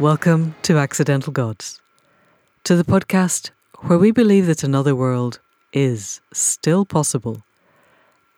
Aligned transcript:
Welcome 0.00 0.54
to 0.62 0.78
Accidental 0.78 1.30
Gods, 1.30 1.78
to 2.64 2.74
the 2.74 2.84
podcast 2.84 3.50
where 3.80 3.98
we 3.98 4.12
believe 4.12 4.46
that 4.46 4.64
another 4.64 4.96
world 4.96 5.40
is 5.74 6.22
still 6.32 6.86
possible 6.86 7.42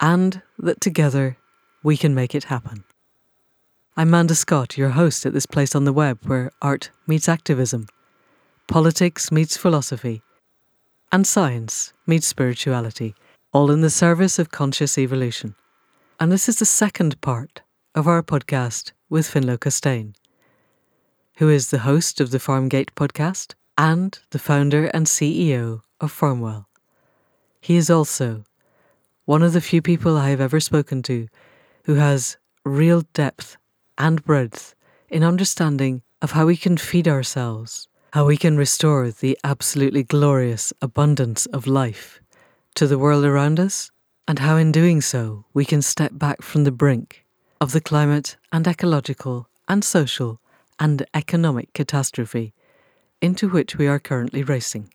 and 0.00 0.42
that 0.59 0.80
together 0.80 1.36
we 1.84 1.96
can 1.96 2.16
make 2.16 2.34
it 2.34 2.42
happen. 2.42 2.82
I'm 3.96 4.10
Manda 4.10 4.34
Scott, 4.34 4.77
your 4.77 4.88
host 4.88 5.24
at 5.24 5.34
this 5.34 5.46
place 5.46 5.77
on 5.77 5.84
the 5.84 5.92
web 5.92 6.18
where 6.24 6.50
art 6.60 6.90
meets 7.06 7.28
activism, 7.28 7.87
politics 8.66 9.30
meets 9.30 9.56
philosophy, 9.56 10.20
and 11.12 11.24
science 11.24 11.92
meets 12.09 12.26
spirituality, 12.26 13.15
all 13.52 13.70
in 13.70 13.82
the 13.82 13.88
service 13.88 14.40
of 14.40 14.51
conscious 14.51 14.98
evolution. 14.98 15.54
And 16.18 16.32
this 16.32 16.48
is 16.48 16.59
the 16.59 16.65
second 16.65 17.20
part 17.20 17.62
of 17.95 18.09
our 18.09 18.24
podcast 18.24 18.90
with 19.09 19.29
Finlo 19.32 19.56
Costain, 19.56 20.15
who 21.42 21.48
is 21.48 21.70
the 21.70 21.80
host 21.80 22.20
of 22.20 22.30
the 22.30 22.38
Farmgate 22.38 22.92
podcast 22.95 23.55
and 23.77 24.16
the 24.30 24.38
founder 24.38 24.87
and 24.95 25.06
CEO 25.06 25.80
of 26.01 26.12
Farmwel. 26.12 26.66
He 27.60 27.74
is 27.74 27.91
also 27.91 28.45
one 29.24 29.42
of 29.42 29.52
the 29.52 29.60
few 29.60 29.82
people 29.82 30.16
I 30.16 30.30
have 30.30 30.41
ever 30.41 30.60
spoken 30.60 31.02
to 31.02 31.27
who 31.82 31.95
has 31.95 32.37
real 32.65 33.02
depth 33.12 33.56
and 33.98 34.24
breadth 34.24 34.77
in 35.09 35.24
understanding 35.24 36.02
of 36.23 36.30
how 36.30 36.46
we 36.46 36.56
can 36.56 36.77
feed 36.77 37.09
ourselves, 37.09 37.88
how 38.12 38.24
we 38.24 38.37
can 38.37 38.56
restore 38.56 39.10
the 39.10 39.37
absolutely 39.43 40.04
glorious 40.04 40.73
abundance 40.80 41.46
of 41.46 41.66
life 41.66 42.20
to 42.76 42.87
the 42.87 43.01
world 43.01 43.24
around 43.24 43.59
us, 43.59 43.90
and 44.29 44.38
how 44.38 44.54
in 44.54 44.70
doing 44.70 45.01
so 45.01 45.45
we 45.52 45.65
can 45.65 45.82
step 45.82 46.13
back 46.15 46.40
from 46.40 46.63
the 46.63 46.70
brink 46.70 47.24
of 47.60 47.73
the 47.73 47.80
climate 47.80 48.37
and 48.52 48.68
ecological 48.68 49.48
and 49.66 49.85
social 49.85 50.38
and 50.83 51.07
economic 51.15 51.73
catastrophe 51.75 52.52
into 53.21 53.49
which 53.49 53.77
we 53.77 53.87
are 53.87 54.01
currently 54.01 54.43
racing. 54.43 54.91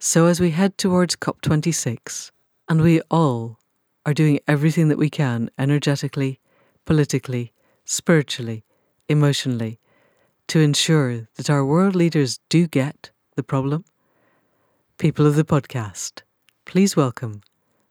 So, 0.00 0.24
as 0.24 0.40
we 0.40 0.52
head 0.52 0.78
towards 0.78 1.14
COP26, 1.14 2.30
and 2.70 2.80
we 2.80 3.02
all 3.10 3.58
are 4.06 4.14
doing 4.14 4.40
everything 4.48 4.88
that 4.88 4.96
we 4.96 5.10
can 5.10 5.50
energetically, 5.58 6.40
politically, 6.86 7.52
spiritually, 7.84 8.64
emotionally, 9.10 9.78
to 10.48 10.60
ensure 10.60 11.28
that 11.36 11.50
our 11.50 11.66
world 11.66 11.94
leaders 11.94 12.40
do 12.48 12.66
get 12.66 13.10
the 13.36 13.42
problem, 13.42 13.84
people 14.96 15.26
of 15.26 15.36
the 15.36 15.44
podcast, 15.44 16.22
please 16.64 16.96
welcome 16.96 17.42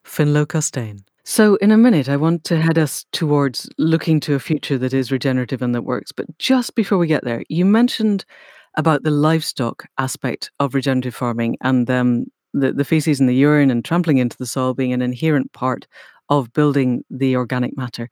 Finlo 0.04 0.48
Costain. 0.48 1.04
So, 1.24 1.56
in 1.58 1.72
a 1.72 1.78
minute, 1.78 2.10
I 2.10 2.18
want 2.18 2.44
to 2.46 2.60
head 2.60 2.80
us 2.80 3.06
towards 3.12 3.70
looking 3.78 4.20
to 4.22 4.34
a 4.34 4.40
future 4.40 4.78
that 4.80 4.94
is 4.94 5.12
regenerative 5.12 5.62
and 5.62 5.76
that 5.76 5.84
works. 5.84 6.12
But 6.12 6.26
just 6.40 6.74
before 6.74 6.98
we 6.98 7.06
get 7.06 7.24
there, 7.24 7.44
you 7.48 7.64
mentioned 7.64 8.26
about 8.76 9.04
the 9.04 9.12
livestock 9.12 9.86
aspect 10.00 10.50
of 10.60 10.74
regenerative 10.74 11.14
farming 11.14 11.58
and 11.62 11.90
um, 11.92 12.26
the, 12.54 12.74
the 12.74 12.86
feces 12.86 13.20
and 13.20 13.30
the 13.30 13.36
urine 13.36 13.70
and 13.70 13.86
trampling 13.86 14.18
into 14.18 14.38
the 14.38 14.48
soil 14.48 14.74
being 14.74 14.94
an 14.94 15.02
inherent 15.02 15.54
part 15.54 15.86
of 16.30 16.54
building 16.54 17.04
the 17.12 17.36
organic 17.36 17.78
matter. 17.78 18.10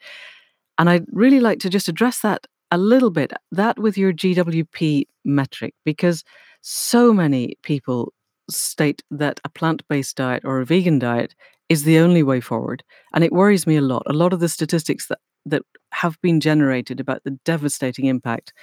And 0.78 0.90
I'd 0.90 1.06
really 1.12 1.40
like 1.40 1.60
to 1.60 1.70
just 1.70 1.90
address 1.90 2.20
that 2.20 2.46
a 2.70 2.78
little 2.78 3.10
bit, 3.10 3.34
that 3.52 3.80
with 3.80 3.98
your 3.98 4.14
GWP 4.14 5.06
metric, 5.26 5.74
because 5.84 6.24
so 6.62 7.12
many 7.12 7.56
people 7.64 8.14
state 8.52 9.02
that 9.10 9.40
a 9.44 9.50
plant 9.50 9.82
based 9.88 10.16
diet 10.18 10.44
or 10.46 10.60
a 10.60 10.66
vegan 10.66 11.00
diet 11.00 11.34
is 11.70 11.84
the 11.84 12.00
only 12.00 12.24
way 12.24 12.42
forward. 12.42 12.84
And 13.14 13.24
it 13.24 13.32
worries 13.32 13.68
me 13.68 13.78
a 13.78 13.82
lot. 13.82 14.04
A 14.08 14.14
lot 14.14 14.34
of 14.34 14.40
the 14.40 14.50
statistics 14.50 15.08
that, 15.08 15.20
that 15.46 15.62
have 15.92 16.20
been 16.22 16.40
generated 16.40 17.00
about 17.00 17.24
the 17.24 17.38
devastating 17.46 18.06
impact, 18.06 18.54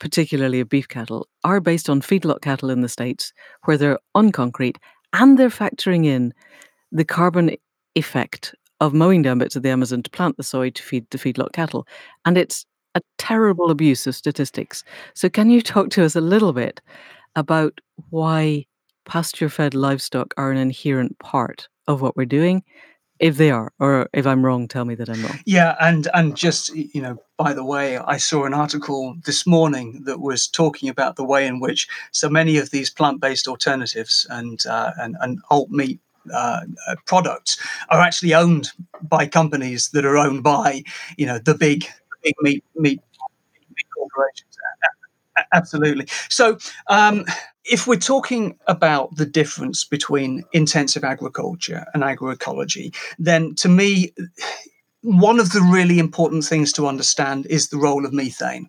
particularly 0.00 0.60
of 0.60 0.68
beef 0.68 0.88
cattle, 0.88 1.28
are 1.44 1.60
based 1.60 1.88
on 1.88 2.00
feedlot 2.00 2.40
cattle 2.40 2.70
in 2.70 2.80
the 2.80 2.88
States, 2.88 3.32
where 3.64 3.76
they're 3.76 3.98
on 4.14 4.32
concrete 4.32 4.78
and 5.12 5.38
they're 5.38 5.48
factoring 5.48 6.06
in 6.06 6.32
the 6.90 7.04
carbon 7.04 7.56
effect 7.94 8.54
of 8.80 8.92
mowing 8.92 9.22
down 9.22 9.38
bits 9.38 9.56
of 9.56 9.62
the 9.62 9.70
Amazon 9.70 10.02
to 10.02 10.10
plant 10.10 10.36
the 10.36 10.42
soy 10.42 10.70
to 10.70 10.82
feed 10.82 11.06
the 11.10 11.18
feedlot 11.18 11.52
cattle. 11.52 11.86
And 12.24 12.36
it's 12.36 12.66
a 12.94 13.02
terrible 13.18 13.70
abuse 13.70 14.06
of 14.06 14.14
statistics. 14.14 14.82
So, 15.14 15.28
can 15.28 15.50
you 15.50 15.62
talk 15.62 15.90
to 15.90 16.04
us 16.04 16.16
a 16.16 16.20
little 16.20 16.52
bit 16.52 16.80
about 17.34 17.80
why 18.10 18.66
pasture 19.04 19.48
fed 19.48 19.74
livestock 19.74 20.34
are 20.36 20.50
an 20.50 20.58
inherent 20.58 21.18
part 21.18 21.68
of 21.86 22.00
what 22.00 22.16
we're 22.16 22.26
doing 22.26 22.62
if 23.18 23.36
they 23.36 23.50
are 23.50 23.72
or 23.78 24.08
if 24.12 24.26
i'm 24.26 24.44
wrong 24.44 24.68
tell 24.68 24.84
me 24.84 24.94
that 24.94 25.08
i'm 25.08 25.22
wrong. 25.22 25.38
Yeah 25.46 25.74
and 25.80 26.08
and 26.12 26.36
just 26.36 26.74
you 26.74 27.00
know 27.00 27.16
by 27.38 27.52
the 27.52 27.64
way 27.64 27.96
i 27.98 28.16
saw 28.18 28.44
an 28.44 28.52
article 28.52 29.16
this 29.24 29.46
morning 29.46 30.02
that 30.04 30.20
was 30.20 30.46
talking 30.46 30.88
about 30.88 31.16
the 31.16 31.24
way 31.24 31.46
in 31.46 31.60
which 31.60 31.88
so 32.12 32.28
many 32.28 32.58
of 32.58 32.70
these 32.70 32.90
plant-based 32.90 33.48
alternatives 33.48 34.26
and 34.30 34.66
uh, 34.66 34.92
and, 34.98 35.16
and 35.20 35.40
alt 35.50 35.70
meat 35.70 35.98
uh, 36.32 36.60
uh, 36.88 36.96
products 37.06 37.58
are 37.88 38.00
actually 38.00 38.34
owned 38.34 38.70
by 39.02 39.26
companies 39.26 39.90
that 39.90 40.04
are 40.04 40.18
owned 40.18 40.42
by 40.42 40.82
you 41.16 41.26
know 41.26 41.38
the 41.38 41.54
big 41.54 41.86
big 42.22 42.34
meat 42.42 42.64
meat, 42.74 43.00
meat 43.74 43.86
corporations. 43.96 44.56
Absolutely. 45.52 46.06
So 46.28 46.58
um, 46.88 47.24
if 47.68 47.86
we're 47.86 47.96
talking 47.96 48.58
about 48.66 49.16
the 49.16 49.26
difference 49.26 49.84
between 49.84 50.44
intensive 50.52 51.04
agriculture 51.04 51.86
and 51.94 52.02
agroecology, 52.02 52.94
then 53.18 53.54
to 53.56 53.68
me, 53.68 54.12
one 55.02 55.38
of 55.38 55.52
the 55.52 55.60
really 55.60 55.98
important 55.98 56.44
things 56.44 56.72
to 56.72 56.86
understand 56.86 57.46
is 57.46 57.68
the 57.68 57.78
role 57.78 58.04
of 58.04 58.12
methane. 58.12 58.68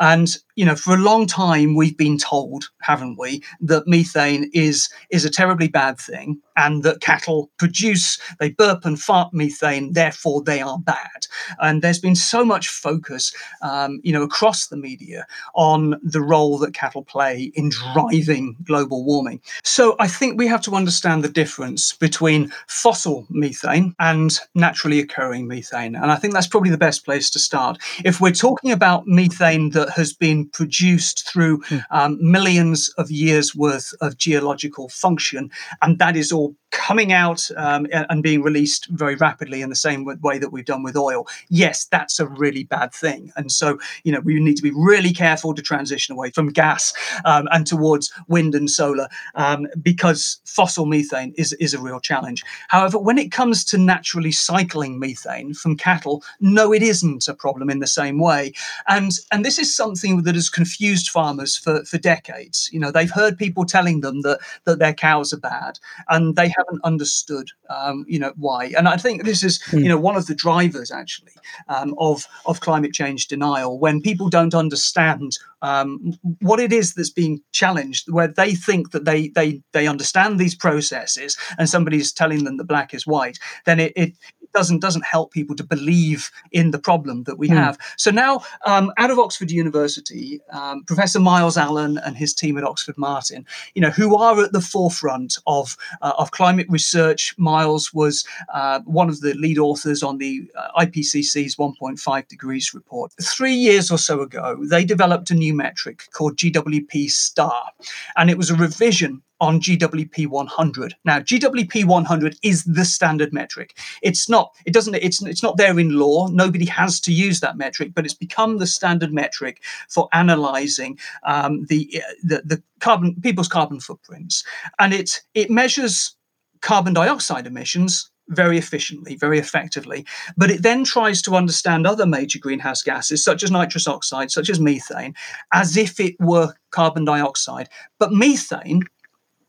And, 0.00 0.36
you 0.56 0.64
know, 0.64 0.74
for 0.74 0.94
a 0.94 0.98
long 0.98 1.26
time, 1.26 1.76
we've 1.76 1.96
been 1.96 2.18
told, 2.18 2.70
haven't 2.80 3.18
we, 3.18 3.42
that 3.60 3.86
methane 3.86 4.50
is, 4.52 4.88
is 5.10 5.24
a 5.24 5.30
terribly 5.30 5.68
bad 5.68 5.98
thing 5.98 6.40
and 6.56 6.82
that 6.82 7.00
cattle 7.00 7.50
produce, 7.58 8.18
they 8.40 8.50
burp 8.50 8.84
and 8.84 9.00
fart 9.00 9.32
methane, 9.34 9.92
therefore 9.92 10.42
they 10.42 10.60
are 10.60 10.78
bad. 10.78 11.26
And 11.60 11.82
there's 11.82 11.98
been 11.98 12.16
so 12.16 12.44
much 12.44 12.68
focus, 12.68 13.34
um, 13.62 14.00
you 14.02 14.12
know, 14.12 14.22
across 14.22 14.68
the 14.68 14.76
media 14.76 15.26
on 15.54 16.00
the 16.02 16.22
role 16.22 16.58
that 16.58 16.74
cattle 16.74 17.04
play 17.04 17.52
in 17.54 17.68
driving 17.68 18.56
global 18.64 19.04
warming. 19.04 19.40
So 19.62 19.96
I 20.00 20.08
think 20.08 20.38
we 20.38 20.46
have 20.46 20.62
to 20.62 20.74
understand 20.74 21.22
the 21.22 21.28
difference 21.28 21.92
between 21.92 22.50
fossil 22.66 23.26
methane 23.28 23.94
and 24.00 24.38
naturally 24.54 25.00
occurring 25.00 25.46
methane. 25.46 25.94
And 25.94 26.10
I 26.10 26.16
think 26.16 26.32
that's 26.32 26.46
probably 26.46 26.70
the 26.70 26.78
best 26.78 27.04
place 27.04 27.28
to 27.30 27.38
start. 27.38 27.78
If 28.04 28.20
we're 28.20 28.32
talking 28.32 28.72
about 28.72 29.06
methane 29.06 29.70
that 29.70 29.90
has 29.90 30.14
been 30.14 30.45
produced 30.52 31.28
through 31.28 31.62
hmm. 31.68 31.78
um, 31.90 32.18
millions 32.20 32.88
of 32.98 33.10
years 33.10 33.54
worth 33.54 33.92
of 34.00 34.16
geological 34.16 34.88
function, 34.88 35.50
and 35.82 35.98
that 35.98 36.16
is 36.16 36.32
all 36.32 36.54
coming 36.70 37.12
out 37.12 37.48
um, 37.56 37.86
and 37.92 38.22
being 38.22 38.42
released 38.42 38.86
very 38.90 39.14
rapidly 39.14 39.62
in 39.62 39.70
the 39.70 39.76
same 39.76 40.04
way 40.22 40.38
that 40.38 40.50
we've 40.50 40.64
done 40.64 40.82
with 40.82 40.96
oil, 40.96 41.26
yes, 41.48 41.84
that's 41.86 42.18
a 42.18 42.26
really 42.26 42.64
bad 42.64 42.92
thing. 42.92 43.32
And 43.36 43.50
so, 43.52 43.78
you 44.04 44.12
know, 44.12 44.20
we 44.20 44.38
need 44.40 44.56
to 44.56 44.62
be 44.62 44.72
really 44.74 45.12
careful 45.12 45.54
to 45.54 45.62
transition 45.62 46.12
away 46.12 46.30
from 46.30 46.48
gas 46.48 46.92
um, 47.24 47.48
and 47.52 47.66
towards 47.66 48.12
wind 48.28 48.54
and 48.54 48.70
solar 48.70 49.08
um, 49.34 49.66
because 49.80 50.40
fossil 50.44 50.86
methane 50.86 51.32
is, 51.36 51.52
is 51.54 51.72
a 51.72 51.80
real 51.80 52.00
challenge. 52.00 52.44
However, 52.68 52.98
when 52.98 53.18
it 53.18 53.32
comes 53.32 53.64
to 53.66 53.78
naturally 53.78 54.32
cycling 54.32 54.98
methane 54.98 55.54
from 55.54 55.76
cattle, 55.76 56.22
no, 56.40 56.72
it 56.72 56.82
isn't 56.82 57.28
a 57.28 57.34
problem 57.34 57.70
in 57.70 57.78
the 57.78 57.86
same 57.86 58.18
way. 58.18 58.52
And, 58.88 59.12
and 59.30 59.44
this 59.44 59.58
is 59.58 59.74
something 59.74 60.22
that 60.22 60.34
has 60.34 60.48
confused 60.48 61.10
farmers 61.10 61.56
for, 61.56 61.84
for 61.84 61.98
decades. 61.98 62.68
You 62.72 62.80
know, 62.80 62.90
they've 62.90 63.10
heard 63.10 63.38
people 63.38 63.64
telling 63.64 64.00
them 64.00 64.22
that, 64.22 64.40
that 64.64 64.78
their 64.78 64.94
cows 64.94 65.32
are 65.32 65.40
bad 65.40 65.78
and 66.08 66.34
they 66.36 66.48
haven't 66.56 66.84
understood, 66.84 67.48
um, 67.70 68.04
you 68.08 68.18
know, 68.18 68.32
why. 68.36 68.72
And 68.76 68.88
I 68.88 68.96
think 68.96 69.24
this 69.24 69.42
is, 69.42 69.58
mm. 69.70 69.82
you 69.82 69.88
know, 69.88 69.98
one 69.98 70.16
of 70.16 70.26
the 70.26 70.34
drivers 70.34 70.90
actually 70.90 71.32
um, 71.68 71.94
of 71.98 72.26
of 72.46 72.60
climate 72.60 72.92
change 72.92 73.28
denial 73.28 73.78
when 73.78 74.00
people 74.00 74.28
don't 74.28 74.54
understand 74.54 75.38
um, 75.62 76.14
what 76.40 76.60
it 76.60 76.72
is 76.72 76.94
that's 76.94 77.10
being 77.10 77.40
challenged, 77.52 78.10
where 78.10 78.28
they 78.28 78.54
think 78.54 78.90
that 78.92 79.04
they 79.04 79.28
they 79.28 79.62
they 79.72 79.86
understand 79.86 80.38
these 80.38 80.54
processes, 80.54 81.36
and 81.58 81.68
somebody's 81.68 82.12
telling 82.12 82.44
them 82.44 82.56
that 82.56 82.64
black 82.64 82.94
is 82.94 83.06
white, 83.06 83.38
then 83.64 83.80
it, 83.80 83.92
it 83.96 84.12
doesn't 84.56 84.80
doesn't 84.80 85.04
help 85.04 85.32
people 85.32 85.54
to 85.54 85.62
believe 85.62 86.30
in 86.50 86.70
the 86.70 86.78
problem 86.78 87.24
that 87.24 87.38
we 87.38 87.48
mm. 87.48 87.54
have. 87.54 87.76
So 87.98 88.10
now, 88.10 88.40
um, 88.64 88.90
out 88.96 89.10
of 89.10 89.18
Oxford 89.18 89.50
University, 89.50 90.40
um, 90.50 90.82
Professor 90.84 91.20
Myles 91.20 91.58
Allen 91.58 91.98
and 91.98 92.16
his 92.16 92.32
team 92.32 92.56
at 92.56 92.64
Oxford 92.64 92.96
Martin, 92.96 93.44
you 93.74 93.82
know, 93.82 93.90
who 93.90 94.16
are 94.16 94.42
at 94.42 94.52
the 94.52 94.62
forefront 94.62 95.36
of 95.46 95.76
uh, 96.00 96.14
of 96.16 96.30
climate 96.30 96.66
research. 96.70 97.34
Miles 97.36 97.92
was 97.92 98.24
uh, 98.54 98.80
one 98.86 99.10
of 99.10 99.20
the 99.20 99.34
lead 99.34 99.58
authors 99.58 100.02
on 100.02 100.16
the 100.16 100.50
uh, 100.58 100.84
IPCC's 100.84 101.56
1.5 101.56 102.28
degrees 102.28 102.72
report. 102.72 103.12
Three 103.22 103.54
years 103.54 103.90
or 103.90 103.98
so 103.98 104.22
ago, 104.22 104.56
they 104.70 104.84
developed 104.84 105.30
a 105.30 105.34
new 105.34 105.54
metric 105.54 106.04
called 106.12 106.36
GWP 106.36 107.10
star, 107.10 107.72
and 108.16 108.30
it 108.30 108.38
was 108.38 108.48
a 108.48 108.54
revision 108.54 109.22
on 109.40 109.60
GWP 109.60 110.26
100. 110.26 110.94
Now, 111.04 111.20
GWP 111.20 111.84
100 111.84 112.36
is 112.42 112.64
the 112.64 112.84
standard 112.84 113.32
metric. 113.32 113.78
It's 114.02 114.28
not. 114.28 114.54
It 114.64 114.72
doesn't. 114.72 114.94
It's 114.94 115.22
it's 115.22 115.42
not 115.42 115.56
there 115.56 115.78
in 115.78 115.98
law. 115.98 116.28
Nobody 116.28 116.66
has 116.66 117.00
to 117.00 117.12
use 117.12 117.40
that 117.40 117.56
metric, 117.56 117.92
but 117.94 118.04
it's 118.04 118.14
become 118.14 118.58
the 118.58 118.66
standard 118.66 119.12
metric 119.12 119.62
for 119.88 120.08
analysing 120.12 120.98
um, 121.24 121.64
the, 121.66 122.02
the 122.22 122.42
the 122.44 122.62
carbon 122.80 123.16
people's 123.20 123.48
carbon 123.48 123.80
footprints, 123.80 124.44
and 124.78 124.92
it 124.92 125.22
it 125.34 125.50
measures 125.50 126.16
carbon 126.60 126.94
dioxide 126.94 127.46
emissions 127.46 128.10
very 128.28 128.58
efficiently, 128.58 129.16
very 129.16 129.38
effectively. 129.38 130.04
But 130.36 130.50
it 130.50 130.62
then 130.62 130.84
tries 130.84 131.22
to 131.22 131.36
understand 131.36 131.86
other 131.86 132.06
major 132.06 132.38
greenhouse 132.38 132.82
gases, 132.82 133.22
such 133.22 133.42
as 133.42 133.50
nitrous 133.50 133.86
oxide, 133.86 134.30
such 134.30 134.50
as 134.50 134.58
methane, 134.58 135.14
as 135.52 135.76
if 135.76 136.00
it 136.00 136.16
were 136.18 136.54
carbon 136.70 137.04
dioxide. 137.04 137.68
But 137.98 138.12
methane 138.12 138.82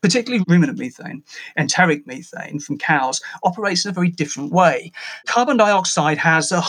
particularly 0.01 0.43
ruminant 0.47 0.77
methane, 0.77 1.23
enteric 1.57 2.05
methane 2.05 2.59
from 2.59 2.77
cows, 2.77 3.21
operates 3.43 3.85
in 3.85 3.89
a 3.89 3.93
very 3.93 4.09
different 4.09 4.51
way. 4.51 4.91
Carbon 5.25 5.57
dioxide 5.57 6.17
has 6.17 6.51
a 6.51 6.61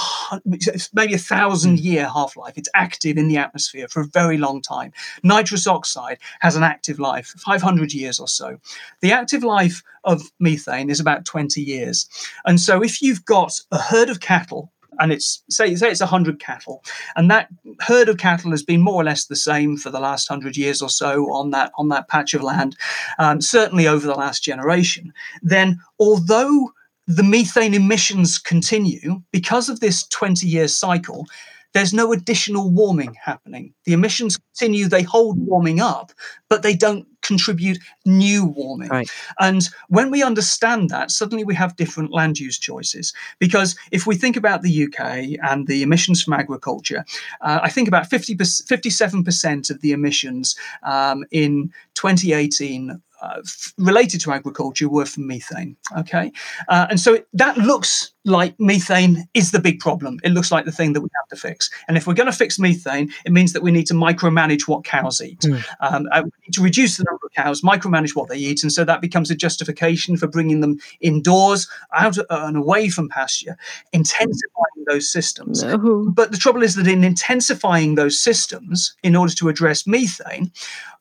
maybe 0.92 1.14
a 1.14 1.18
thousand 1.18 1.78
hmm. 1.78 1.84
year 1.84 2.08
half 2.08 2.36
life. 2.36 2.56
It's 2.56 2.70
active 2.74 3.16
in 3.16 3.28
the 3.28 3.36
atmosphere 3.36 3.88
for 3.88 4.00
a 4.00 4.06
very 4.06 4.38
long 4.38 4.62
time. 4.62 4.92
Nitrous 5.22 5.66
oxide 5.66 6.18
has 6.40 6.56
an 6.56 6.62
active 6.62 6.98
life, 6.98 7.34
500 7.38 7.92
years 7.92 8.18
or 8.18 8.28
so. 8.28 8.58
The 9.00 9.12
active 9.12 9.44
life 9.44 9.82
of 10.04 10.22
methane 10.40 10.90
is 10.90 11.00
about 11.00 11.24
20 11.24 11.60
years. 11.60 12.08
And 12.46 12.60
so 12.60 12.82
if 12.82 13.02
you've 13.02 13.24
got 13.24 13.60
a 13.70 13.78
herd 13.78 14.10
of 14.10 14.20
cattle 14.20 14.72
and 14.98 15.12
it's 15.12 15.42
say 15.48 15.74
say 15.74 15.90
it's 15.90 16.00
100 16.00 16.40
cattle 16.40 16.82
and 17.16 17.30
that 17.30 17.48
herd 17.80 18.08
of 18.08 18.18
cattle 18.18 18.50
has 18.50 18.62
been 18.62 18.80
more 18.80 19.00
or 19.00 19.04
less 19.04 19.26
the 19.26 19.36
same 19.36 19.76
for 19.76 19.90
the 19.90 20.00
last 20.00 20.30
100 20.30 20.56
years 20.56 20.82
or 20.82 20.88
so 20.88 21.30
on 21.32 21.50
that 21.50 21.72
on 21.78 21.88
that 21.88 22.08
patch 22.08 22.34
of 22.34 22.42
land 22.42 22.76
um, 23.18 23.40
certainly 23.40 23.86
over 23.86 24.06
the 24.06 24.14
last 24.14 24.42
generation. 24.42 25.12
Then 25.42 25.80
although 25.98 26.70
the 27.06 27.22
methane 27.22 27.74
emissions 27.74 28.38
continue 28.38 29.22
because 29.32 29.68
of 29.68 29.80
this 29.80 30.06
20 30.08 30.46
year 30.46 30.68
cycle 30.68 31.26
there's 31.74 31.92
no 31.92 32.12
additional 32.12 32.70
warming 32.70 33.14
happening. 33.22 33.74
The 33.84 33.92
emissions 33.92 34.38
continue, 34.38 34.88
they 34.88 35.02
hold 35.02 35.38
warming 35.38 35.80
up, 35.80 36.12
but 36.48 36.62
they 36.62 36.74
don't 36.74 37.06
contribute 37.22 37.78
new 38.06 38.46
warming. 38.46 38.88
Right. 38.88 39.10
And 39.38 39.68
when 39.88 40.10
we 40.10 40.22
understand 40.22 40.88
that, 40.90 41.10
suddenly 41.10 41.44
we 41.44 41.54
have 41.54 41.76
different 41.76 42.12
land 42.12 42.38
use 42.38 42.58
choices. 42.58 43.12
Because 43.38 43.76
if 43.92 44.06
we 44.06 44.14
think 44.14 44.36
about 44.36 44.62
the 44.62 44.84
UK 44.84 45.38
and 45.42 45.66
the 45.66 45.82
emissions 45.82 46.22
from 46.22 46.34
agriculture, 46.34 47.04
uh, 47.40 47.60
I 47.62 47.68
think 47.68 47.88
about 47.88 48.08
50 48.08 48.34
57% 48.36 49.70
of 49.70 49.80
the 49.80 49.92
emissions 49.92 50.56
um, 50.82 51.24
in 51.30 51.70
2018 51.94 53.00
uh, 53.20 53.34
f- 53.38 53.74
related 53.78 54.20
to 54.20 54.32
agriculture 54.32 54.88
were 54.88 55.04
from 55.04 55.26
methane. 55.26 55.76
Okay, 55.96 56.30
uh, 56.68 56.86
and 56.88 57.00
so 57.00 57.14
it, 57.14 57.28
that 57.32 57.56
looks 57.56 58.12
like 58.28 58.58
methane 58.60 59.28
is 59.34 59.50
the 59.50 59.58
big 59.58 59.80
problem. 59.80 60.20
It 60.22 60.30
looks 60.30 60.52
like 60.52 60.64
the 60.64 60.72
thing 60.72 60.92
that 60.92 61.00
we 61.00 61.08
have 61.16 61.28
to 61.28 61.36
fix. 61.36 61.70
And 61.88 61.96
if 61.96 62.06
we're 62.06 62.14
going 62.14 62.30
to 62.30 62.36
fix 62.36 62.58
methane, 62.58 63.10
it 63.24 63.32
means 63.32 63.52
that 63.52 63.62
we 63.62 63.70
need 63.70 63.86
to 63.86 63.94
micromanage 63.94 64.68
what 64.68 64.84
cows 64.84 65.20
eat. 65.20 65.40
Mm. 65.40 65.64
Um, 65.80 66.08
uh, 66.12 66.22
we 66.24 66.30
need 66.46 66.54
to 66.54 66.62
reduce 66.62 66.96
the 66.96 67.04
number 67.04 67.26
of 67.26 67.32
cows, 67.32 67.62
micromanage 67.62 68.14
what 68.14 68.28
they 68.28 68.36
eat, 68.36 68.62
and 68.62 68.72
so 68.72 68.84
that 68.84 69.00
becomes 69.00 69.30
a 69.30 69.34
justification 69.34 70.16
for 70.16 70.26
bringing 70.26 70.60
them 70.60 70.78
indoors, 71.00 71.68
out 71.94 72.18
uh, 72.18 72.24
and 72.30 72.56
away 72.56 72.88
from 72.88 73.08
pasture, 73.08 73.56
intensifying 73.92 74.84
those 74.86 75.10
systems. 75.10 75.62
No. 75.62 76.10
But 76.10 76.30
the 76.30 76.38
trouble 76.38 76.62
is 76.62 76.74
that 76.74 76.86
in 76.86 77.04
intensifying 77.04 77.94
those 77.94 78.20
systems, 78.20 78.94
in 79.02 79.16
order 79.16 79.34
to 79.34 79.48
address 79.48 79.86
methane, 79.86 80.52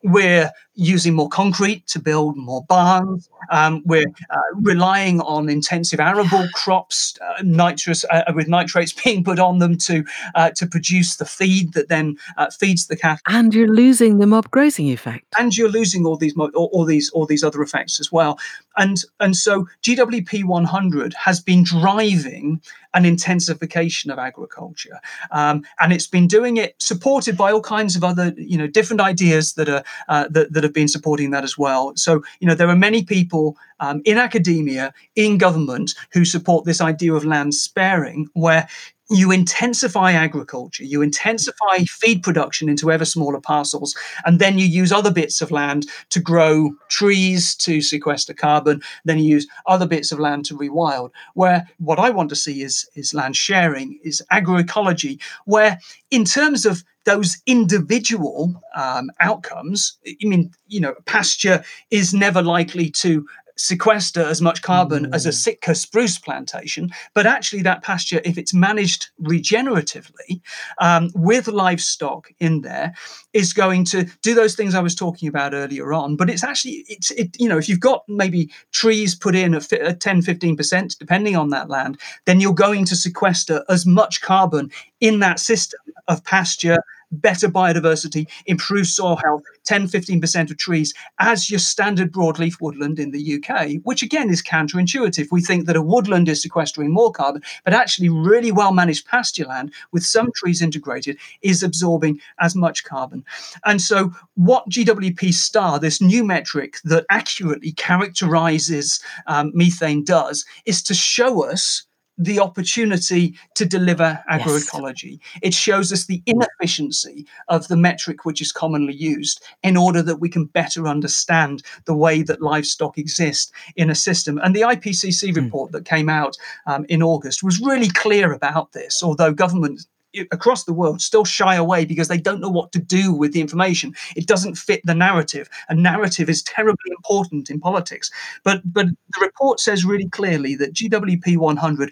we're 0.04 0.52
using 0.76 1.14
more 1.16 1.28
concrete 1.28 1.88
to 1.88 2.00
build 2.00 2.38
more 2.38 2.64
barns. 2.66 3.30
Um, 3.50 3.82
we're 3.86 4.06
uh, 4.30 4.40
relying 4.62 5.22
on 5.22 5.50
intensive 5.50 6.00
arable 6.00 6.48
crops, 6.54 7.17
uh, 7.22 7.42
nitrous 7.44 8.06
uh, 8.10 8.24
with 8.34 8.48
nitrates 8.48 8.94
being 9.04 9.24
put 9.24 9.40
on 9.40 9.60
them 9.60 9.78
to 9.78 10.04
uh, 10.36 10.52
to 10.52 10.68
produce 10.68 11.18
the 11.18 11.26
feed 11.26 11.74
that 11.74 11.90
then 11.90 12.18
uh, 12.38 12.50
feeds 12.50 12.88
the 12.88 12.96
cattle. 12.96 13.22
And 13.28 13.54
you're 13.54 13.68
losing 13.68 14.20
the 14.20 14.28
mob 14.28 14.50
grazing 14.52 14.90
effect. 14.90 15.26
And 15.38 15.56
you're 15.56 15.70
losing 15.70 16.06
all 16.06 16.18
these 16.18 16.36
all, 16.38 16.70
all 16.72 16.86
these 16.86 17.10
all 17.12 17.26
these 17.26 17.44
other 17.44 17.62
effects 17.62 18.00
as 18.00 18.12
well. 18.12 18.40
And 18.78 18.98
and 19.20 19.36
so 19.36 19.68
GWP 19.84 20.46
100 20.46 21.14
has 21.14 21.40
been 21.40 21.64
driving 21.64 22.62
an 22.98 23.06
intensification 23.06 24.10
of 24.12 24.18
agriculture, 24.18 25.00
um, 25.32 25.64
and 25.80 25.94
it's 25.94 26.08
been 26.08 26.28
doing 26.28 26.58
it 26.58 26.76
supported 26.80 27.38
by 27.38 27.52
all 27.52 27.62
kinds 27.62 27.96
of 27.96 28.04
other 28.04 28.34
you 28.38 28.58
know 28.58 28.68
different 28.68 29.02
ideas 29.02 29.54
that 29.54 29.70
are 29.70 29.84
uh, 30.10 30.28
that 30.30 30.52
that 30.54 30.64
have 30.64 30.74
been 30.74 30.88
supporting 30.88 31.32
that 31.32 31.44
as 31.44 31.58
well. 31.58 31.94
So 31.96 32.24
you 32.40 32.48
know 32.48 32.56
there 32.56 32.70
are 32.70 32.76
many 32.76 33.04
people 33.04 33.56
um, 33.80 34.02
in 34.06 34.18
academia, 34.18 34.94
in 35.16 35.38
government, 35.38 35.94
who 36.12 36.26
support 36.26 36.66
this 36.66 36.82
idea 36.82 37.14
of 37.14 37.24
land 37.24 37.54
sparing, 37.54 38.28
where 38.34 38.68
you 39.10 39.32
intensify 39.32 40.12
agriculture, 40.12 40.84
you 40.84 41.02
intensify 41.02 41.78
feed 41.88 42.24
production 42.24 42.68
into 42.68 42.92
ever 42.92 43.06
smaller 43.06 43.40
parcels, 43.40 43.96
and 44.26 44.40
then 44.40 44.58
you 44.58 44.66
use 44.66 44.92
other 44.92 45.12
bits 45.12 45.42
of 45.42 45.52
land 45.52 45.88
to 46.10 46.20
grow 46.20 46.72
trees 46.90 47.56
to 47.56 47.82
sequester 47.82 48.34
carbon, 48.34 48.82
then 49.06 49.20
you 49.20 49.26
use 49.26 49.48
other 49.66 49.88
bits 49.88 50.12
of 50.12 50.20
land 50.20 50.46
to 50.46 50.58
rewild. 50.58 51.12
Where 51.36 51.68
what 51.78 52.00
I 52.00 52.10
want 52.10 52.30
to 52.30 52.36
see 52.36 52.62
is, 52.62 52.88
is 52.96 53.14
land 53.14 53.36
sharing, 53.36 54.00
is 54.04 54.22
agroecology, 54.32 55.22
where 55.46 55.80
in 56.12 56.26
terms 56.26 56.66
of 56.66 56.84
those 57.06 57.38
individual 57.46 58.62
um, 58.76 59.10
outcomes, 59.22 59.98
I 60.06 60.16
mean, 60.24 60.52
you 60.68 60.82
know, 60.82 60.94
pasture 61.06 61.64
is 61.90 62.14
never 62.14 62.42
likely 62.42 62.90
to 62.90 63.26
sequester 63.58 64.22
as 64.22 64.42
much 64.42 64.62
carbon 64.62 65.08
mm. 65.08 65.16
as 65.16 65.26
a 65.26 65.30
mm. 65.30 65.34
Sitka 65.34 65.76
spruce 65.76 66.18
plantation, 66.18 66.90
but 67.14 67.26
actually 67.26 67.62
that 67.64 67.84
pasture, 67.84 68.22
if 68.24 68.38
it's 68.38 68.54
managed 68.54 69.10
regeneratively 69.22 70.42
um, 70.80 71.10
with 71.16 71.48
livestock 71.48 72.30
in 72.40 72.62
there, 72.62 72.94
is 73.34 73.54
going 73.54 73.84
to 73.86 74.06
do 74.22 74.34
those 74.34 74.56
things 74.56 74.76
I 74.76 74.82
was 74.82 74.96
talking 74.96 75.28
about 75.28 75.54
earlier 75.54 75.94
on. 75.94 76.16
But 76.16 76.30
it's 76.30 76.44
actually, 76.44 76.86
it's 76.88 77.12
it, 77.12 77.36
you 77.40 77.50
know, 77.50 77.58
if 77.58 77.68
you've 77.68 77.80
got 77.80 78.04
maybe 78.08 78.52
trees 78.72 79.16
put 79.16 79.36
in 79.36 79.54
at 79.54 80.00
10, 80.00 80.22
15%, 80.22 80.98
depending 80.98 81.36
on 81.36 81.50
that 81.50 81.70
land, 81.70 82.00
then 82.26 82.40
you're 82.40 82.54
going 82.54 82.86
to 82.86 82.96
sequester 82.96 83.64
as 83.70 83.86
much 83.86 84.22
carbon 84.22 84.72
in 85.00 85.20
that 85.20 85.40
system 85.40 85.80
of 86.08 86.24
pasture 86.24 86.84
better 87.12 87.48
biodiversity, 87.48 88.28
improved 88.46 88.88
soil 88.88 89.16
health, 89.16 89.44
10 89.66 89.88
15% 89.88 90.52
of 90.52 90.58
trees 90.58 90.94
as 91.20 91.50
your 91.50 91.60
standard 91.60 92.12
broadleaf 92.12 92.60
woodland 92.62 93.00
in 93.00 93.12
the 93.12 93.36
UK, 93.36 93.82
which 93.84 94.04
again 94.04 94.30
is 94.30 94.44
counterintuitive. 94.44 95.28
We 95.32 95.42
think 95.42 95.66
that 95.66 95.76
a 95.76 95.82
woodland 95.82 96.30
is 96.30 96.42
sequestering 96.42 96.92
more 96.92 97.12
carbon, 97.12 97.42
but 97.64 97.74
actually, 97.74 98.10
really 98.10 98.52
well 98.52 98.74
managed 98.74 99.08
pasture 99.08 99.46
land 99.46 99.74
with 99.92 100.04
some 100.04 100.32
trees 100.36 100.62
integrated 100.62 101.18
is 101.42 101.64
absorbing 101.64 102.20
as 102.40 102.56
much 102.56 102.84
carbon. 102.84 103.24
And 103.66 103.82
so, 103.82 104.12
what 104.36 104.70
GWP 104.70 105.34
star, 105.34 105.80
this 105.80 106.02
new 106.02 106.24
metric 106.24 106.78
that 106.84 107.06
accurately 107.10 107.72
characterizes 107.74 109.00
um, 109.28 109.52
methane, 109.54 110.04
does 110.04 110.46
is 110.66 110.84
to 110.84 110.94
show 110.94 111.44
us 111.44 111.87
the 112.18 112.40
opportunity 112.40 113.38
to 113.56 113.66
deliver 113.66 114.24
agroecology. 114.32 115.20
Yes. 115.20 115.40
It 115.44 115.54
shows 115.54 115.94
us 115.94 116.06
the 116.06 116.24
inefficiency 116.26 117.26
of 117.48 117.68
the 117.68 117.78
metric 117.78 118.26
which 118.26 118.42
is 118.42 118.52
commonly 118.52 118.96
used 118.96 119.44
in 119.64 119.78
order 119.78 120.02
that 120.02 120.20
we 120.20 120.30
can 120.30 120.46
better 120.46 120.88
understand 120.88 121.64
the 121.86 121.96
way 121.96 122.24
that 122.24 122.42
livestock 122.42 122.98
exist 122.98 123.52
in 123.76 123.90
a 123.90 123.96
system. 123.96 124.40
And 124.44 124.56
the 124.56 124.62
IPCC 124.62 125.30
hmm. 125.30 125.44
report 125.44 125.70
mm. 125.70 125.74
that 125.74 125.86
came 125.86 126.10
out 126.10 126.38
um, 126.66 126.86
in 126.90 127.04
August 127.04 127.44
was 127.44 127.60
really 127.60 127.90
clear 127.90 128.34
about 128.34 128.72
this, 128.72 129.04
although 129.04 129.32
government 129.32 129.86
across 130.32 130.64
the 130.64 130.74
world 130.74 131.02
still 131.02 131.26
shy 131.26 131.56
away 131.56 131.86
because 131.86 132.08
they 132.08 132.18
don't 132.18 132.42
know 132.42 132.50
what 132.50 132.72
to 132.72 132.80
do 132.80 133.14
with 133.14 133.34
the 133.34 133.42
information. 133.42 133.94
It 134.16 134.28
doesn't 134.28 134.56
fit 134.56 134.82
the 134.84 134.96
narrative. 134.96 135.50
A 135.70 135.76
narrative 135.76 136.30
is 136.30 136.44
terribly 136.44 136.92
important 136.92 137.50
in 137.50 137.60
politics. 137.60 138.12
But 138.44 138.62
but 138.66 138.88
the 138.88 139.22
report 139.22 139.60
says 139.60 139.86
really 139.86 140.10
clearly 140.10 140.56
that 140.56 140.74
GWP 140.74 141.38
100 141.38 141.92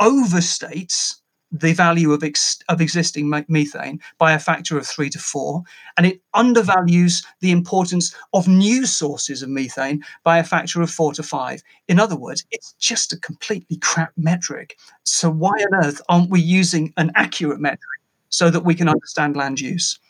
overstates 0.00 1.16
the 1.54 1.72
value 1.72 2.12
of, 2.12 2.24
ex- 2.24 2.58
of 2.68 2.80
existing 2.80 3.30
methane 3.48 4.00
by 4.18 4.32
a 4.32 4.40
factor 4.40 4.76
of 4.76 4.84
three 4.84 5.08
to 5.08 5.20
four, 5.20 5.62
and 5.96 6.04
it 6.04 6.20
undervalues 6.34 7.24
the 7.40 7.52
importance 7.52 8.14
of 8.32 8.48
new 8.48 8.84
sources 8.84 9.40
of 9.40 9.48
methane 9.48 10.02
by 10.24 10.38
a 10.38 10.44
factor 10.44 10.82
of 10.82 10.90
four 10.90 11.12
to 11.14 11.22
five. 11.22 11.62
In 11.86 12.00
other 12.00 12.16
words, 12.16 12.44
it's 12.50 12.74
just 12.80 13.12
a 13.12 13.20
completely 13.20 13.76
crap 13.76 14.12
metric. 14.16 14.76
So, 15.04 15.30
why 15.30 15.52
on 15.52 15.84
earth 15.84 16.02
aren't 16.08 16.30
we 16.30 16.40
using 16.40 16.92
an 16.96 17.12
accurate 17.14 17.60
metric 17.60 18.00
so 18.30 18.50
that 18.50 18.64
we 18.64 18.74
can 18.74 18.88
understand 18.88 19.36
land 19.36 19.60
use? 19.60 20.00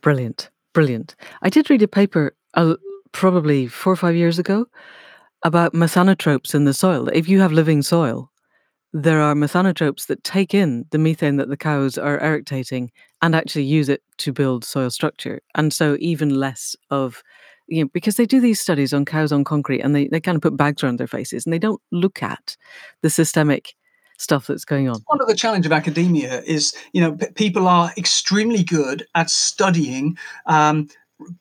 Brilliant, 0.00 0.48
brilliant. 0.72 1.16
I 1.42 1.50
did 1.50 1.68
read 1.68 1.82
a 1.82 1.88
paper 1.88 2.34
uh, 2.54 2.76
probably 3.12 3.66
four 3.66 3.92
or 3.92 3.96
five 3.96 4.16
years 4.16 4.38
ago 4.38 4.66
about 5.42 5.74
methanotrophs 5.74 6.54
in 6.54 6.64
the 6.64 6.72
soil. 6.72 7.08
If 7.08 7.28
you 7.28 7.40
have 7.40 7.52
living 7.52 7.82
soil, 7.82 8.30
there 8.92 9.20
are 9.20 9.34
methanotrophs 9.34 10.06
that 10.06 10.24
take 10.24 10.54
in 10.54 10.86
the 10.90 10.98
methane 10.98 11.36
that 11.36 11.48
the 11.48 11.56
cows 11.56 11.98
are 11.98 12.18
eructating 12.18 12.88
and 13.20 13.34
actually 13.34 13.64
use 13.64 13.88
it 13.88 14.02
to 14.18 14.32
build 14.32 14.64
soil 14.64 14.90
structure. 14.90 15.40
And 15.54 15.72
so 15.72 15.96
even 16.00 16.38
less 16.38 16.74
of 16.90 17.22
you 17.68 17.84
know, 17.84 17.90
because 17.92 18.16
they 18.16 18.26
do 18.26 18.40
these 18.40 18.60
studies 18.60 18.94
on 18.94 19.04
cows 19.04 19.30
on 19.30 19.44
concrete 19.44 19.80
and 19.80 19.94
they, 19.94 20.08
they 20.08 20.20
kind 20.20 20.36
of 20.36 20.42
put 20.42 20.56
bags 20.56 20.82
around 20.82 20.98
their 20.98 21.06
faces 21.06 21.44
and 21.44 21.52
they 21.52 21.58
don't 21.58 21.80
look 21.92 22.22
at 22.22 22.56
the 23.02 23.10
systemic 23.10 23.74
stuff 24.16 24.46
that's 24.46 24.64
going 24.64 24.88
on. 24.88 25.00
One 25.06 25.20
of 25.20 25.28
the 25.28 25.34
challenge 25.34 25.66
of 25.66 25.72
academia 25.72 26.42
is, 26.42 26.74
you 26.92 27.00
know, 27.00 27.12
p- 27.12 27.26
people 27.34 27.68
are 27.68 27.92
extremely 27.96 28.64
good 28.64 29.06
at 29.14 29.30
studying 29.30 30.16
um, 30.46 30.88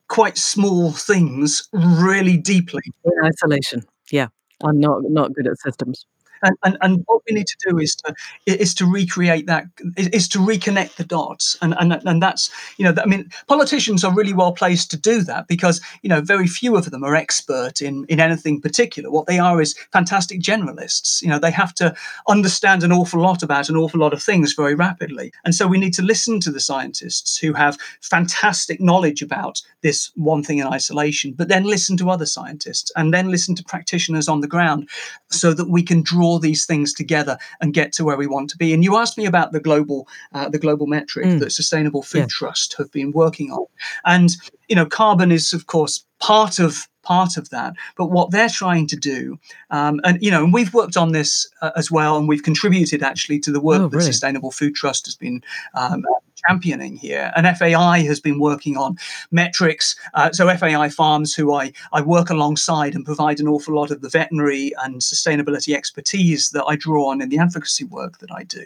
quite 0.10 0.38
small 0.38 0.92
things 0.92 1.68
really 1.72 2.38
deeply 2.38 2.82
in 3.06 3.12
isolation. 3.24 3.84
Yeah, 4.12 4.28
I'm 4.64 4.80
not 4.80 5.04
not 5.04 5.34
good 5.34 5.48
at 5.48 5.58
systems. 5.60 6.06
And, 6.44 6.58
and, 6.64 6.78
and 6.82 7.04
what 7.08 7.22
we 7.28 7.36
need 7.36 7.48
to 7.48 7.58
do 7.70 7.78
is 7.78 7.96
to 7.96 8.16
is 8.46 8.74
to 8.76 8.86
recreate 8.86 9.48
that 9.48 9.66
is 9.98 10.28
to 10.30 10.40
reconnect 10.40 10.96
the 10.96 11.04
dots. 11.04 11.58
And 11.62 11.76
and 11.80 11.94
and 12.06 12.22
that's 12.22 12.52
you 12.78 12.86
know 12.86 12.94
I 13.02 13.06
mean 13.06 13.30
politicians 13.48 14.04
are 14.04 14.14
really 14.14 14.34
well 14.34 14.52
placed 14.52 14.92
to 14.92 14.98
do 14.98 15.22
that 15.24 15.48
because 15.48 15.82
you 16.02 16.10
know 16.10 16.22
very 16.22 16.48
few 16.48 16.76
of 16.76 16.92
them 16.92 17.04
are 17.04 17.16
expert 17.16 17.82
in 17.82 18.06
in 18.06 18.20
anything 18.20 18.62
particular. 18.62 19.10
What 19.10 19.28
they 19.28 19.40
are 19.40 19.62
is 19.62 19.76
fantastic 19.92 20.42
generalists. 20.42 21.22
You 21.22 21.30
know 21.30 21.40
they 21.40 21.52
have 21.52 21.74
to 21.76 21.96
understand 22.28 22.84
an 22.84 22.92
awful 22.92 23.22
lot 23.22 23.44
about 23.44 23.70
an 23.70 23.78
awful 23.78 24.00
lot 24.00 24.14
of 24.14 24.22
things 24.22 24.54
very 24.54 24.76
rapidly. 24.76 25.32
And 25.46 25.56
so 25.56 25.68
we 25.68 25.80
need 25.80 25.94
to 25.96 26.02
listen 26.02 26.40
to 26.42 26.52
the 26.52 26.60
scientists 26.60 27.38
who 27.38 27.54
have 27.54 27.78
fantastic 28.02 28.80
knowledge 28.80 29.22
about 29.22 29.62
this 29.82 30.12
one 30.16 30.44
thing 30.44 30.58
in 30.58 30.68
isolation 30.68 31.34
but 31.38 31.48
then 31.48 31.64
listen 31.64 31.96
to 31.98 32.10
other 32.10 32.26
scientists 32.26 32.92
and 32.96 33.14
then 33.14 33.30
listen 33.30 33.56
to 33.56 33.64
practitioners 33.64 34.28
on 34.28 34.42
the 34.42 34.48
ground 34.48 34.90
so 35.30 35.54
that 35.54 35.70
we 35.70 35.84
can 35.84 36.02
draw 36.02 36.27
all 36.28 36.40
these 36.40 36.66
things 36.66 36.94
together 36.94 37.38
and 37.62 37.74
get 37.74 37.92
to 37.94 38.06
where 38.06 38.18
we 38.18 38.28
want 38.28 38.50
to 38.50 38.58
be. 38.58 38.74
And 38.74 38.84
you 38.84 38.98
asked 38.98 39.18
me 39.18 39.26
about 39.26 39.52
the 39.52 39.60
global 39.60 40.08
uh, 40.34 40.50
the 40.50 40.60
global 40.60 40.88
metric 40.88 41.26
mm. 41.26 41.40
that 41.40 41.52
Sustainable 41.52 42.04
Food 42.04 42.20
yeah. 42.20 42.28
Trust 42.30 42.76
have 42.78 42.92
been 42.92 43.12
working 43.12 43.52
on, 43.52 43.66
and 44.06 44.32
you 44.68 44.76
know, 44.76 44.86
carbon 44.86 45.32
is 45.32 45.54
of 45.54 45.68
course 45.68 46.06
part 46.20 46.60
of 46.60 46.88
part 47.04 47.38
of 47.38 47.50
that. 47.50 47.74
But 47.96 48.12
what 48.12 48.32
they're 48.32 48.50
trying 48.50 48.88
to 48.88 48.98
do, 48.98 49.40
um, 49.70 50.02
and 50.04 50.22
you 50.22 50.30
know, 50.30 50.44
and 50.44 50.54
we've 50.54 50.74
worked 50.74 50.98
on 50.98 51.14
this 51.14 51.50
uh, 51.62 51.72
as 51.76 51.90
well, 51.90 52.18
and 52.18 52.28
we've 52.28 52.44
contributed 52.44 53.02
actually 53.02 53.40
to 53.40 53.52
the 53.52 53.62
work 53.62 53.82
oh, 53.82 53.88
that 53.88 54.02
Sustainable 54.02 54.52
Food 54.52 54.76
Trust 54.76 55.06
has 55.06 55.16
been 55.16 55.42
um, 55.74 56.06
championing 56.46 56.96
here. 56.96 57.32
And 57.36 57.48
FAI 57.58 58.00
has 58.02 58.20
been 58.20 58.40
working 58.40 58.78
on 58.78 58.98
metrics. 59.32 59.96
Uh, 60.14 60.32
so 60.32 60.48
FAI 60.56 60.90
Farms, 60.90 61.34
who 61.34 61.54
I, 61.54 61.72
I 61.94 62.02
work 62.02 62.30
alongside 62.30 62.96
and 62.96 63.06
provide 63.06 63.40
an 63.40 63.48
awful 63.48 63.76
lot 63.76 63.92
of 63.92 64.02
the 64.02 64.10
veterinary 64.10 64.72
and 64.84 65.02
sustainability 65.02 65.76
expertise 65.76 66.50
that 66.52 66.66
I 66.66 66.76
draw 66.76 67.10
on 67.10 67.22
in 67.22 67.30
the 67.30 67.40
advocacy 67.40 67.86
work 67.86 68.20
that 68.20 68.32
I 68.32 68.44
do. 68.44 68.64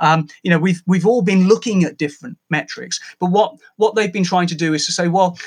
Um, 0.00 0.28
you 0.42 0.50
know, 0.50 0.58
we've 0.58 0.82
we've 0.86 1.06
all 1.06 1.22
been 1.22 1.48
looking 1.48 1.84
at 1.84 1.98
different 1.98 2.38
metrics, 2.50 3.00
but 3.18 3.30
what 3.30 3.54
what 3.76 3.94
they've 3.94 4.12
been 4.12 4.24
trying 4.24 4.48
to 4.48 4.54
do 4.54 4.74
is 4.74 4.86
to 4.86 4.92
say, 4.92 5.08
well, 5.08 5.38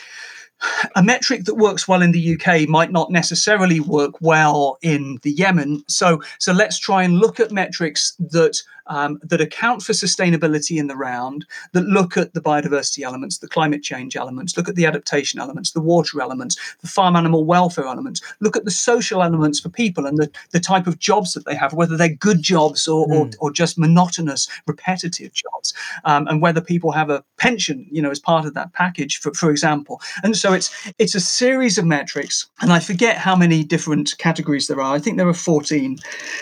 a 0.96 1.04
metric 1.04 1.44
that 1.46 1.56
works 1.56 1.88
well 1.88 2.02
in 2.02 2.12
the 2.12 2.34
UK 2.36 2.68
might 2.68 2.92
not 2.92 3.12
necessarily 3.12 3.80
work 3.80 4.16
well 4.22 4.78
in 4.82 5.20
the 5.22 5.32
Yemen. 5.32 5.84
So, 5.88 6.22
so 6.40 6.52
let's 6.52 6.80
try 6.80 7.04
and 7.04 7.20
look 7.20 7.40
at 7.40 7.52
metrics 7.52 8.16
that 8.32 8.58
um, 8.90 9.20
that 9.24 9.42
account 9.42 9.82
for 9.82 9.94
sustainability 9.94 10.78
in 10.78 10.88
the 10.88 10.96
round, 10.96 11.46
that 11.74 11.86
look 11.86 12.18
at 12.18 12.34
the 12.34 12.42
biodiversity 12.42 13.04
elements, 13.04 13.38
the 13.38 13.48
climate 13.48 13.84
change 13.84 14.16
elements, 14.16 14.58
look 14.58 14.70
at 14.70 14.76
the 14.76 14.86
adaptation 14.86 15.40
elements, 15.40 15.72
the 15.72 15.82
water 15.82 16.22
elements, 16.22 16.58
the 16.82 16.88
farm 16.88 17.16
animal 17.16 17.46
welfare 17.46 17.86
elements, 17.86 18.22
look 18.40 18.56
at 18.56 18.66
the 18.66 18.72
social 18.72 19.24
elements 19.24 19.60
for 19.60 19.70
people 19.70 20.06
and 20.06 20.18
the, 20.18 20.30
the 20.52 20.60
type 20.60 20.88
of 20.88 21.00
jobs 21.00 21.34
that 21.34 21.46
they 21.46 21.56
have, 21.56 21.74
whether 21.74 21.98
they're 21.98 22.10
good 22.10 22.42
jobs 22.42 22.88
or, 22.88 23.08
mm. 23.08 23.36
or, 23.40 23.48
or, 23.48 23.52
just 23.52 23.78
monotonous, 23.78 24.48
repetitive 24.68 25.34
jobs, 25.34 25.74
um, 26.06 26.28
and 26.28 26.42
whether 26.42 26.62
people 26.62 26.92
have 26.92 27.10
a 27.10 27.24
pension, 27.38 27.88
you 27.92 28.02
know, 28.02 28.12
as 28.12 28.20
part 28.20 28.46
of 28.46 28.54
that 28.54 28.74
package, 28.74 29.18
for, 29.20 29.34
for 29.34 29.50
example. 29.50 30.02
And 30.24 30.36
so 30.36 30.54
it's 30.54 30.92
it's 31.00 31.16
a 31.16 31.20
series 31.20 31.78
of 31.78 31.86
metrics, 31.86 32.48
and 32.62 32.72
I 32.72 32.80
forget 32.80 33.18
how 33.18 33.36
many 33.36 33.64
different 33.64 34.16
categories 34.18 34.68
there 34.68 34.82
are. 34.82 34.96
I 34.96 35.00
think 35.00 35.18
there 35.18 35.28
are 35.28 35.34
14 35.34 35.98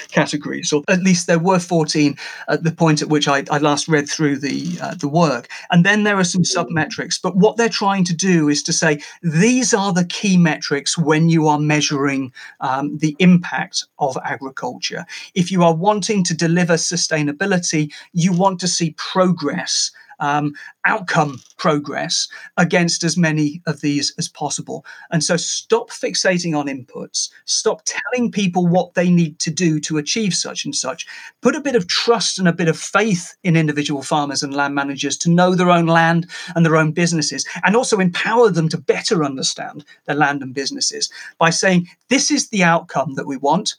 categories, 0.10 0.74
or 0.74 0.84
at 0.88 1.04
least 1.04 1.28
there 1.28 1.40
were 1.40 1.60
14 1.60 2.18
at 2.48 2.64
the 2.64 2.72
point 2.72 3.02
at 3.02 3.10
which 3.10 3.28
I, 3.28 3.44
I 3.50 3.58
last 3.58 3.88
read 3.88 4.10
through 4.10 4.38
the 4.38 4.78
uh, 4.82 4.96
the 4.96 5.08
work. 5.08 5.50
And 5.72 5.86
then 5.86 6.04
there 6.04 6.18
are 6.18 6.24
some 6.24 6.44
sub 6.44 6.70
metrics. 6.70 7.18
But 7.18 7.36
what 7.36 7.58
they're 7.58 7.70
trying 7.70 8.04
to 8.06 8.14
do 8.14 8.50
is 8.50 8.64
to 8.64 8.74
say 8.74 9.02
these 9.22 9.74
are 9.74 9.94
the 9.94 10.06
key 10.06 10.38
metrics 10.38 10.98
when 10.98 11.30
you 11.30 11.48
are 11.48 11.60
measuring 11.60 12.32
um, 12.60 12.98
the 12.98 13.16
impact 13.20 13.86
of 14.00 14.18
agriculture. 14.24 15.06
If 15.34 15.52
you 15.52 15.64
are 15.64 15.76
wanting 15.76 16.24
to 16.26 16.34
deliver 16.34 16.74
sustainability, 16.74 17.94
you 18.14 18.34
want 18.34 18.60
to 18.60 18.68
see 18.68 18.96
progress 18.98 19.92
um, 20.20 20.54
outcome 20.86 21.40
progress 21.58 22.28
against 22.58 23.04
as 23.04 23.18
many 23.18 23.62
of 23.66 23.82
these 23.82 24.14
as 24.18 24.28
possible. 24.28 24.86
And 25.12 25.24
so 25.24 25.38
stop 25.38 25.90
fixating 25.90 26.58
on 26.58 26.68
inputs, 26.68 27.30
stop 27.46 27.82
telling 27.86 28.32
people 28.32 28.68
what 28.68 28.94
they 28.94 29.10
need 29.10 29.40
to 29.40 29.52
do 29.52 29.80
to 29.82 29.98
achieve 29.98 30.34
such 30.34 30.66
and 30.66 30.76
such. 30.76 31.06
Put 31.42 31.56
a 31.56 31.62
bit 31.62 31.76
of 31.76 31.88
trust 31.88 32.40
and 32.40 32.48
a 32.48 32.54
bit 32.54 32.68
of 32.68 32.78
faith 32.78 33.36
in 33.44 33.56
individual 33.56 34.02
farmers 34.02 34.44
and 34.44 34.54
land 34.54 34.76
managers 34.76 35.18
to 35.18 35.32
know 35.32 35.56
their 35.56 35.72
own 35.72 35.88
land 35.88 36.28
and 36.56 36.66
their 36.66 36.78
own 36.78 36.92
businesses, 36.92 37.46
and 37.64 37.76
also 37.76 38.00
empower 38.00 38.50
them 38.50 38.70
to 38.70 38.78
better 38.78 39.24
understand 39.24 39.86
their 40.06 40.16
land 40.16 40.42
and 40.42 40.54
businesses 40.54 41.12
by 41.38 41.50
saying, 41.50 41.88
This 42.10 42.32
is 42.32 42.50
the 42.50 42.64
outcome 42.64 43.16
that 43.16 43.28
we 43.28 43.38
want 43.38 43.76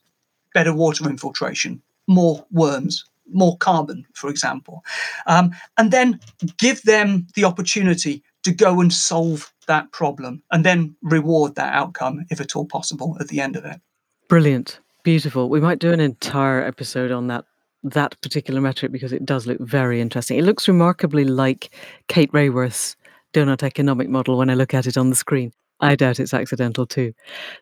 better 0.56 0.72
water 0.72 1.06
infiltration, 1.10 1.82
more 2.06 2.46
worms, 2.50 3.04
more 3.32 3.56
carbon, 3.58 4.06
for 4.14 4.30
example, 4.30 4.84
um, 5.26 5.50
and 5.78 5.90
then 5.90 6.20
give 6.58 6.82
them 6.82 7.26
the 7.34 7.44
opportunity 7.44 8.22
to 8.44 8.52
go 8.52 8.80
and 8.80 8.92
solve 8.92 9.52
that 9.66 9.90
problem 9.92 10.42
and 10.52 10.64
then 10.64 10.94
reward 11.02 11.54
that 11.56 11.74
outcome, 11.74 12.24
if 12.30 12.40
at 12.40 12.54
all 12.54 12.64
possible, 12.64 13.16
at 13.20 13.28
the 13.28 13.40
end 13.40 13.56
of 13.56 13.64
it. 13.64 13.80
Brilliant. 14.28 14.80
Beautiful. 15.02 15.48
We 15.48 15.60
might 15.60 15.78
do 15.78 15.92
an 15.92 16.00
entire 16.00 16.62
episode 16.62 17.12
on 17.12 17.28
that 17.28 17.44
that 17.82 18.20
particular 18.20 18.60
metric 18.60 18.90
because 18.90 19.12
it 19.12 19.24
does 19.24 19.46
look 19.46 19.60
very 19.60 20.00
interesting. 20.00 20.38
It 20.38 20.44
looks 20.44 20.66
remarkably 20.66 21.24
like 21.24 21.70
Kate 22.08 22.32
Raworth's 22.32 22.96
donut 23.32 23.62
economic 23.62 24.08
model 24.08 24.38
when 24.38 24.50
I 24.50 24.54
look 24.54 24.74
at 24.74 24.86
it 24.86 24.96
on 24.96 25.10
the 25.10 25.16
screen. 25.16 25.52
I 25.80 25.94
doubt 25.94 26.18
it's 26.18 26.34
accidental 26.34 26.86
too. 26.86 27.12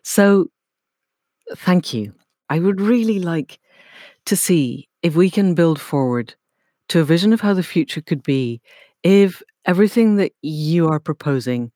So, 0.03 0.47
thank 1.57 1.93
you. 1.93 2.13
I 2.49 2.59
would 2.59 2.79
really 2.79 3.19
like 3.19 3.59
to 4.25 4.35
see 4.35 4.87
if 5.01 5.15
we 5.15 5.29
can 5.29 5.53
build 5.53 5.79
forward 5.79 6.35
to 6.89 6.99
a 6.99 7.05
vision 7.05 7.33
of 7.33 7.41
how 7.41 7.53
the 7.53 7.63
future 7.63 8.01
could 8.01 8.23
be 8.23 8.61
if 9.03 9.41
everything 9.65 10.15
that 10.15 10.31
you 10.41 10.87
are 10.87 10.99
proposing 10.99 11.71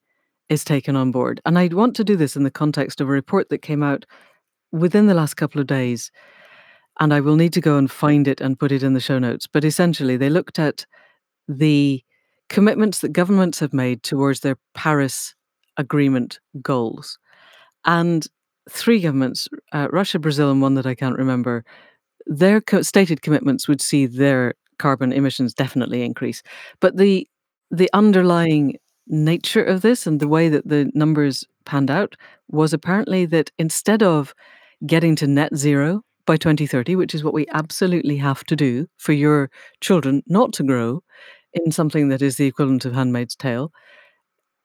is 0.50 0.64
taken 0.64 0.96
on 0.96 1.12
board. 1.12 1.40
And 1.46 1.58
I'd 1.58 1.74
want 1.74 1.96
to 1.98 2.04
do 2.04 2.16
this 2.16 2.36
in 2.36 2.44
the 2.44 2.52
context 2.52 3.00
of 3.00 3.08
a 3.08 3.12
report 3.12 3.50
that 3.50 3.60
came 3.60 3.84
out 3.84 4.06
within 4.72 5.08
the 5.08 5.14
last 5.14 5.36
couple 5.36 5.62
of 5.62 5.68
days. 5.68 6.12
And 7.00 7.14
I 7.14 7.20
will 7.22 7.36
need 7.36 7.54
to 7.54 7.62
go 7.62 7.78
and 7.78 7.90
find 7.90 8.28
it 8.28 8.42
and 8.42 8.60
put 8.60 8.72
it 8.72 8.84
in 8.84 8.94
the 8.94 9.00
show 9.00 9.20
notes. 9.20 9.48
But 9.48 9.64
essentially, 9.64 10.18
they 10.18 10.30
looked 10.30 10.60
at 10.60 10.86
the 11.48 12.04
commitments 12.50 13.00
that 13.02 13.14
governments 13.14 13.60
have 13.60 13.74
made 13.74 14.04
towards 14.04 14.42
their 14.42 14.58
Paris 14.74 15.36
Agreement 15.78 16.40
goals. 16.62 17.18
And 17.86 18.28
three 18.70 19.00
governments, 19.00 19.48
uh, 19.72 19.88
Russia, 19.92 20.20
Brazil, 20.20 20.52
and 20.52 20.62
one 20.62 20.74
that 20.74 20.86
I 20.86 20.96
can't 20.96 21.18
remember, 21.18 21.64
their 22.30 22.62
co- 22.62 22.84
stated 22.84 23.22
commitments 23.22 23.68
would 23.68 23.82
see 23.82 24.06
their 24.06 24.54
carbon 24.78 25.12
emissions 25.12 25.54
definitely 25.54 26.04
increase. 26.04 26.42
But 26.80 26.96
the 26.96 27.28
the 27.72 27.90
underlying 27.94 28.78
nature 29.08 29.64
of 29.64 29.82
this 29.82 30.08
and 30.08 30.20
the 30.20 30.28
way 30.28 30.50
that 30.50 30.68
the 30.68 30.90
numbers 30.94 31.46
panned 31.66 31.92
out 31.92 32.16
was 32.48 32.74
apparently 32.74 33.26
that 33.26 33.52
instead 33.58 34.02
of 34.02 34.34
getting 34.86 35.16
to 35.18 35.28
net 35.28 35.56
zero 35.56 36.02
by 36.26 36.38
2030, 36.38 36.96
which 36.96 37.14
is 37.14 37.24
what 37.24 37.34
we 37.34 37.48
absolutely 37.52 38.18
have 38.18 38.44
to 38.46 38.56
do 38.56 38.88
for 38.98 39.14
your 39.14 39.50
children 39.82 40.24
not 40.28 40.54
to 40.54 40.64
grow 40.64 41.02
in 41.54 41.72
something 41.72 42.10
that 42.10 42.22
is 42.22 42.38
the 42.38 42.46
equivalent 42.46 42.86
of 42.86 42.94
Handmaid's 42.94 43.36
Tale, 43.36 43.72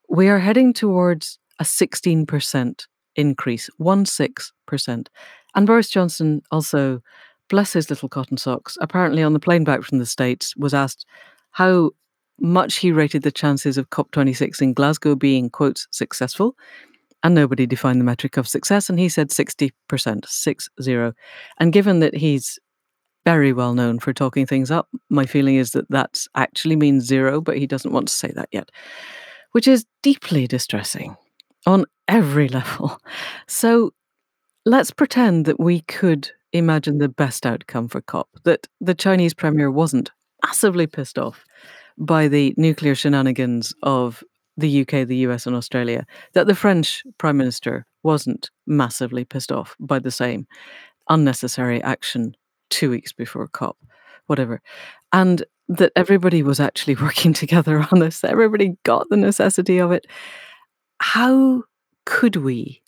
we 0.09 0.28
are 0.28 0.38
heading 0.38 0.73
towards 0.73 1.38
a 1.59 1.64
16% 1.64 2.87
increase, 3.16 3.71
16%. 3.80 5.06
And 5.54 5.66
Boris 5.66 5.88
Johnson 5.88 6.42
also 6.50 7.00
bless 7.48 7.72
his 7.72 7.90
little 7.90 8.08
cotton 8.08 8.36
socks, 8.36 8.76
apparently 8.80 9.22
on 9.22 9.32
the 9.32 9.40
plane 9.40 9.64
back 9.64 9.82
from 9.82 9.98
the 9.98 10.06
States, 10.06 10.56
was 10.56 10.74
asked 10.74 11.06
how 11.50 11.90
much 12.40 12.76
he 12.76 12.90
rated 12.90 13.22
the 13.22 13.30
chances 13.30 13.78
of 13.78 13.90
COP26 13.90 14.60
in 14.60 14.72
Glasgow 14.74 15.14
being, 15.14 15.50
quote, 15.50 15.86
successful. 15.90 16.56
And 17.22 17.34
nobody 17.34 17.66
defined 17.66 18.00
the 18.00 18.04
metric 18.04 18.36
of 18.36 18.46
success. 18.48 18.90
And 18.90 18.98
he 18.98 19.08
said 19.08 19.30
60%, 19.30 20.26
six 20.26 20.68
zero. 20.82 21.14
And 21.58 21.72
given 21.72 22.00
that 22.00 22.14
he's 22.14 22.58
very 23.24 23.52
well 23.52 23.72
known 23.72 23.98
for 23.98 24.12
talking 24.12 24.46
things 24.46 24.70
up, 24.70 24.88
my 25.08 25.24
feeling 25.24 25.56
is 25.56 25.70
that 25.70 25.88
that 25.90 26.26
actually 26.34 26.76
means 26.76 27.04
zero, 27.04 27.40
but 27.40 27.56
he 27.56 27.66
doesn't 27.66 27.92
want 27.92 28.08
to 28.08 28.14
say 28.14 28.30
that 28.34 28.48
yet, 28.52 28.70
which 29.52 29.66
is 29.66 29.86
deeply 30.02 30.46
distressing 30.46 31.16
on 31.66 31.86
every 32.08 32.48
level. 32.58 32.98
So 33.46 33.92
let's 34.66 34.90
pretend 34.90 35.46
that 35.46 35.58
we 35.58 35.80
could 35.82 36.30
imagine 36.54 36.99
the 36.99 37.08
best 37.08 37.44
outcome 37.44 37.88
for 37.88 38.00
COP 38.00 38.28
that 38.44 38.66
the 38.80 38.94
Chinese 38.94 39.34
premier 39.34 39.70
wasn't 39.70 40.11
massively 40.46 40.87
pissed 40.87 41.18
off 41.18 41.44
by 41.99 42.28
the 42.28 42.54
nuclear 42.56 42.94
shenanigans 42.94 43.75
of 43.82 44.23
the 44.56 44.82
UK, 44.82 45.06
the 45.06 45.16
US, 45.28 45.46
and 45.46 45.56
Australia, 45.56 46.06
that 46.32 46.46
the 46.46 46.54
French 46.54 47.02
Prime 47.18 47.37
Minister 47.37 47.87
wasn't 48.04 48.50
massively 48.66 49.25
pissed 49.25 49.50
off 49.50 49.76
by 49.80 49.99
the 49.99 50.12
same 50.12 50.46
unnecessary 51.11 51.82
action 51.82 52.37
two 52.70 52.88
weeks 52.88 53.12
before 53.12 53.49
COP, 53.49 53.76
whatever. 54.26 54.62
And 55.12 55.44
that 55.68 55.92
everybody 55.96 56.42
was 56.42 56.61
actually 56.61 56.94
working 57.00 57.32
together 57.32 57.87
on 57.90 57.99
this. 57.99 58.23
Everybody 58.23 58.76
got 58.84 59.08
the 59.08 59.16
necessity 59.16 59.78
of 59.78 59.90
it. 59.90 60.06
How 61.00 61.64
could 62.06 62.37
we 62.37 62.80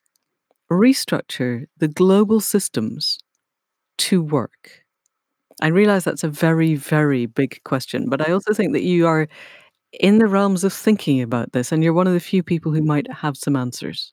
restructure 0.70 1.66
the 1.78 1.88
global 1.88 2.40
systems 2.40 3.18
to 3.98 4.22
work? 4.22 4.84
I 5.62 5.68
realize 5.68 6.04
that's 6.04 6.24
a 6.24 6.28
very, 6.28 6.74
very 6.74 7.26
big 7.26 7.62
question, 7.64 8.08
but 8.08 8.26
I 8.26 8.32
also 8.32 8.52
think 8.52 8.72
that 8.74 8.82
you 8.82 9.06
are 9.06 9.26
in 10.00 10.18
the 10.18 10.26
realms 10.26 10.64
of 10.64 10.72
thinking 10.72 11.22
about 11.22 11.52
this, 11.52 11.72
and 11.72 11.82
you're 11.82 11.92
one 11.92 12.06
of 12.06 12.12
the 12.12 12.20
few 12.20 12.42
people 12.42 12.72
who 12.72 12.82
might 12.82 13.10
have 13.10 13.36
some 13.36 13.56
answers. 13.56 14.12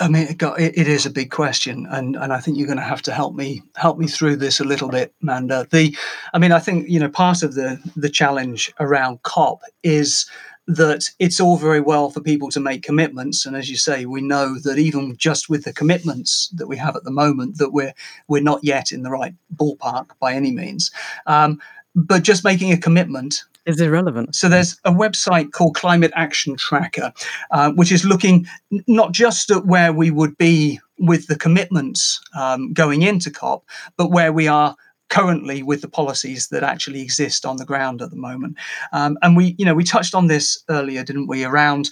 I 0.00 0.08
mean, 0.08 0.26
it, 0.28 0.40
it 0.40 0.88
is 0.88 1.04
a 1.04 1.10
big 1.10 1.30
question, 1.30 1.86
and, 1.90 2.16
and 2.16 2.32
I 2.32 2.40
think 2.40 2.56
you're 2.56 2.66
going 2.66 2.78
to 2.78 2.84
have 2.84 3.02
to 3.02 3.12
help 3.12 3.34
me 3.34 3.62
help 3.76 3.98
me 3.98 4.06
through 4.06 4.36
this 4.36 4.58
a 4.58 4.64
little 4.64 4.88
bit, 4.88 5.12
Manda. 5.20 5.66
The, 5.70 5.94
I 6.32 6.38
mean, 6.38 6.52
I 6.52 6.60
think 6.60 6.88
you 6.88 6.98
know 6.98 7.10
part 7.10 7.42
of 7.42 7.54
the 7.54 7.78
the 7.94 8.08
challenge 8.08 8.72
around 8.80 9.22
COP 9.22 9.60
is 9.82 10.26
that 10.66 11.10
it's 11.18 11.40
all 11.40 11.56
very 11.56 11.80
well 11.80 12.10
for 12.10 12.20
people 12.20 12.48
to 12.50 12.60
make 12.60 12.82
commitments, 12.82 13.44
and 13.44 13.56
as 13.56 13.68
you 13.68 13.76
say, 13.76 14.06
we 14.06 14.20
know 14.20 14.58
that 14.60 14.78
even 14.78 15.16
just 15.16 15.48
with 15.48 15.64
the 15.64 15.72
commitments 15.72 16.48
that 16.54 16.68
we 16.68 16.76
have 16.76 16.96
at 16.96 17.04
the 17.04 17.10
moment, 17.10 17.58
that 17.58 17.72
we're 17.72 17.94
we're 18.28 18.42
not 18.42 18.62
yet 18.62 18.92
in 18.92 19.02
the 19.02 19.10
right 19.10 19.34
ballpark 19.56 20.10
by 20.20 20.34
any 20.34 20.52
means. 20.52 20.90
Um, 21.26 21.60
but 21.94 22.22
just 22.22 22.44
making 22.44 22.72
a 22.72 22.78
commitment 22.78 23.44
is 23.66 23.80
irrelevant. 23.80 24.34
So 24.34 24.48
there's 24.48 24.80
a 24.84 24.90
website 24.90 25.52
called 25.52 25.74
Climate 25.74 26.12
Action 26.14 26.56
Tracker, 26.56 27.12
uh, 27.50 27.72
which 27.72 27.92
is 27.92 28.04
looking 28.04 28.46
not 28.86 29.12
just 29.12 29.50
at 29.50 29.66
where 29.66 29.92
we 29.92 30.10
would 30.10 30.36
be 30.36 30.80
with 30.98 31.26
the 31.26 31.36
commitments 31.36 32.20
um, 32.36 32.72
going 32.72 33.02
into 33.02 33.30
COP, 33.30 33.64
but 33.96 34.10
where 34.10 34.32
we 34.32 34.48
are 34.48 34.76
currently 35.12 35.62
with 35.62 35.82
the 35.82 35.88
policies 35.88 36.48
that 36.48 36.62
actually 36.62 37.02
exist 37.02 37.44
on 37.44 37.58
the 37.58 37.66
ground 37.66 38.00
at 38.00 38.08
the 38.08 38.16
moment. 38.16 38.56
Um, 38.92 39.18
and 39.20 39.36
we, 39.36 39.54
you 39.58 39.66
know, 39.66 39.74
we 39.74 39.84
touched 39.84 40.14
on 40.14 40.26
this 40.26 40.64
earlier, 40.70 41.04
didn't 41.04 41.26
we, 41.26 41.44
around 41.44 41.90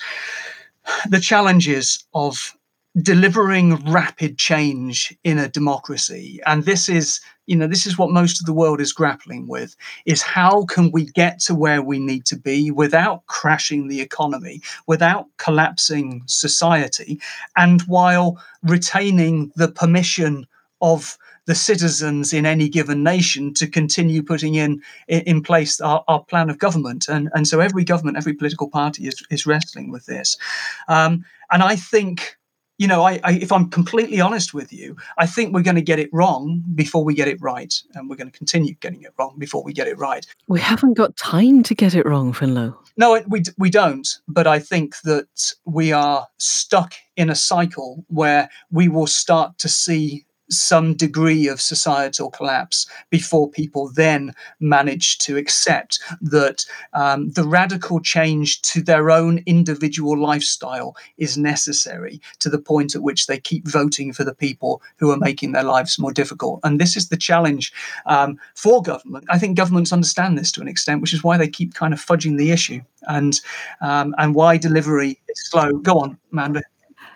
the 1.07 1.21
challenges 1.21 2.03
of 2.15 2.57
delivering 3.03 3.77
rapid 3.93 4.39
change 4.39 5.17
in 5.23 5.39
a 5.39 5.49
democracy 5.49 6.41
and 6.45 6.65
this 6.65 6.89
is 6.89 7.21
you 7.47 7.55
know 7.55 7.69
this 7.69 7.87
is 7.87 7.97
what 7.97 8.11
most 8.11 8.41
of 8.41 8.47
the 8.47 8.53
world 8.53 8.81
is 8.81 8.93
grappling 8.93 9.47
with 9.47 9.77
is 10.07 10.23
how 10.23 10.65
can 10.65 10.91
we 10.91 11.05
get 11.05 11.39
to 11.39 11.55
where 11.55 11.83
we 11.83 12.01
need 12.01 12.25
to 12.27 12.37
be 12.37 12.73
without 12.73 13.25
crashing 13.27 13.87
the 13.87 14.01
economy 14.01 14.61
without 14.89 15.27
collapsing 15.37 16.21
society 16.27 17.21
and 17.55 17.83
while 17.83 18.43
retaining 18.65 19.53
the 19.55 19.69
permission 19.69 20.45
of 20.81 21.17
the 21.51 21.55
citizens 21.57 22.33
in 22.33 22.47
any 22.47 22.69
given 22.69 23.03
nation 23.03 23.53
to 23.53 23.67
continue 23.67 24.23
putting 24.23 24.55
in 24.55 24.81
in 25.09 25.43
place 25.43 25.81
our, 25.81 26.05
our 26.07 26.23
plan 26.23 26.49
of 26.49 26.59
government 26.59 27.09
and 27.09 27.29
and 27.35 27.49
so 27.49 27.59
every 27.59 27.83
government 27.83 28.17
every 28.17 28.33
political 28.33 28.69
party 28.71 29.09
is 29.09 29.21
is 29.31 29.47
wrestling 29.47 29.91
with 29.91 30.07
this 30.07 30.39
um, 30.87 31.25
and 31.51 31.65
i 31.65 31.75
think 31.75 32.37
you 32.81 32.87
know, 32.87 33.03
I, 33.03 33.21
I, 33.23 33.33
if 33.33 33.53
I'm 33.53 33.69
completely 33.69 34.23
honest 34.23 34.55
with 34.55 34.73
you, 34.73 34.97
I 35.19 35.27
think 35.27 35.53
we're 35.53 35.61
going 35.61 35.77
to 35.77 35.83
get 35.83 35.99
it 35.99 36.09
wrong 36.15 36.65
before 36.75 37.05
we 37.05 37.13
get 37.13 37.29
it 37.29 37.39
right, 37.43 37.75
and 37.93 38.09
we're 38.09 38.17
going 38.17 38.31
to 38.31 38.39
continue 38.39 38.73
getting 38.73 39.03
it 39.03 39.13
wrong 39.19 39.35
before 39.37 39.63
we 39.63 39.75
get 39.75 39.87
it 39.87 39.99
right. 39.99 40.27
We 40.49 40.61
haven't 40.61 40.95
got 40.95 41.15
time 41.19 41.63
to 41.65 41.75
get 41.75 41.95
it 41.95 42.07
wrong, 42.07 42.33
Finlo. 42.33 42.75
No, 42.97 43.23
we 43.29 43.43
we 43.59 43.69
don't. 43.69 44.09
But 44.29 44.47
I 44.47 44.61
think 44.61 44.99
that 45.03 45.53
we 45.67 45.93
are 45.93 46.27
stuck 46.39 46.95
in 47.17 47.29
a 47.29 47.35
cycle 47.35 48.07
where 48.09 48.49
we 48.71 48.89
will 48.89 49.07
start 49.07 49.59
to 49.59 49.69
see 49.69 50.25
some 50.51 50.95
degree 50.95 51.49
of 51.49 51.61
societal 51.61 52.31
collapse 52.31 52.87
before 53.11 53.51
people 53.51 53.91
then 53.95 54.35
manage 54.61 55.19
to 55.19 55.37
accept 55.37 56.01
that 56.21 56.65
um, 56.93 57.31
the 57.31 57.45
radical 57.45 58.01
change 58.01 58.61
to 58.63 58.83
their 58.83 59.11
own 59.11 59.43
individual 59.47 60.19
lifestyle 60.19 60.97
is 61.19 61.39
necessary 61.39 62.21
to 62.39 62.49
the 62.49 62.59
point 62.59 62.95
at 62.95 63.03
which 63.03 63.27
they 63.27 63.39
keep 63.39 63.67
voting 63.67 64.13
for 64.13 64.25
the 64.25 64.35
people 64.35 64.83
who 64.99 65.11
are 65.11 65.17
making 65.17 65.53
their 65.53 65.63
lives 65.63 65.99
more 65.99 66.13
difficult. 66.13 66.61
And 66.65 66.81
this 66.81 66.97
is 66.97 67.09
the 67.09 67.17
challenge 67.17 67.73
um, 68.07 68.39
for 68.55 68.83
government. 68.83 69.25
I 69.31 69.39
think 69.39 69.57
governments 69.57 69.93
understand 69.93 70.37
this 70.37 70.53
to 70.53 70.61
an 70.61 70.69
extent, 70.69 71.01
which 71.01 71.15
is 71.15 71.25
why 71.25 71.37
they 71.37 71.49
keep 71.49 71.75
kind 71.75 71.95
of 71.95 72.05
fudging 72.05 72.39
the 72.39 72.51
issue 72.51 72.81
and 73.09 73.41
um, 73.81 74.15
and 74.19 74.35
why 74.35 74.57
delivery 74.57 75.21
is 75.29 75.51
slow. 75.51 75.73
Go 75.73 76.01
on, 76.01 76.19
Manda. 76.31 76.63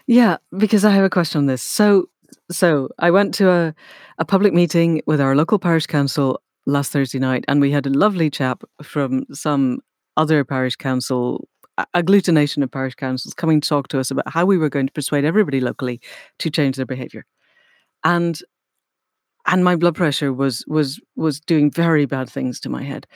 Yeah, 0.07 0.37
because 0.57 0.85
I 0.85 0.91
have 0.91 1.05
a 1.05 1.11
question 1.11 1.39
on 1.39 1.47
this. 1.47 1.63
So 1.63 2.09
so 2.51 2.89
I 2.99 3.11
went 3.11 3.35
to 3.35 3.51
a, 3.51 3.75
a 4.19 4.25
public 4.25 4.53
meeting 4.53 5.03
with 5.07 5.21
our 5.21 5.35
local 5.35 5.59
parish 5.59 5.87
council 5.87 6.41
last 6.67 6.93
Thursday 6.93 7.19
night, 7.19 7.45
and 7.49 7.61
we 7.61 7.71
had 7.71 7.87
a 7.87 7.91
lovely 7.91 8.31
chap 8.31 8.63
from 8.83 9.25
some 9.33 9.81
other 10.17 10.45
parish 10.45 10.77
council 10.77 11.49
agglutination 11.97 12.63
of 12.63 12.71
parish 12.71 12.95
councils 12.95 13.35
coming 13.35 13.61
to 13.61 13.69
talk 13.69 13.89
to 13.89 13.99
us 13.99 14.11
about 14.11 14.29
how 14.29 14.47
we 14.47 14.57
were 14.57 14.69
going 14.69 14.87
to 14.87 14.93
persuade 14.93 15.25
everybody 15.25 15.61
locally 15.61 16.01
to 16.39 16.49
change 16.49 16.77
their 16.77 16.87
behavior 16.87 17.27
and 18.05 18.41
and 19.47 19.65
my 19.65 19.77
blood 19.77 19.95
pressure 19.95 20.33
was 20.33 20.65
was 20.67 21.01
was 21.17 21.41
doing 21.41 21.71
very 21.71 22.07
bad 22.07 22.29
things 22.29 22.61
to 22.61 22.69
my 22.69 22.83
head. 22.83 23.07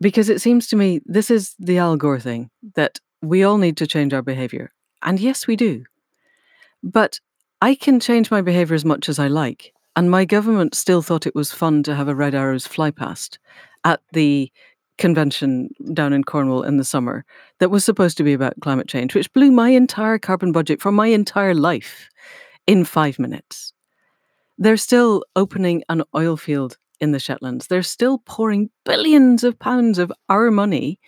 Because 0.00 0.28
it 0.28 0.40
seems 0.40 0.66
to 0.68 0.76
me 0.76 1.00
this 1.04 1.30
is 1.30 1.54
the 1.58 1.78
al 1.78 1.96
gore 1.96 2.20
thing 2.20 2.50
that 2.74 2.98
we 3.20 3.44
all 3.44 3.58
need 3.58 3.76
to 3.76 3.86
change 3.86 4.12
our 4.12 4.22
behavior 4.22 4.72
and 5.02 5.20
yes 5.20 5.46
we 5.46 5.56
do. 5.56 5.84
But 6.82 7.20
I 7.62 7.76
can 7.76 8.00
change 8.00 8.28
my 8.28 8.42
behavior 8.42 8.74
as 8.74 8.84
much 8.84 9.08
as 9.08 9.20
I 9.20 9.28
like. 9.28 9.72
And 9.94 10.10
my 10.10 10.24
government 10.24 10.74
still 10.74 11.00
thought 11.00 11.28
it 11.28 11.34
was 11.36 11.52
fun 11.52 11.84
to 11.84 11.94
have 11.94 12.08
a 12.08 12.14
red 12.14 12.34
arrows 12.34 12.66
fly 12.66 12.90
past 12.90 13.38
at 13.84 14.00
the 14.12 14.50
convention 14.98 15.70
down 15.94 16.12
in 16.12 16.24
Cornwall 16.24 16.64
in 16.64 16.78
the 16.78 16.84
summer 16.84 17.24
that 17.60 17.70
was 17.70 17.84
supposed 17.84 18.16
to 18.16 18.24
be 18.24 18.32
about 18.32 18.58
climate 18.62 18.88
change, 18.88 19.14
which 19.14 19.32
blew 19.32 19.52
my 19.52 19.68
entire 19.68 20.18
carbon 20.18 20.50
budget 20.50 20.82
for 20.82 20.90
my 20.90 21.06
entire 21.06 21.54
life 21.54 22.08
in 22.66 22.84
five 22.84 23.20
minutes. 23.20 23.72
They're 24.58 24.76
still 24.76 25.24
opening 25.36 25.84
an 25.88 26.02
oil 26.16 26.36
field 26.36 26.78
in 27.00 27.12
the 27.12 27.20
Shetlands. 27.20 27.68
They're 27.68 27.84
still 27.84 28.18
pouring 28.26 28.70
billions 28.84 29.44
of 29.44 29.56
pounds 29.56 30.00
of 30.00 30.12
our 30.28 30.50
money, 30.50 30.98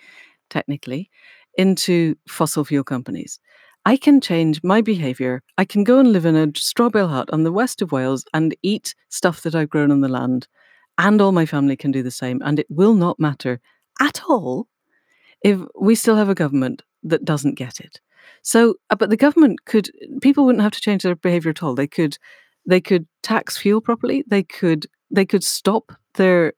technically, 0.51 1.11
into 1.59 2.15
fossil 2.29 2.65
fuel 2.65 2.85
companies. 2.85 3.41
I 3.87 3.97
can 3.97 4.21
change 4.21 4.63
my 4.63 4.81
behavior. 4.81 5.43
I 5.59 5.65
can 5.65 5.85
go 5.85 5.99
and 5.99 6.13
live 6.13 6.25
in 6.25 6.37
a 6.37 6.51
straw 6.57 6.89
bale 6.89 7.09
hut 7.09 7.29
on 7.33 7.43
the 7.45 7.53
west 7.53 7.83
of 7.83 7.93
Wales 7.93 8.25
and 8.33 8.57
eat 8.63 8.95
stuff 9.11 9.43
that 9.43 9.55
I've 9.55 9.69
grown 9.69 9.91
on 9.91 10.01
the 10.01 10.09
land. 10.09 10.49
And 10.97 11.21
all 11.21 11.33
my 11.33 11.45
family 11.45 11.77
can 11.77 11.91
do 11.91 12.03
the 12.03 12.11
same. 12.11 12.41
And 12.45 12.59
it 12.59 12.67
will 12.71 12.95
not 12.95 13.21
matter 13.21 13.61
at 14.01 14.23
all 14.29 14.69
if 15.43 15.61
we 15.79 15.95
still 15.95 16.17
have 16.17 16.31
a 16.31 16.35
government 16.35 16.83
that 17.03 17.25
doesn't 17.25 17.57
get 17.57 17.79
it. 17.81 18.01
So, 18.43 18.77
uh, 18.89 18.97
but 18.97 19.11
the 19.11 19.17
government 19.19 19.67
could, 19.67 19.91
people 20.23 20.47
wouldn't 20.47 20.63
have 20.63 20.73
to 20.73 20.81
change 20.81 21.03
their 21.03 21.15
behavior 21.15 21.51
at 21.51 21.63
all. 21.63 21.75
They 21.75 21.87
could, 21.87 22.17
they 22.67 22.81
could 22.81 23.07
tax 23.23 23.59
fuel 23.59 23.83
properly. 23.83 24.25
They 24.27 24.43
could, 24.43 24.87
they 25.11 25.27
could 25.27 25.45
stop 25.45 25.93
their 26.15 26.55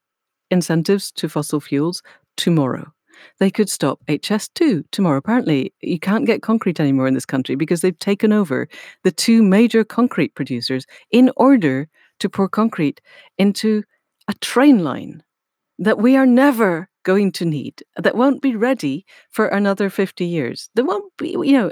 incentives 0.51 1.11
to 1.12 1.29
fossil 1.29 1.61
fuels 1.61 2.03
tomorrow. 2.37 2.93
They 3.38 3.50
could 3.50 3.68
stop 3.68 4.00
HS2 4.09 4.85
tomorrow. 4.90 5.18
Apparently, 5.18 5.72
you 5.81 5.98
can't 5.98 6.26
get 6.26 6.42
concrete 6.42 6.81
anymore 6.81 7.07
in 7.07 7.14
this 7.14 7.26
country 7.26 7.55
because 7.55 7.81
they've 7.81 7.98
taken 7.98 8.33
over 8.33 8.68
the 9.05 9.12
two 9.12 9.42
major 9.42 9.85
concrete 9.85 10.35
producers 10.35 10.87
in 11.11 11.31
order 11.37 11.88
to 12.20 12.29
pour 12.29 12.48
concrete 12.48 13.00
into 13.38 13.83
a 14.29 14.35
train 14.35 14.83
line 14.83 15.22
that 15.79 15.98
we 15.98 16.16
are 16.16 16.26
never 16.26 16.88
going 17.05 17.31
to 17.31 17.44
need, 17.44 17.83
that 17.96 18.16
won't 18.16 18.42
be 18.42 18.57
ready 18.57 19.07
for 19.31 19.46
another 19.46 19.88
50 19.88 20.24
years. 20.24 20.68
There 20.74 20.85
won't 20.85 21.12
be, 21.16 21.31
you 21.31 21.52
know, 21.52 21.70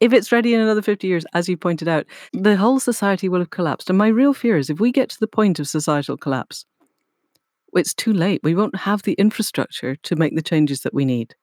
if 0.00 0.12
it's 0.12 0.30
ready 0.30 0.54
in 0.54 0.60
another 0.60 0.82
50 0.82 1.08
years, 1.08 1.24
as 1.34 1.48
you 1.48 1.56
pointed 1.56 1.88
out, 1.88 2.06
the 2.32 2.56
whole 2.56 2.78
society 2.78 3.28
will 3.28 3.40
have 3.40 3.50
collapsed. 3.50 3.90
And 3.90 3.98
my 3.98 4.06
real 4.06 4.32
fear 4.32 4.56
is 4.56 4.70
if 4.70 4.78
we 4.78 4.92
get 4.92 5.08
to 5.10 5.18
the 5.18 5.26
point 5.26 5.58
of 5.58 5.66
societal 5.66 6.16
collapse, 6.16 6.64
it's 7.74 7.94
too 7.94 8.12
late. 8.12 8.40
We 8.42 8.54
won't 8.54 8.76
have 8.76 9.02
the 9.02 9.14
infrastructure 9.14 9.96
to 9.96 10.16
make 10.16 10.34
the 10.34 10.42
changes 10.42 10.80
that 10.82 10.94
we 10.94 11.04
need. 11.04 11.34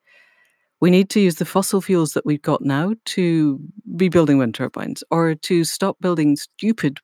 We 0.81 0.89
need 0.91 1.09
to 1.11 1.19
use 1.19 1.35
the 1.35 1.45
fossil 1.45 1.81
fuels 1.81 2.13
that 2.13 2.25
we've 2.25 2.41
got 2.41 2.61
now 2.61 2.93
to 3.05 3.59
be 3.95 4.09
building 4.09 4.37
wind 4.37 4.55
turbines 4.55 5.03
or 5.09 5.35
to 5.35 5.63
stop 5.63 5.97
building 6.01 6.35
stupid 6.35 6.99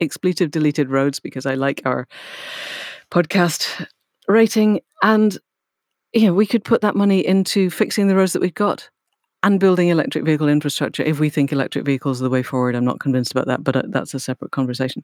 expletive 0.00 0.50
deleted 0.50 0.90
roads 0.90 1.20
because 1.20 1.46
I 1.46 1.54
like 1.54 1.82
our 1.84 2.06
podcast 3.10 3.86
rating. 4.28 4.80
And 5.02 5.36
you 6.12 6.26
know, 6.26 6.34
we 6.34 6.46
could 6.46 6.64
put 6.64 6.82
that 6.82 6.96
money 6.96 7.26
into 7.26 7.70
fixing 7.70 8.06
the 8.06 8.16
roads 8.16 8.32
that 8.34 8.42
we've 8.42 8.54
got 8.54 8.88
and 9.42 9.58
building 9.58 9.88
electric 9.88 10.24
vehicle 10.24 10.48
infrastructure 10.48 11.02
if 11.02 11.18
we 11.18 11.28
think 11.28 11.52
electric 11.52 11.84
vehicles 11.84 12.20
are 12.20 12.24
the 12.24 12.30
way 12.30 12.42
forward. 12.42 12.74
I'm 12.74 12.84
not 12.84 13.00
convinced 13.00 13.32
about 13.32 13.46
that, 13.46 13.64
but 13.64 13.76
uh, 13.76 13.82
that's 13.88 14.14
a 14.14 14.20
separate 14.20 14.52
conversation. 14.52 15.02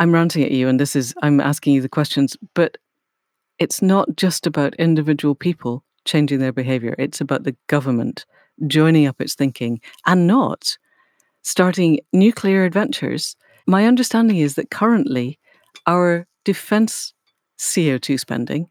I'm 0.00 0.12
ranting 0.12 0.42
at 0.42 0.50
you 0.50 0.66
and 0.66 0.80
this 0.80 0.96
is, 0.96 1.14
I'm 1.22 1.40
asking 1.40 1.74
you 1.74 1.82
the 1.82 1.88
questions, 1.88 2.34
but 2.54 2.78
it's 3.58 3.82
not 3.82 4.16
just 4.16 4.46
about 4.46 4.74
individual 4.76 5.34
people 5.34 5.84
changing 6.06 6.38
their 6.38 6.54
behavior. 6.54 6.94
It's 6.98 7.20
about 7.20 7.44
the 7.44 7.54
government 7.66 8.24
joining 8.66 9.06
up 9.06 9.20
its 9.20 9.34
thinking 9.34 9.78
and 10.06 10.26
not 10.26 10.78
starting 11.42 12.00
nuclear 12.14 12.64
adventures. 12.64 13.36
My 13.66 13.86
understanding 13.86 14.38
is 14.38 14.54
that 14.54 14.70
currently 14.70 15.38
our 15.86 16.26
defense 16.46 17.12
CO2 17.58 18.18
spending 18.18 18.70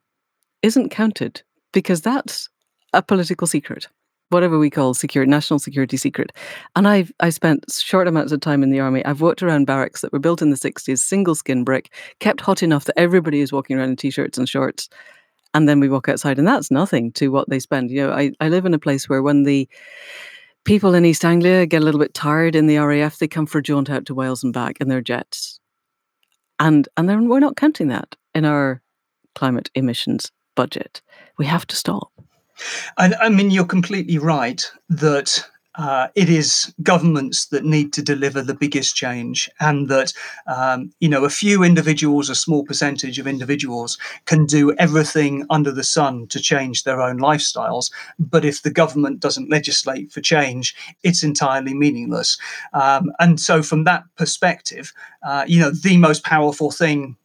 isn't 0.63 0.89
counted 0.89 1.43
because 1.71 2.01
that's 2.01 2.49
a 2.91 3.03
political 3.03 3.45
secret, 3.45 3.87
whatever 4.29 4.57
we 4.57 4.69
call 4.69 4.93
secure 4.93 5.25
national 5.25 5.59
security 5.59 5.97
secret. 5.97 6.31
And 6.75 6.87
I've 6.87 7.11
I 7.19 7.29
spent 7.29 7.71
short 7.71 8.07
amounts 8.07 8.31
of 8.31 8.41
time 8.41 8.63
in 8.63 8.69
the 8.69 8.79
army. 8.79 9.03
I've 9.05 9.21
walked 9.21 9.43
around 9.43 9.65
barracks 9.65 10.01
that 10.01 10.13
were 10.13 10.19
built 10.19 10.41
in 10.41 10.49
the 10.49 10.55
60s, 10.55 10.99
single 10.99 11.35
skin 11.35 11.63
brick, 11.63 11.93
kept 12.19 12.41
hot 12.41 12.63
enough 12.63 12.85
that 12.85 12.97
everybody 12.97 13.41
is 13.41 13.51
walking 13.51 13.77
around 13.77 13.89
in 13.89 13.95
t-shirts 13.95 14.37
and 14.37 14.47
shorts. 14.47 14.89
And 15.53 15.67
then 15.67 15.79
we 15.79 15.89
walk 15.89 16.07
outside, 16.07 16.37
and 16.37 16.47
that's 16.47 16.69
nothing 16.69 17.11
to 17.13 17.29
what 17.29 17.49
they 17.49 17.59
spend. 17.59 17.89
You 17.89 18.07
know, 18.07 18.13
I, 18.13 18.31
I 18.39 18.49
live 18.49 18.67
in 18.67 18.73
a 18.75 18.79
place 18.79 19.09
where 19.09 19.23
when 19.23 19.43
the 19.43 19.67
people 20.63 20.93
in 20.93 21.05
East 21.05 21.25
Anglia 21.25 21.65
get 21.65 21.81
a 21.81 21.85
little 21.85 21.99
bit 21.99 22.13
tired 22.13 22.55
in 22.55 22.67
the 22.67 22.77
RAF, 22.77 23.17
they 23.17 23.27
come 23.27 23.47
for 23.47 23.57
a 23.57 23.63
jaunt 23.63 23.89
out 23.89 24.05
to 24.05 24.13
Wales 24.13 24.43
and 24.43 24.53
back 24.53 24.79
in 24.79 24.89
their 24.89 25.01
jets. 25.01 25.59
And 26.59 26.87
and 26.97 27.09
then 27.09 27.29
we're 27.29 27.39
not 27.39 27.55
counting 27.55 27.87
that 27.87 28.15
in 28.35 28.45
our 28.45 28.81
climate 29.33 29.71
emissions 29.73 30.31
budget. 30.55 31.01
We 31.37 31.45
have 31.45 31.65
to 31.67 31.75
stop. 31.75 32.11
I, 32.97 33.13
I 33.19 33.29
mean, 33.29 33.51
you're 33.51 33.65
completely 33.65 34.17
right 34.17 34.69
that 34.89 35.45
uh, 35.79 36.09
it 36.13 36.29
is 36.29 36.73
governments 36.83 37.45
that 37.45 37.63
need 37.63 37.93
to 37.93 38.01
deliver 38.01 38.41
the 38.41 38.53
biggest 38.53 38.95
change, 38.95 39.49
and 39.61 39.87
that 39.87 40.11
um, 40.45 40.91
you 40.99 41.07
know 41.07 41.23
a 41.23 41.29
few 41.29 41.63
individuals, 41.63 42.29
a 42.29 42.35
small 42.35 42.65
percentage 42.65 43.17
of 43.17 43.27
individuals, 43.27 43.97
can 44.25 44.45
do 44.45 44.73
everything 44.73 45.45
under 45.49 45.71
the 45.71 45.83
sun 45.83 46.27
to 46.27 46.39
change 46.39 46.83
their 46.83 47.01
own 47.01 47.19
lifestyles. 47.19 47.91
But 48.17 48.43
if 48.43 48.61
the 48.61 48.71
government 48.71 49.21
doesn't 49.21 49.49
legislate 49.49 50.11
for 50.11 50.19
change, 50.19 50.75
it's 51.03 51.23
entirely 51.23 51.73
meaningless. 51.73 52.37
Um, 52.73 53.13
and 53.19 53.39
so, 53.39 53.63
from 53.63 53.85
that 53.85 54.03
perspective, 54.17 54.91
uh, 55.23 55.45
you 55.47 55.61
know, 55.61 55.71
the 55.71 55.95
most 55.95 56.25
powerful 56.25 56.71
thing 56.71 57.15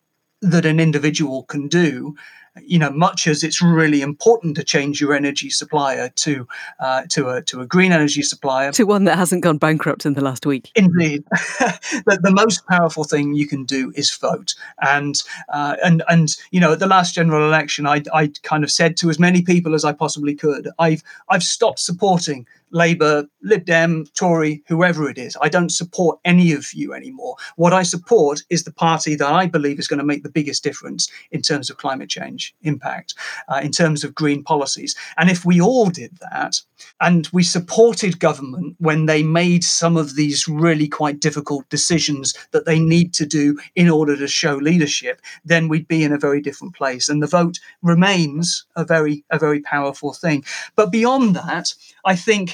that 0.43 0.67
an 0.67 0.79
individual 0.79 1.43
can 1.45 1.67
do 1.67 2.15
you 2.63 2.79
know, 2.79 2.91
much 2.91 3.27
as 3.27 3.43
it's 3.43 3.61
really 3.61 4.01
important 4.01 4.57
to 4.57 4.65
change 4.65 5.01
your 5.01 5.13
energy 5.15 5.51
supplier 5.51 6.09
to 6.11 6.47
uh, 6.79 7.03
to 7.09 7.29
a 7.29 7.43
to 7.43 7.61
a 7.61 7.67
green 7.67 7.93
energy 7.93 8.23
supplier, 8.23 8.71
to 8.73 8.85
one 8.85 9.05
that 9.05 9.19
hasn't 9.19 9.43
gone 9.43 9.59
bankrupt 9.59 10.07
in 10.07 10.15
the 10.15 10.23
last 10.23 10.47
week. 10.47 10.71
Indeed, 10.75 11.25
the, 11.31 12.19
the 12.23 12.31
most 12.31 12.67
powerful 12.67 13.05
thing 13.05 13.35
you 13.35 13.49
can 13.49 13.65
do 13.65 13.93
is 13.97 14.11
vote. 14.15 14.55
And 14.81 15.21
uh, 15.49 15.77
and 15.85 16.03
and 16.09 16.37
you 16.51 16.61
know, 16.61 16.73
at 16.73 16.79
the 16.79 16.87
last 16.87 17.15
general 17.15 17.47
election, 17.47 17.87
I 17.87 18.03
I 18.13 18.33
kind 18.43 18.63
of 18.63 18.71
said 18.71 18.97
to 18.99 19.11
as 19.11 19.19
many 19.19 19.43
people 19.43 19.75
as 19.75 19.85
I 19.85 19.93
possibly 19.93 20.35
could, 20.35 20.69
I've 20.79 21.03
I've 21.29 21.43
stopped 21.43 21.81
supporting 21.81 22.47
Labour, 22.71 23.27
Lib 23.43 23.65
Dem, 23.65 24.07
Tory, 24.15 24.63
whoever 24.67 25.09
it 25.09 25.19
is. 25.19 25.37
I 25.41 25.49
don't 25.49 25.71
support 25.71 26.19
any 26.25 26.53
of 26.53 26.73
you 26.73 26.93
anymore. 26.93 27.37
What 27.57 27.73
I 27.73 27.83
support 27.83 28.43
is 28.51 28.65
the 28.65 28.73
party 28.73 29.15
that 29.15 29.29
I 29.29 29.47
believe 29.47 29.79
is 29.79 29.89
going 29.89 29.99
to 29.99 30.05
make 30.05 30.23
the 30.23 30.29
biggest 30.29 30.65
difference 30.65 31.11
in 31.31 31.43
terms 31.43 31.71
of 31.71 31.77
climate 31.77 32.09
change 32.09 32.55
impact, 32.63 33.15
uh, 33.49 33.61
in 33.63 33.71
terms 33.71 34.05
of 34.05 34.15
green 34.15 34.43
policies. 34.43 34.97
And 35.17 35.31
if 35.31 35.45
we 35.45 35.61
all 35.61 35.89
did 35.89 36.19
that, 36.21 36.61
and 37.01 37.29
we 37.33 37.43
supported 37.43 38.19
government 38.19 38.77
when 38.79 39.07
they 39.07 39.23
made 39.23 39.65
some 39.65 39.97
of 39.97 40.17
these 40.17 40.49
really 40.49 40.89
quite 40.89 41.21
difficult 41.21 41.69
decisions 41.69 42.35
that 42.53 42.67
they 42.67 42.79
need 42.79 43.15
to 43.15 43.27
do 43.27 43.59
in 43.75 43.89
order 43.89 44.17
to 44.17 44.27
show 44.27 44.57
leadership, 44.57 45.21
then 45.45 45.69
we'd 45.69 45.89
be 45.89 46.03
in 46.03 46.13
a 46.13 46.19
very 46.19 46.41
different 46.41 46.75
place. 46.75 47.09
And 47.09 47.23
the 47.23 47.27
vote 47.27 47.59
remains 47.83 48.67
a 48.77 48.85
very, 48.85 49.25
a 49.31 49.39
very 49.39 49.61
powerful 49.61 50.13
thing. 50.13 50.45
But 50.77 50.93
beyond 50.93 51.37
that, 51.37 51.75
I 52.05 52.17
think 52.17 52.54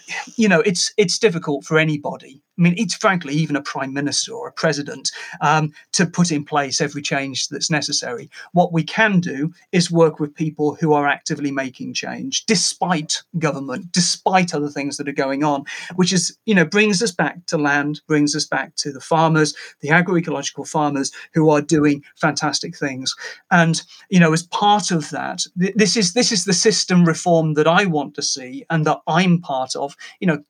you 0.35 0.47
know, 0.47 0.61
it's 0.61 0.93
it's 0.97 1.19
difficult 1.19 1.65
for 1.65 1.77
anybody. 1.77 2.41
I 2.57 2.61
mean, 2.61 2.75
it's 2.77 2.93
frankly 2.93 3.33
even 3.33 3.55
a 3.55 3.61
prime 3.61 3.91
minister 3.93 4.33
or 4.33 4.47
a 4.47 4.51
president 4.51 5.11
um, 5.39 5.71
to 5.93 6.05
put 6.05 6.31
in 6.31 6.45
place 6.45 6.79
every 6.79 7.01
change 7.01 7.47
that's 7.47 7.71
necessary. 7.71 8.29
What 8.51 8.71
we 8.71 8.83
can 8.83 9.19
do 9.19 9.51
is 9.71 9.89
work 9.89 10.19
with 10.19 10.35
people 10.35 10.75
who 10.75 10.93
are 10.93 11.07
actively 11.07 11.49
making 11.49 11.95
change, 11.95 12.45
despite 12.45 13.23
government, 13.39 13.91
despite 13.91 14.53
other 14.53 14.69
things 14.69 14.97
that 14.97 15.07
are 15.07 15.13
going 15.13 15.43
on, 15.43 15.63
which 15.95 16.13
is 16.13 16.37
you 16.45 16.53
know 16.53 16.65
brings 16.65 17.01
us 17.01 17.11
back 17.11 17.45
to 17.47 17.57
land, 17.57 18.01
brings 18.07 18.35
us 18.35 18.45
back 18.45 18.75
to 18.75 18.91
the 18.91 19.01
farmers, 19.01 19.55
the 19.79 19.89
agroecological 19.89 20.67
farmers 20.67 21.11
who 21.33 21.49
are 21.49 21.61
doing 21.61 22.03
fantastic 22.15 22.77
things. 22.77 23.15
And 23.49 23.81
you 24.09 24.19
know, 24.19 24.33
as 24.33 24.43
part 24.43 24.91
of 24.91 25.09
that, 25.09 25.45
th- 25.59 25.73
this 25.75 25.97
is 25.97 26.13
this 26.13 26.31
is 26.31 26.45
the 26.45 26.53
system 26.53 27.05
reform 27.05 27.55
that 27.55 27.67
I 27.67 27.85
want 27.85 28.13
to 28.15 28.21
see 28.21 28.65
and 28.69 28.85
that 28.85 28.99
I'm 29.07 29.41
part 29.41 29.75
of 29.75 29.95
you 30.19 30.27
know, 30.27 30.43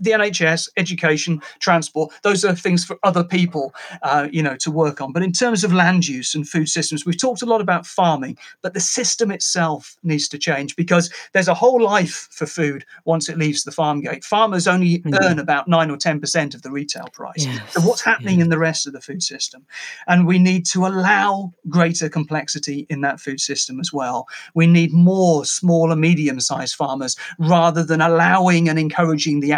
the 0.00 0.10
NHS, 0.12 0.68
education, 0.76 1.40
transport, 1.60 2.12
those 2.22 2.44
are 2.44 2.54
things 2.54 2.84
for 2.84 2.98
other 3.02 3.22
people, 3.22 3.74
uh, 4.02 4.28
you 4.32 4.42
know, 4.42 4.56
to 4.56 4.70
work 4.70 5.00
on. 5.00 5.12
But 5.12 5.22
in 5.22 5.32
terms 5.32 5.64
of 5.64 5.72
land 5.72 6.08
use 6.08 6.34
and 6.34 6.48
food 6.48 6.68
systems, 6.68 7.04
we've 7.04 7.20
talked 7.20 7.42
a 7.42 7.46
lot 7.46 7.60
about 7.60 7.86
farming, 7.86 8.38
but 8.62 8.74
the 8.74 8.80
system 8.80 9.30
itself 9.30 9.96
needs 10.02 10.28
to 10.28 10.38
change 10.38 10.76
because 10.76 11.10
there's 11.32 11.48
a 11.48 11.54
whole 11.54 11.82
life 11.82 12.28
for 12.30 12.46
food 12.46 12.84
once 13.04 13.28
it 13.28 13.38
leaves 13.38 13.64
the 13.64 13.72
farm 13.72 14.00
gate. 14.00 14.24
Farmers 14.24 14.66
only 14.66 14.98
mm. 15.00 15.18
earn 15.22 15.38
about 15.38 15.68
nine 15.68 15.90
or 15.90 15.96
10% 15.96 16.54
of 16.54 16.62
the 16.62 16.70
retail 16.70 17.06
price. 17.12 17.44
Yes. 17.44 17.72
So 17.74 17.80
what's 17.82 18.02
happening 18.02 18.38
yeah. 18.38 18.44
in 18.44 18.50
the 18.50 18.58
rest 18.58 18.86
of 18.86 18.92
the 18.92 19.00
food 19.00 19.22
system? 19.22 19.66
And 20.06 20.26
we 20.26 20.38
need 20.38 20.66
to 20.66 20.86
allow 20.86 21.52
greater 21.68 22.08
complexity 22.08 22.86
in 22.88 23.02
that 23.02 23.20
food 23.20 23.40
system 23.40 23.80
as 23.80 23.92
well. 23.92 24.26
We 24.54 24.66
need 24.66 24.92
more 24.92 25.44
small 25.44 25.92
and 25.92 26.00
medium 26.00 26.40
sized 26.40 26.74
farmers 26.74 27.16
rather 27.38 27.84
than 27.84 28.00
allowing 28.00 28.68
and 28.68 28.78
encouraging 28.78 29.40
the 29.40 29.52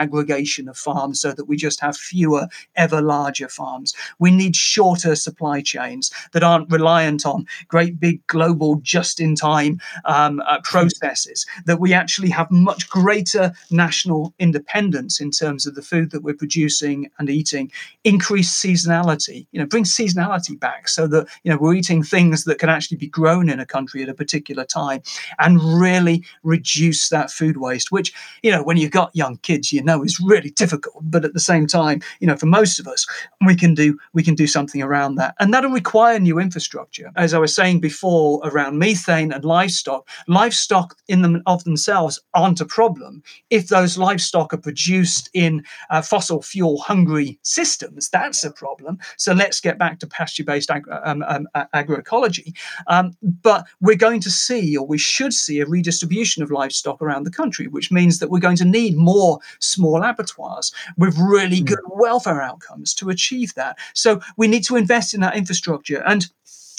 of 0.68 0.77
farms 0.77 1.21
so 1.21 1.33
that 1.33 1.45
we 1.45 1.57
just 1.57 1.81
have 1.81 1.97
fewer, 1.97 2.49
ever 2.77 3.01
larger 3.01 3.49
farms. 3.49 3.95
We 4.18 4.31
need 4.31 4.57
shorter 4.57 5.14
supply 5.14 5.61
chains 5.61 6.11
that 6.33 6.42
aren't 6.42 6.71
reliant 6.71 7.27
on 7.27 7.47
great 7.68 8.01
big 8.01 8.27
global 8.27 8.77
just 8.83 9.21
in 9.21 9.35
time 9.35 9.81
um, 10.05 10.40
uh, 10.47 10.61
processes, 10.62 11.47
that 11.66 11.81
we 11.81 11.92
actually 11.92 12.31
have 12.31 12.51
much 12.51 12.88
greater 12.88 13.53
national 13.71 14.35
independence 14.38 15.21
in 15.21 15.31
terms 15.31 15.66
of 15.66 15.75
the 15.75 15.83
food 15.83 16.11
that 16.11 16.23
we're 16.23 16.35
producing 16.35 17.11
and 17.18 17.29
eating, 17.29 17.71
increase 18.05 18.51
seasonality, 18.51 19.47
you 19.53 19.61
know, 19.61 19.66
bring 19.66 19.85
seasonality 19.85 20.59
back 20.59 20.88
so 20.88 21.07
that, 21.07 21.27
you 21.45 21.51
know, 21.51 21.59
we're 21.59 21.75
eating 21.75 22.03
things 22.03 22.45
that 22.45 22.59
can 22.59 22.68
actually 22.68 22.97
be 22.97 23.07
grown 23.07 23.49
in 23.49 23.61
a 23.61 23.66
country 23.66 24.03
at 24.03 24.09
a 24.09 24.14
particular 24.14 24.64
time 24.64 25.03
and 25.38 25.61
really 25.61 26.25
reduce 26.42 27.09
that 27.09 27.31
food 27.31 27.57
waste, 27.57 27.92
which, 27.92 28.12
you 28.42 28.51
know, 28.51 28.62
when 28.62 28.77
you've 28.77 28.90
got 28.90 29.14
young 29.14 29.37
kids, 29.38 29.73
you 29.73 29.83
know, 29.83 30.03
is 30.03 30.21
really 30.25 30.51
difficult. 30.51 31.03
But 31.03 31.25
at 31.25 31.35
the 31.35 31.41
same 31.41 31.67
time, 31.67 32.01
you 32.21 32.27
know, 32.27 32.37
for 32.37 32.47
most 32.47 32.79
of 32.79 32.87
us, 32.87 33.07
we 33.45 33.57
can 33.57 33.75
do 33.75 33.99
we 34.13 34.23
can 34.23 34.35
do 34.35 34.47
something 34.47 34.83
around 34.83 35.17
that, 35.17 35.35
and 35.39 35.53
that'll 35.53 35.71
require 35.71 36.19
new 36.19 36.39
infrastructure. 36.39 37.11
As 37.17 37.35
I 37.35 37.39
was 37.39 37.55
saying 37.55 37.81
before, 37.81 38.41
around 38.45 38.79
methane 38.79 39.33
and 39.33 39.45
livestock, 39.45 40.09
livestock 40.29 40.97
in 41.09 41.23
them 41.23 41.43
of 41.47 41.65
themselves 41.65 42.21
aren't 42.35 42.61
a 42.61 42.67
problem 42.67 43.23
if 43.51 43.69
those 43.69 43.99
livestock 43.99 44.53
are 44.53 44.59
produced 44.59 45.31
in 45.35 45.65
uh, 45.91 46.03
fossil 46.03 46.43
fuel 46.43 46.79
hungry 46.79 47.39
systems. 47.43 48.09
That's 48.11 48.45
a 48.45 48.51
problem. 48.51 48.99
So 49.17 49.33
let's 49.33 49.61
get 49.61 49.79
back 49.79 49.99
to 50.01 50.07
pasture 50.07 50.45
based 50.45 50.71
ag- 50.71 50.89
um, 51.05 51.23
um, 51.29 51.49
agroecology. 51.75 52.57
Um, 52.87 53.13
but 53.23 53.67
we're 53.81 53.97
going 53.97 54.21
to 54.21 54.31
see, 54.31 54.77
or 54.77 54.87
we 54.87 54.99
should 54.99 55.33
see, 55.33 55.61
a 55.61 55.67
redistribution 55.67 56.43
of 56.43 56.51
livestock 56.51 57.01
around 57.01 57.25
the 57.25 57.31
country, 57.31 57.67
which 57.67 57.91
means 57.91 58.19
that 58.19 58.31
we're 58.31 58.39
going 58.39 58.57
to 58.57 58.65
need 58.65 58.97
more 58.97 59.39
small 59.61 60.03
abattoirs 60.12 60.72
with 60.96 61.16
really 61.18 61.59
hmm. 61.59 61.66
good 61.66 61.81
welfare 61.87 62.42
outcomes 62.42 62.94
to 62.94 63.11
achieve 63.11 63.55
that. 63.55 63.79
So 63.94 64.20
we 64.37 64.48
need 64.48 64.64
to 64.64 64.77
invest 64.77 65.14
in 65.14 65.20
that 65.20 65.37
infrastructure. 65.37 66.03
And 66.07 66.29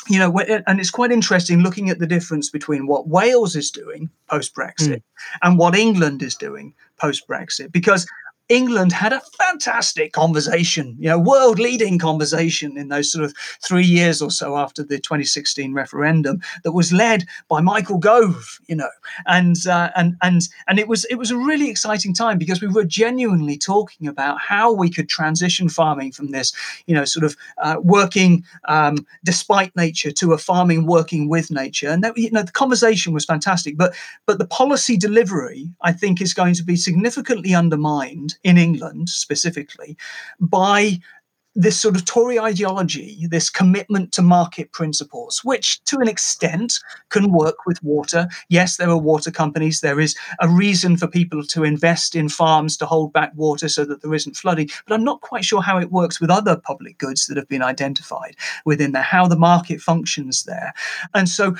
you 0.09 0.19
know, 0.19 0.37
and 0.67 0.81
it's 0.81 0.89
quite 0.89 1.11
interesting 1.11 1.59
looking 1.59 1.89
at 1.89 1.99
the 1.99 2.07
difference 2.07 2.49
between 2.49 2.87
what 2.87 3.07
Wales 3.07 3.55
is 3.55 3.71
doing 3.71 4.09
post 4.29 4.53
Brexit 4.53 4.97
mm. 4.97 5.03
and 5.41 5.57
what 5.57 5.75
England 5.75 6.21
is 6.21 6.35
doing 6.35 6.73
post 6.97 7.25
Brexit, 7.27 7.71
because 7.71 8.05
England 8.49 8.91
had 8.91 9.13
a 9.13 9.21
fantastic 9.37 10.11
conversation, 10.11 10.97
you 10.99 11.07
know, 11.07 11.17
world 11.17 11.59
leading 11.59 11.97
conversation 11.97 12.77
in 12.77 12.89
those 12.89 13.09
sort 13.09 13.23
of 13.23 13.33
three 13.65 13.85
years 13.85 14.21
or 14.21 14.29
so 14.29 14.57
after 14.57 14.83
the 14.83 14.99
2016 14.99 15.73
referendum 15.73 16.41
that 16.63 16.73
was 16.73 16.91
led 16.91 17.23
by 17.47 17.61
Michael 17.61 17.97
Gove, 17.97 18.59
you 18.67 18.75
know, 18.75 18.89
and 19.27 19.55
uh, 19.65 19.91
and 19.95 20.17
and 20.21 20.41
and 20.67 20.77
it 20.77 20.89
was 20.89 21.05
it 21.05 21.15
was 21.15 21.31
a 21.31 21.37
really 21.37 21.69
exciting 21.69 22.13
time 22.13 22.37
because 22.37 22.61
we 22.61 22.67
were 22.67 22.83
genuinely 22.83 23.57
talking 23.57 24.07
about 24.07 24.39
how 24.41 24.73
we 24.73 24.89
could 24.89 25.07
transition 25.07 25.69
farming 25.69 26.11
from 26.11 26.31
this, 26.31 26.51
you 26.85 26.93
know, 26.93 27.05
sort 27.05 27.23
of 27.23 27.37
uh, 27.59 27.77
working 27.81 28.43
um, 28.67 28.97
despite 29.23 29.73
nature 29.77 30.11
to 30.11 30.33
a 30.33 30.37
farming 30.37 30.85
working 30.85 31.29
with 31.29 31.49
nature, 31.49 31.89
and 31.89 32.03
that 32.03 32.17
you 32.17 32.29
know 32.31 32.43
the 32.43 32.51
conversation 32.51 33.13
was 33.13 33.23
fantastic, 33.23 33.77
but 33.77 33.93
but 34.25 34.37
the 34.37 34.47
policy 34.47 34.97
delivery 34.97 35.69
I 35.81 35.93
think 35.93 36.21
is 36.21 36.33
going 36.33 36.55
to 36.55 36.63
be 36.63 36.75
significantly 36.75 37.55
undermined 37.55 38.32
in 38.43 38.57
England 38.57 39.09
specifically 39.09 39.97
by 40.39 40.99
this 41.55 41.79
sort 41.79 41.95
of 41.95 42.05
Tory 42.05 42.39
ideology, 42.39 43.27
this 43.29 43.49
commitment 43.49 44.11
to 44.13 44.21
market 44.21 44.71
principles, 44.71 45.41
which 45.43 45.83
to 45.85 45.99
an 45.99 46.07
extent 46.07 46.79
can 47.09 47.31
work 47.31 47.65
with 47.65 47.81
water. 47.83 48.27
Yes, 48.49 48.77
there 48.77 48.89
are 48.89 48.97
water 48.97 49.31
companies. 49.31 49.81
There 49.81 49.99
is 49.99 50.15
a 50.39 50.49
reason 50.49 50.97
for 50.97 51.07
people 51.07 51.43
to 51.43 51.63
invest 51.63 52.15
in 52.15 52.29
farms 52.29 52.75
to 52.77 52.85
hold 52.85 53.13
back 53.13 53.31
water 53.35 53.69
so 53.69 53.85
that 53.85 54.01
there 54.01 54.13
isn't 54.13 54.35
flooding. 54.35 54.69
But 54.87 54.95
I'm 54.95 55.03
not 55.03 55.21
quite 55.21 55.45
sure 55.45 55.61
how 55.61 55.77
it 55.77 55.91
works 55.91 56.19
with 56.19 56.29
other 56.29 56.55
public 56.57 56.97
goods 56.97 57.27
that 57.27 57.37
have 57.37 57.47
been 57.47 57.61
identified 57.61 58.35
within 58.65 58.91
there, 58.91 59.03
how 59.03 59.27
the 59.27 59.35
market 59.35 59.81
functions 59.81 60.43
there. 60.43 60.73
And 61.13 61.29
so 61.29 61.55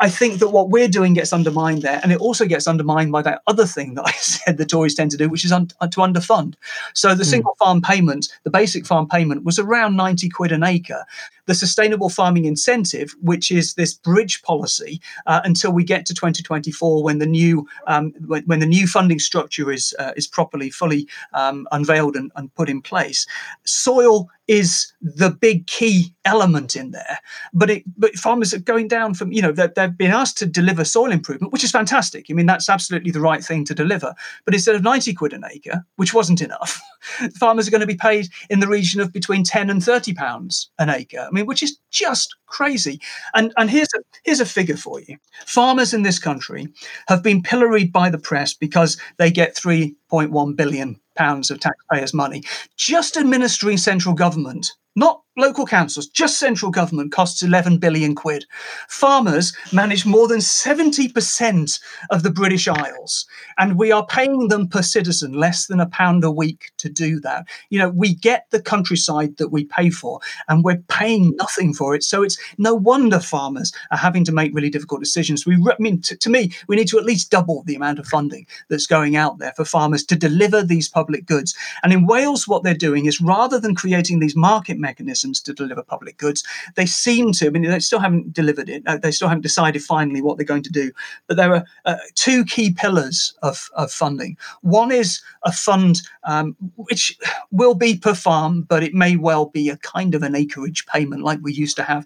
I 0.00 0.08
think 0.08 0.40
that 0.40 0.48
what 0.48 0.70
we're 0.70 0.88
doing 0.88 1.14
gets 1.14 1.32
undermined 1.32 1.82
there. 1.82 2.00
And 2.02 2.12
it 2.12 2.20
also 2.20 2.46
gets 2.46 2.66
undermined 2.66 3.12
by 3.12 3.22
that 3.22 3.42
other 3.46 3.66
thing 3.66 3.94
that 3.94 4.04
I 4.06 4.12
said 4.12 4.58
the 4.58 4.66
Tories 4.66 4.94
tend 4.94 5.10
to 5.12 5.16
do, 5.16 5.28
which 5.28 5.44
is 5.44 5.52
un- 5.52 5.68
to 5.68 6.00
underfund. 6.00 6.54
So 6.94 7.14
the 7.14 7.22
mm. 7.22 7.26
single 7.26 7.54
farm 7.58 7.80
payment, 7.80 8.28
the 8.42 8.50
basic 8.50 8.86
farm 8.86 9.08
payment, 9.08 9.35
was 9.44 9.58
around 9.58 9.96
90 9.96 10.28
quid 10.30 10.52
an 10.52 10.62
acre. 10.62 11.04
The 11.46 11.54
sustainable 11.54 12.10
farming 12.10 12.44
incentive, 12.44 13.14
which 13.22 13.50
is 13.50 13.74
this 13.74 13.94
bridge 13.94 14.42
policy 14.42 15.00
uh, 15.26 15.40
until 15.44 15.72
we 15.72 15.84
get 15.84 16.04
to 16.06 16.14
2024, 16.14 17.02
when 17.02 17.18
the 17.18 17.26
new 17.26 17.68
um, 17.86 18.12
when, 18.26 18.42
when, 18.44 18.58
the 18.58 18.66
new 18.66 18.86
funding 18.86 19.18
structure 19.18 19.70
is 19.70 19.94
uh, 19.98 20.12
is 20.16 20.26
properly 20.26 20.70
fully 20.70 21.06
um, 21.34 21.68
unveiled 21.70 22.16
and, 22.16 22.32
and 22.36 22.52
put 22.54 22.68
in 22.68 22.82
place. 22.82 23.26
Soil 23.64 24.28
is 24.48 24.92
the 25.00 25.30
big 25.30 25.66
key 25.66 26.14
element 26.24 26.76
in 26.76 26.92
there. 26.92 27.18
But 27.52 27.70
it, 27.70 27.82
but 27.96 28.14
farmers 28.14 28.54
are 28.54 28.58
going 28.58 28.88
down 28.88 29.14
from 29.14 29.32
you 29.32 29.42
know 29.42 29.52
they've, 29.52 29.96
been 29.96 30.10
asked 30.10 30.38
to 30.38 30.46
deliver 30.46 30.84
soil 30.84 31.10
improvement, 31.10 31.52
which 31.52 31.64
is 31.64 31.70
fantastic. 31.70 32.26
I 32.30 32.32
mean 32.32 32.46
that's 32.46 32.68
absolutely 32.68 33.10
the 33.10 33.20
right 33.20 33.44
thing 33.44 33.64
to 33.64 33.74
deliver. 33.74 34.14
But 34.44 34.54
instead 34.54 34.74
of 34.74 34.82
ninety 34.82 35.14
quid 35.14 35.32
an 35.32 35.44
acre, 35.50 35.84
which 35.96 36.14
wasn't 36.14 36.40
enough, 36.40 36.80
farmers 37.38 37.66
are 37.66 37.70
going 37.70 37.80
to 37.80 37.86
be 37.86 37.96
paid 37.96 38.28
in 38.50 38.60
the 38.60 38.68
region 38.68 39.00
of 39.00 39.12
between 39.12 39.44
ten 39.44 39.70
and 39.70 39.82
thirty 39.82 40.14
pounds 40.14 40.70
an 40.78 40.90
acre. 40.90 41.26
I 41.26 41.30
mean, 41.30 41.46
which 41.46 41.62
is 41.62 41.78
just 41.90 42.36
crazy. 42.46 43.00
And 43.34 43.52
and 43.56 43.70
here's 43.70 43.92
a 43.94 44.00
here's 44.24 44.40
a 44.40 44.46
figure 44.46 44.76
for 44.76 45.00
you. 45.00 45.16
Farmers 45.46 45.92
in 45.92 46.02
this 46.02 46.18
country 46.18 46.68
have 47.08 47.22
been 47.22 47.42
pilloried 47.42 47.92
by 47.92 48.10
the 48.10 48.18
press 48.18 48.54
because 48.54 48.96
they 49.18 49.30
get 49.30 49.56
three 49.56 49.96
point 50.08 50.30
one 50.30 50.54
billion 50.54 51.00
pounds 51.16 51.50
of 51.50 51.60
taxpayers' 51.60 52.14
money. 52.14 52.42
Just 52.76 53.16
administering 53.16 53.78
central 53.78 54.14
government, 54.14 54.72
not 54.94 55.22
local 55.36 55.66
councils, 55.66 56.06
just 56.06 56.38
central 56.38 56.70
government 56.70 57.12
costs 57.12 57.42
11 57.42 57.78
billion 57.78 58.14
quid. 58.14 58.44
Farmers 58.88 59.54
manage 59.72 60.06
more 60.06 60.28
than 60.28 60.38
70% 60.38 61.80
of 62.10 62.22
the 62.22 62.30
British 62.30 62.66
Isles, 62.68 63.26
and 63.58 63.78
we 63.78 63.92
are 63.92 64.06
paying 64.06 64.48
them 64.48 64.68
per 64.68 64.82
citizen 64.82 65.32
less 65.32 65.66
than 65.66 65.80
a 65.80 65.86
pound 65.86 66.24
a 66.24 66.30
week 66.30 66.70
to 66.78 66.88
do 66.88 67.20
that. 67.20 67.46
You 67.70 67.78
know, 67.78 67.90
we 67.90 68.14
get 68.14 68.46
the 68.50 68.62
countryside 68.62 69.36
that 69.36 69.48
we 69.48 69.64
pay 69.64 69.90
for, 69.90 70.20
and 70.48 70.64
we're 70.64 70.82
paying 70.88 71.36
nothing 71.36 71.74
for 71.74 71.94
it. 71.94 72.02
So 72.02 72.22
it's 72.22 72.38
no 72.58 72.74
wonder 72.74 73.20
farmers 73.20 73.72
are 73.90 73.98
having 73.98 74.24
to 74.24 74.32
make 74.32 74.54
really 74.54 74.70
difficult 74.70 75.00
decisions. 75.00 75.46
We, 75.46 75.54
I 75.56 75.76
mean, 75.78 76.00
to, 76.02 76.16
to 76.16 76.30
me, 76.30 76.52
we 76.68 76.76
need 76.76 76.88
to 76.88 76.98
at 76.98 77.04
least 77.04 77.30
double 77.30 77.62
the 77.64 77.74
amount 77.74 77.98
of 77.98 78.06
funding 78.06 78.46
that's 78.68 78.86
going 78.86 79.16
out 79.16 79.38
there 79.38 79.52
for 79.56 79.64
farmers 79.64 80.04
to 80.06 80.16
deliver 80.16 80.62
these 80.62 80.88
public 80.88 81.26
goods. 81.26 81.54
And 81.82 81.92
in 81.92 82.06
Wales, 82.06 82.48
what 82.48 82.62
they're 82.62 82.74
doing 82.74 83.06
is 83.06 83.20
rather 83.20 83.60
than 83.60 83.74
creating 83.74 84.20
these 84.20 84.36
market 84.36 84.78
mechanisms, 84.78 85.25
mechanisms 85.26 85.40
to 85.40 85.52
deliver 85.52 85.82
public 85.82 86.18
goods. 86.18 86.44
They 86.74 86.86
seem 86.86 87.32
to, 87.32 87.46
I 87.46 87.50
mean, 87.50 87.62
they 87.62 87.80
still 87.80 87.98
haven't 88.00 88.32
delivered 88.32 88.68
it. 88.68 88.82
Uh, 88.86 88.98
they 88.98 89.10
still 89.10 89.28
haven't 89.28 89.42
decided 89.42 89.82
finally 89.82 90.22
what 90.22 90.36
they're 90.36 90.46
going 90.46 90.62
to 90.62 90.72
do. 90.72 90.92
But 91.26 91.36
there 91.36 91.54
are 91.54 91.64
uh, 91.84 91.96
two 92.14 92.44
key 92.44 92.72
pillars 92.72 93.34
of, 93.42 93.68
of 93.74 93.90
funding. 93.90 94.36
One 94.62 94.92
is 94.92 95.22
a 95.42 95.52
fund 95.52 96.02
um, 96.24 96.56
which 96.76 97.18
will 97.50 97.74
be 97.74 97.98
per 97.98 98.14
farm, 98.14 98.62
but 98.62 98.82
it 98.82 98.94
may 98.94 99.16
well 99.16 99.46
be 99.46 99.70
a 99.70 99.76
kind 99.78 100.14
of 100.14 100.22
an 100.22 100.34
acreage 100.34 100.86
payment 100.86 101.22
like 101.22 101.40
we 101.42 101.52
used 101.52 101.76
to 101.76 101.82
have, 101.82 102.04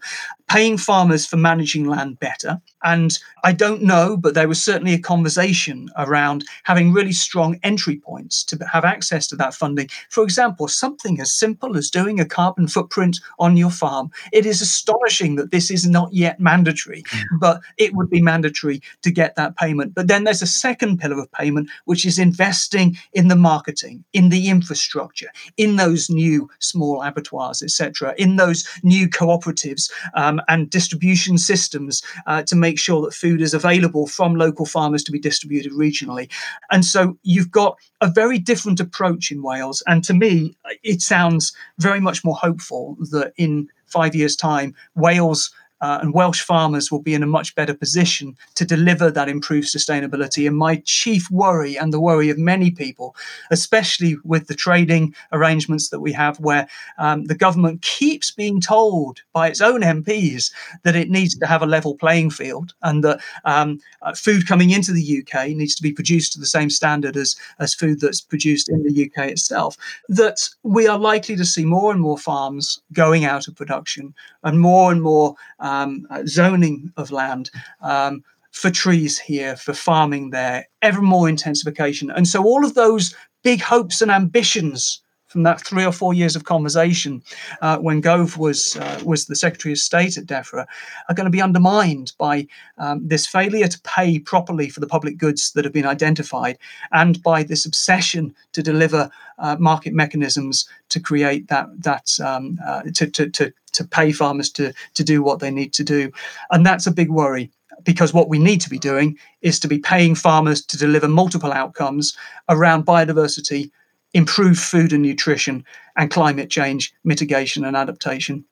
paying 0.50 0.76
farmers 0.76 1.24
for 1.24 1.36
managing 1.36 1.84
land 1.84 2.18
better. 2.18 2.60
And 2.82 3.16
I 3.44 3.52
don't 3.52 3.82
know, 3.82 4.16
but 4.16 4.34
there 4.34 4.48
was 4.48 4.60
certainly 4.60 4.94
a 4.94 4.98
conversation 4.98 5.88
around 5.96 6.44
having 6.64 6.92
really 6.92 7.12
strong 7.12 7.58
entry 7.62 7.98
points 7.98 8.42
to 8.44 8.58
have 8.72 8.84
access 8.84 9.28
to 9.28 9.36
that 9.36 9.54
funding. 9.54 9.88
For 10.08 10.24
example, 10.24 10.66
something 10.66 11.20
as 11.20 11.30
simple 11.30 11.76
as 11.76 11.88
doing 11.88 12.18
a 12.18 12.24
carbon 12.24 12.66
footprint 12.66 13.20
on 13.38 13.56
your 13.56 13.70
farm. 13.70 14.10
It 14.32 14.44
is 14.44 14.60
astonishing 14.60 15.36
that 15.36 15.52
this 15.52 15.70
is 15.70 15.88
not 15.88 16.12
yet 16.12 16.40
mandatory, 16.40 17.04
but 17.38 17.60
it 17.76 17.94
would 17.94 18.10
be 18.10 18.20
mandatory 18.20 18.82
to 19.02 19.10
get 19.12 19.36
that 19.36 19.56
payment. 19.56 19.94
But 19.94 20.08
then 20.08 20.24
there's 20.24 20.42
a 20.42 20.46
second 20.46 20.98
pillar 20.98 21.20
of 21.20 21.30
payment, 21.30 21.70
which 21.84 22.04
is 22.04 22.18
investing 22.18 22.96
in 23.12 23.28
the 23.28 23.36
marketing, 23.36 24.04
in 24.12 24.30
the 24.30 24.48
infrastructure, 24.48 25.30
in 25.56 25.76
those 25.76 26.10
new 26.10 26.50
small 26.58 27.02
abattoirs, 27.02 27.62
etc., 27.62 28.14
in 28.18 28.34
those 28.34 28.66
new 28.82 29.08
cooperatives 29.08 29.90
um, 30.14 30.39
and 30.48 30.70
distribution 30.70 31.36
systems 31.36 32.02
uh, 32.26 32.42
to 32.42 32.56
make 32.56 32.70
make 32.70 32.78
sure 32.78 33.02
that 33.02 33.12
food 33.12 33.40
is 33.40 33.52
available 33.52 34.06
from 34.06 34.36
local 34.36 34.64
farmers 34.64 35.02
to 35.02 35.10
be 35.10 35.18
distributed 35.18 35.72
regionally. 35.72 36.30
And 36.70 36.84
so 36.84 37.18
you've 37.24 37.50
got 37.50 37.76
a 38.00 38.08
very 38.08 38.38
different 38.38 38.78
approach 38.78 39.32
in 39.32 39.42
Wales. 39.42 39.82
And 39.88 40.04
to 40.04 40.14
me, 40.14 40.56
it 40.84 41.02
sounds 41.02 41.52
very 41.78 41.98
much 41.98 42.24
more 42.24 42.36
hopeful 42.36 42.96
that 43.10 43.32
in 43.36 43.68
five 43.86 44.14
years' 44.14 44.36
time, 44.36 44.72
Wales 44.94 45.50
uh, 45.80 45.98
and 46.02 46.14
Welsh 46.14 46.42
farmers 46.42 46.90
will 46.90 47.02
be 47.02 47.14
in 47.14 47.22
a 47.22 47.26
much 47.26 47.54
better 47.54 47.74
position 47.74 48.36
to 48.54 48.64
deliver 48.64 49.10
that 49.10 49.28
improved 49.28 49.68
sustainability. 49.68 50.46
And 50.46 50.56
my 50.56 50.82
chief 50.84 51.30
worry, 51.30 51.76
and 51.76 51.92
the 51.92 52.00
worry 52.00 52.30
of 52.30 52.38
many 52.38 52.70
people, 52.70 53.16
especially 53.50 54.16
with 54.24 54.46
the 54.46 54.54
trading 54.54 55.14
arrangements 55.32 55.88
that 55.90 56.00
we 56.00 56.12
have, 56.12 56.38
where 56.40 56.68
um, 56.98 57.24
the 57.24 57.34
government 57.34 57.82
keeps 57.82 58.30
being 58.30 58.60
told 58.60 59.20
by 59.32 59.48
its 59.48 59.60
own 59.60 59.80
MPs 59.80 60.52
that 60.82 60.96
it 60.96 61.10
needs 61.10 61.36
to 61.36 61.46
have 61.46 61.62
a 61.62 61.66
level 61.66 61.94
playing 61.96 62.30
field 62.30 62.74
and 62.82 63.02
that 63.04 63.20
um, 63.44 63.80
uh, 64.02 64.14
food 64.14 64.46
coming 64.46 64.70
into 64.70 64.92
the 64.92 65.22
UK 65.22 65.48
needs 65.48 65.74
to 65.74 65.82
be 65.82 65.92
produced 65.92 66.32
to 66.32 66.40
the 66.40 66.46
same 66.46 66.70
standard 66.70 67.16
as, 67.16 67.36
as 67.58 67.74
food 67.74 68.00
that's 68.00 68.20
produced 68.20 68.68
in 68.68 68.82
the 68.82 69.06
UK 69.06 69.28
itself, 69.28 69.76
that 70.08 70.48
we 70.62 70.86
are 70.86 70.98
likely 70.98 71.36
to 71.36 71.44
see 71.44 71.64
more 71.64 71.90
and 71.92 72.00
more 72.00 72.18
farms 72.18 72.80
going 72.92 73.24
out 73.24 73.48
of 73.48 73.56
production 73.56 74.14
and 74.42 74.60
more 74.60 74.90
and 74.90 75.02
more. 75.02 75.34
Uh, 75.58 75.69
um, 75.70 76.06
uh, 76.10 76.22
zoning 76.26 76.92
of 76.96 77.10
land 77.10 77.50
um, 77.80 78.22
for 78.50 78.70
trees 78.70 79.18
here, 79.18 79.56
for 79.56 79.72
farming 79.72 80.30
there, 80.30 80.66
ever 80.82 81.02
more 81.02 81.28
intensification. 81.28 82.10
And 82.10 82.26
so 82.26 82.42
all 82.42 82.64
of 82.64 82.74
those 82.74 83.14
big 83.42 83.60
hopes 83.62 84.02
and 84.02 84.10
ambitions 84.10 85.02
from 85.30 85.44
that 85.44 85.60
three 85.60 85.84
or 85.84 85.92
four 85.92 86.12
years 86.12 86.34
of 86.34 86.44
conversation 86.44 87.22
uh, 87.62 87.78
when 87.78 88.00
Gove 88.00 88.36
was 88.36 88.76
uh, 88.76 89.00
was 89.04 89.26
the 89.26 89.36
Secretary 89.36 89.72
of 89.72 89.78
State 89.78 90.18
at 90.18 90.26
DEFRA 90.26 90.66
are 91.08 91.14
going 91.14 91.24
to 91.24 91.30
be 91.30 91.40
undermined 91.40 92.12
by 92.18 92.46
um, 92.78 93.06
this 93.06 93.26
failure 93.26 93.68
to 93.68 93.80
pay 93.82 94.18
properly 94.18 94.68
for 94.68 94.80
the 94.80 94.88
public 94.88 95.16
goods 95.16 95.52
that 95.52 95.64
have 95.64 95.72
been 95.72 95.86
identified 95.86 96.58
and 96.92 97.22
by 97.22 97.44
this 97.44 97.64
obsession 97.64 98.34
to 98.52 98.62
deliver 98.62 99.08
uh, 99.38 99.56
market 99.58 99.94
mechanisms 99.94 100.68
to 100.88 100.98
create 100.98 101.46
that 101.48 101.68
that 101.78 102.10
um, 102.20 102.58
uh, 102.66 102.82
to, 102.94 103.06
to, 103.06 103.30
to 103.30 103.52
to 103.72 103.84
pay 103.84 104.10
farmers 104.10 104.50
to 104.50 104.72
to 104.94 105.04
do 105.04 105.22
what 105.22 105.38
they 105.38 105.50
need 105.50 105.72
to 105.72 105.84
do, 105.84 106.10
and 106.50 106.66
that's 106.66 106.88
a 106.88 106.92
big 106.92 107.08
worry 107.08 107.50
because 107.84 108.12
what 108.12 108.28
we 108.28 108.38
need 108.38 108.60
to 108.60 108.68
be 108.68 108.78
doing 108.78 109.16
is 109.40 109.58
to 109.58 109.68
be 109.68 109.78
paying 109.78 110.14
farmers 110.14 110.62
to 110.66 110.76
deliver 110.76 111.08
multiple 111.08 111.50
outcomes 111.50 112.14
around 112.50 112.84
biodiversity 112.84 113.70
improve 114.14 114.58
food 114.58 114.92
and 114.92 115.02
nutrition, 115.02 115.64
and 115.96 116.10
climate 116.10 116.50
change 116.50 116.92
mitigation 117.04 117.64
and 117.64 117.76
adaptation. 117.76 118.44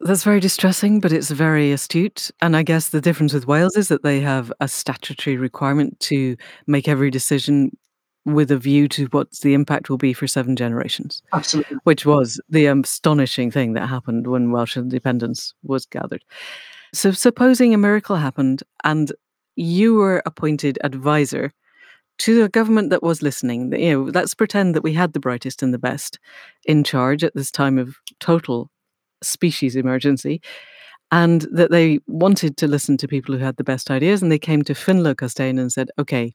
That's 0.00 0.24
very 0.24 0.40
distressing, 0.40 1.00
but 1.00 1.12
it's 1.12 1.30
very 1.30 1.72
astute. 1.72 2.30
And 2.42 2.56
I 2.56 2.62
guess 2.62 2.88
the 2.88 3.00
difference 3.00 3.32
with 3.32 3.46
Wales 3.46 3.76
is 3.76 3.88
that 3.88 4.02
they 4.02 4.20
have 4.20 4.52
a 4.60 4.68
statutory 4.68 5.36
requirement 5.36 5.98
to 6.00 6.36
make 6.66 6.88
every 6.88 7.10
decision 7.10 7.76
with 8.24 8.50
a 8.50 8.56
view 8.56 8.88
to 8.88 9.06
what 9.06 9.30
the 9.42 9.54
impact 9.54 9.90
will 9.90 9.98
be 9.98 10.12
for 10.12 10.26
seven 10.26 10.56
generations. 10.56 11.22
Absolutely. 11.32 11.76
Which 11.84 12.06
was 12.06 12.40
the 12.48 12.66
astonishing 12.66 13.50
thing 13.50 13.74
that 13.74 13.86
happened 13.86 14.26
when 14.26 14.50
Welsh 14.50 14.76
independence 14.76 15.54
was 15.62 15.86
gathered. 15.86 16.24
So, 16.92 17.10
supposing 17.12 17.74
a 17.74 17.78
miracle 17.78 18.16
happened 18.16 18.62
and 18.82 19.12
you 19.56 19.94
were 19.94 20.22
appointed 20.26 20.78
advisor 20.82 21.52
to 22.18 22.44
a 22.44 22.48
government 22.48 22.90
that 22.90 23.02
was 23.02 23.22
listening. 23.22 23.72
You 23.72 23.92
know, 23.92 24.02
let's 24.12 24.34
pretend 24.34 24.74
that 24.74 24.82
we 24.82 24.92
had 24.92 25.12
the 25.12 25.20
brightest 25.20 25.62
and 25.62 25.74
the 25.74 25.78
best 25.78 26.18
in 26.64 26.84
charge 26.84 27.24
at 27.24 27.34
this 27.34 27.50
time 27.50 27.78
of 27.78 27.96
total 28.20 28.70
species 29.22 29.76
emergency, 29.76 30.40
and 31.10 31.42
that 31.52 31.70
they 31.70 31.98
wanted 32.06 32.56
to 32.58 32.68
listen 32.68 32.96
to 32.98 33.08
people 33.08 33.34
who 33.34 33.44
had 33.44 33.56
the 33.56 33.64
best 33.64 33.90
ideas. 33.90 34.22
And 34.22 34.30
they 34.30 34.38
came 34.38 34.62
to 34.62 34.74
Finlo 34.74 35.14
Costain 35.14 35.58
and 35.58 35.72
said, 35.72 35.90
"Okay, 35.98 36.34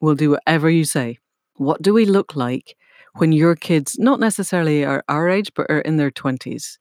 we'll 0.00 0.14
do 0.14 0.30
whatever 0.30 0.70
you 0.70 0.84
say. 0.84 1.18
What 1.54 1.82
do 1.82 1.92
we 1.92 2.06
look 2.06 2.34
like 2.36 2.76
when 3.16 3.32
your 3.32 3.54
kids, 3.56 3.98
not 3.98 4.20
necessarily 4.20 4.84
are 4.84 5.04
our 5.08 5.28
age, 5.28 5.52
but 5.54 5.66
are 5.70 5.80
in 5.80 5.96
their 5.96 6.10
twenties? 6.10 6.78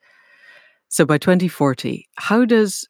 So 0.87 1.05
by 1.05 1.17
2040, 1.17 2.07
how 2.15 2.45
does 2.45 2.87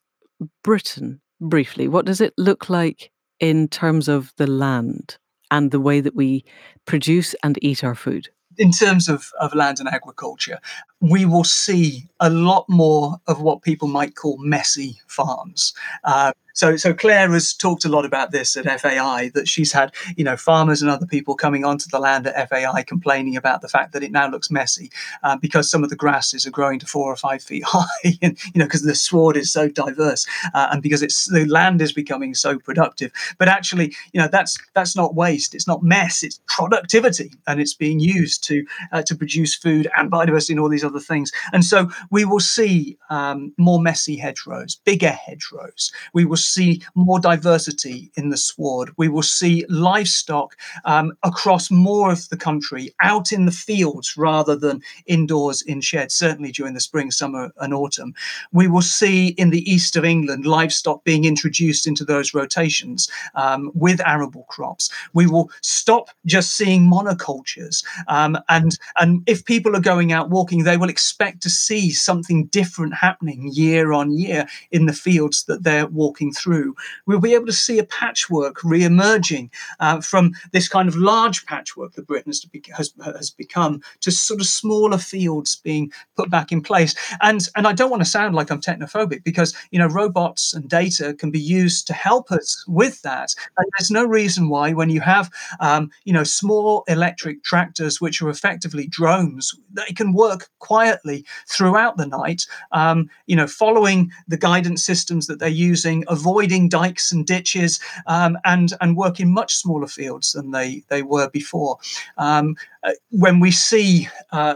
Britain, 0.63 1.21
briefly, 1.41 1.87
what 1.87 2.05
does 2.05 2.21
it 2.21 2.33
look 2.37 2.69
like 2.69 3.11
in 3.39 3.67
terms 3.67 4.07
of 4.07 4.31
the 4.37 4.47
land? 4.47 5.17
And 5.51 5.71
the 5.71 5.79
way 5.79 6.01
that 6.01 6.15
we 6.15 6.43
produce 6.85 7.35
and 7.43 7.57
eat 7.61 7.83
our 7.83 7.95
food? 7.95 8.29
In 8.57 8.71
terms 8.71 9.07
of, 9.07 9.31
of 9.39 9.53
land 9.55 9.79
and 9.79 9.87
agriculture, 9.87 10.59
we 11.01 11.25
will 11.25 11.43
see 11.43 12.07
a 12.19 12.29
lot 12.29 12.65
more 12.67 13.17
of 13.27 13.41
what 13.41 13.61
people 13.61 13.87
might 13.87 14.15
call 14.15 14.37
messy 14.37 14.99
farms. 15.07 15.73
Uh, 16.03 16.33
so, 16.59 16.75
so 16.75 16.93
Claire 16.93 17.31
has 17.31 17.53
talked 17.53 17.85
a 17.85 17.89
lot 17.89 18.03
about 18.03 18.31
this 18.31 18.57
at 18.57 18.81
FAI 18.81 19.31
that 19.33 19.47
she's 19.47 19.71
had, 19.71 19.93
you 20.17 20.25
know, 20.25 20.35
farmers 20.35 20.81
and 20.81 20.91
other 20.91 21.05
people 21.05 21.35
coming 21.35 21.63
onto 21.63 21.87
the 21.89 21.99
land 21.99 22.27
at 22.27 22.49
FAI 22.49 22.83
complaining 22.83 23.37
about 23.37 23.61
the 23.61 23.69
fact 23.69 23.93
that 23.93 24.03
it 24.03 24.11
now 24.11 24.29
looks 24.29 24.51
messy 24.51 24.91
uh, 25.23 25.37
because 25.37 25.71
some 25.71 25.85
of 25.85 25.89
the 25.89 25.95
grasses 25.95 26.45
are 26.45 26.51
growing 26.51 26.77
to 26.79 26.85
four 26.85 27.09
or 27.09 27.15
five 27.15 27.41
feet 27.41 27.63
high, 27.65 28.17
and 28.21 28.37
you 28.53 28.59
know, 28.59 28.65
because 28.65 28.81
the 28.83 28.93
sward 28.93 29.37
is 29.37 29.53
so 29.53 29.69
diverse 29.69 30.27
uh, 30.53 30.67
and 30.71 30.83
because 30.83 31.01
it's 31.01 31.27
the 31.31 31.45
land 31.45 31.81
is 31.81 31.93
becoming 31.93 32.35
so 32.35 32.59
productive. 32.59 33.13
But 33.37 33.47
actually, 33.47 33.95
you 34.11 34.19
know, 34.19 34.27
that's 34.29 34.57
that's 34.73 34.97
not 34.97 35.15
waste. 35.15 35.55
It's 35.55 35.67
not 35.67 35.81
mess. 35.81 36.23
It's 36.23 36.41
productivity, 36.47 37.31
and 37.47 37.61
it's 37.61 37.73
being 37.73 38.01
used 38.01 38.43
to 38.49 38.65
uh, 38.91 39.01
to 39.03 39.15
produce 39.15 39.55
food 39.55 39.89
and 39.95 40.11
biodiversity 40.11 40.49
and 40.49 40.59
all 40.59 40.67
these 40.67 40.83
other 40.89 40.99
things. 40.99 41.31
And 41.53 41.63
so 41.63 41.89
we 42.09 42.25
will 42.25 42.39
see 42.39 42.97
um, 43.09 43.53
more 43.57 43.81
messy 43.81 44.17
hedgerows, 44.17 44.75
bigger 44.83 45.11
hedgerows. 45.11 45.91
We 46.13 46.25
will 46.25 46.37
see 46.37 46.81
more 46.95 47.19
diversity 47.19 48.11
in 48.15 48.29
the 48.29 48.37
sward. 48.37 48.91
We 48.97 49.09
will 49.09 49.23
see 49.39 49.65
livestock 49.69 50.57
um, 50.85 51.13
across 51.23 51.71
more 51.71 52.11
of 52.11 52.27
the 52.29 52.37
country 52.37 52.93
out 53.01 53.31
in 53.31 53.45
the 53.45 53.51
fields 53.51 54.17
rather 54.17 54.55
than 54.55 54.81
indoors 55.05 55.61
in 55.61 55.81
sheds, 55.81 56.15
certainly 56.15 56.51
during 56.51 56.73
the 56.73 56.79
spring, 56.79 57.11
summer, 57.11 57.51
and 57.57 57.73
autumn. 57.73 58.13
We 58.51 58.67
will 58.67 58.81
see 58.81 59.29
in 59.29 59.49
the 59.51 59.69
east 59.71 59.95
of 59.95 60.05
England 60.05 60.45
livestock 60.45 61.03
being 61.03 61.25
introduced 61.25 61.87
into 61.87 62.03
those 62.03 62.33
rotations 62.33 63.09
um, 63.35 63.71
with 63.73 64.01
arable 64.05 64.45
crops. 64.49 64.89
We 65.13 65.27
will 65.27 65.51
stop 65.61 66.09
just 66.25 66.55
seeing 66.57 66.89
monocultures. 66.89 67.83
Um, 68.07 68.37
and, 68.49 68.77
and 68.99 69.23
if 69.27 69.45
people 69.45 69.75
are 69.75 69.81
going 69.81 70.11
out 70.11 70.29
walking, 70.29 70.63
they 70.63 70.77
will 70.79 70.89
expect 70.89 71.41
to 71.43 71.49
see 71.49 71.91
something 71.91 72.45
different 72.47 72.93
happening 72.93 73.51
year 73.53 73.93
on 73.93 74.11
year 74.11 74.47
in 74.71 74.85
the 74.85 74.93
fields 74.93 75.45
that 75.45 75.63
they're 75.63 75.87
walking 75.87 76.31
through, 76.33 76.75
we'll 77.05 77.19
be 77.19 77.33
able 77.33 77.45
to 77.45 77.53
see 77.53 77.79
a 77.79 77.83
patchwork 77.83 78.63
re-emerging 78.63 79.51
uh, 79.79 80.01
from 80.01 80.31
this 80.51 80.67
kind 80.67 80.87
of 80.87 80.95
large 80.95 81.45
patchwork 81.45 81.93
that 81.93 82.07
Britain 82.07 82.31
has, 82.31 82.45
has, 82.75 82.93
has 83.15 83.29
become 83.29 83.81
to 84.01 84.11
sort 84.11 84.39
of 84.39 84.47
smaller 84.47 84.97
fields 84.97 85.55
being 85.57 85.91
put 86.15 86.29
back 86.29 86.51
in 86.51 86.61
place. 86.61 86.95
And, 87.21 87.47
and 87.55 87.67
I 87.67 87.73
don't 87.73 87.89
want 87.89 88.01
to 88.03 88.09
sound 88.09 88.35
like 88.35 88.51
I'm 88.51 88.61
technophobic 88.61 89.23
because, 89.23 89.55
you 89.71 89.79
know, 89.79 89.87
robots 89.87 90.53
and 90.53 90.69
data 90.69 91.13
can 91.13 91.31
be 91.31 91.39
used 91.39 91.87
to 91.87 91.93
help 91.93 92.31
us 92.31 92.63
with 92.67 93.01
that. 93.01 93.33
And 93.57 93.67
there's 93.77 93.91
no 93.91 94.05
reason 94.05 94.49
why 94.49 94.73
when 94.73 94.89
you 94.89 95.01
have, 95.01 95.29
um, 95.59 95.89
you 96.05 96.13
know, 96.13 96.23
small 96.23 96.83
electric 96.87 97.43
tractors, 97.43 97.99
which 97.99 98.21
are 98.21 98.29
effectively 98.29 98.87
drones, 98.87 99.53
they 99.71 99.93
can 99.93 100.13
work 100.13 100.49
quietly 100.69 101.25
throughout 101.47 101.97
the 101.97 102.05
night, 102.05 102.45
um, 102.71 103.09
you 103.25 103.35
know, 103.35 103.47
following 103.47 104.11
the 104.27 104.37
guidance 104.37 104.85
systems 104.85 105.25
that 105.25 105.39
they're 105.39 105.49
using, 105.71 106.03
avoiding 106.07 106.69
dikes 106.69 107.11
and 107.11 107.25
ditches, 107.25 107.79
um, 108.05 108.37
and 108.45 108.73
and 108.79 108.95
work 108.95 109.19
in 109.19 109.33
much 109.41 109.55
smaller 109.55 109.87
fields 109.87 110.31
than 110.33 110.51
they 110.51 110.83
they 110.89 111.01
were 111.01 111.29
before. 111.29 111.77
Um, 112.17 112.55
uh, 112.83 112.91
when 113.09 113.39
we 113.39 113.51
see 113.51 114.07
uh, 114.31 114.55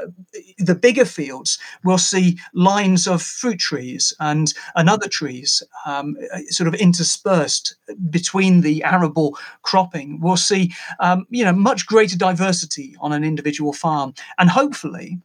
the 0.58 0.76
bigger 0.76 1.06
fields, 1.06 1.60
we'll 1.84 1.97
see 1.97 2.38
lines 2.54 3.08
of 3.08 3.21
fruit 3.21 3.60
trees 3.60 4.13
and, 4.19 4.54
and 4.76 4.89
other 4.89 5.10
trees 5.10 5.62
um, 5.86 6.15
uh, 6.34 6.39
sort 6.49 6.67
of 6.67 6.76
interspersed 6.76 7.76
between 8.10 8.62
the 8.62 8.84
arable 8.84 9.38
cropping. 9.63 10.21
We'll 10.21 10.38
see, 10.38 10.73
um, 10.99 11.26
you 11.30 11.43
know, 11.43 11.54
much 11.54 11.86
greater 11.86 12.17
diversity 12.17 12.95
on 13.02 13.12
an 13.12 13.23
individual 13.23 13.73
farm, 13.73 14.13
and 14.38 14.49
hopefully 14.49 15.19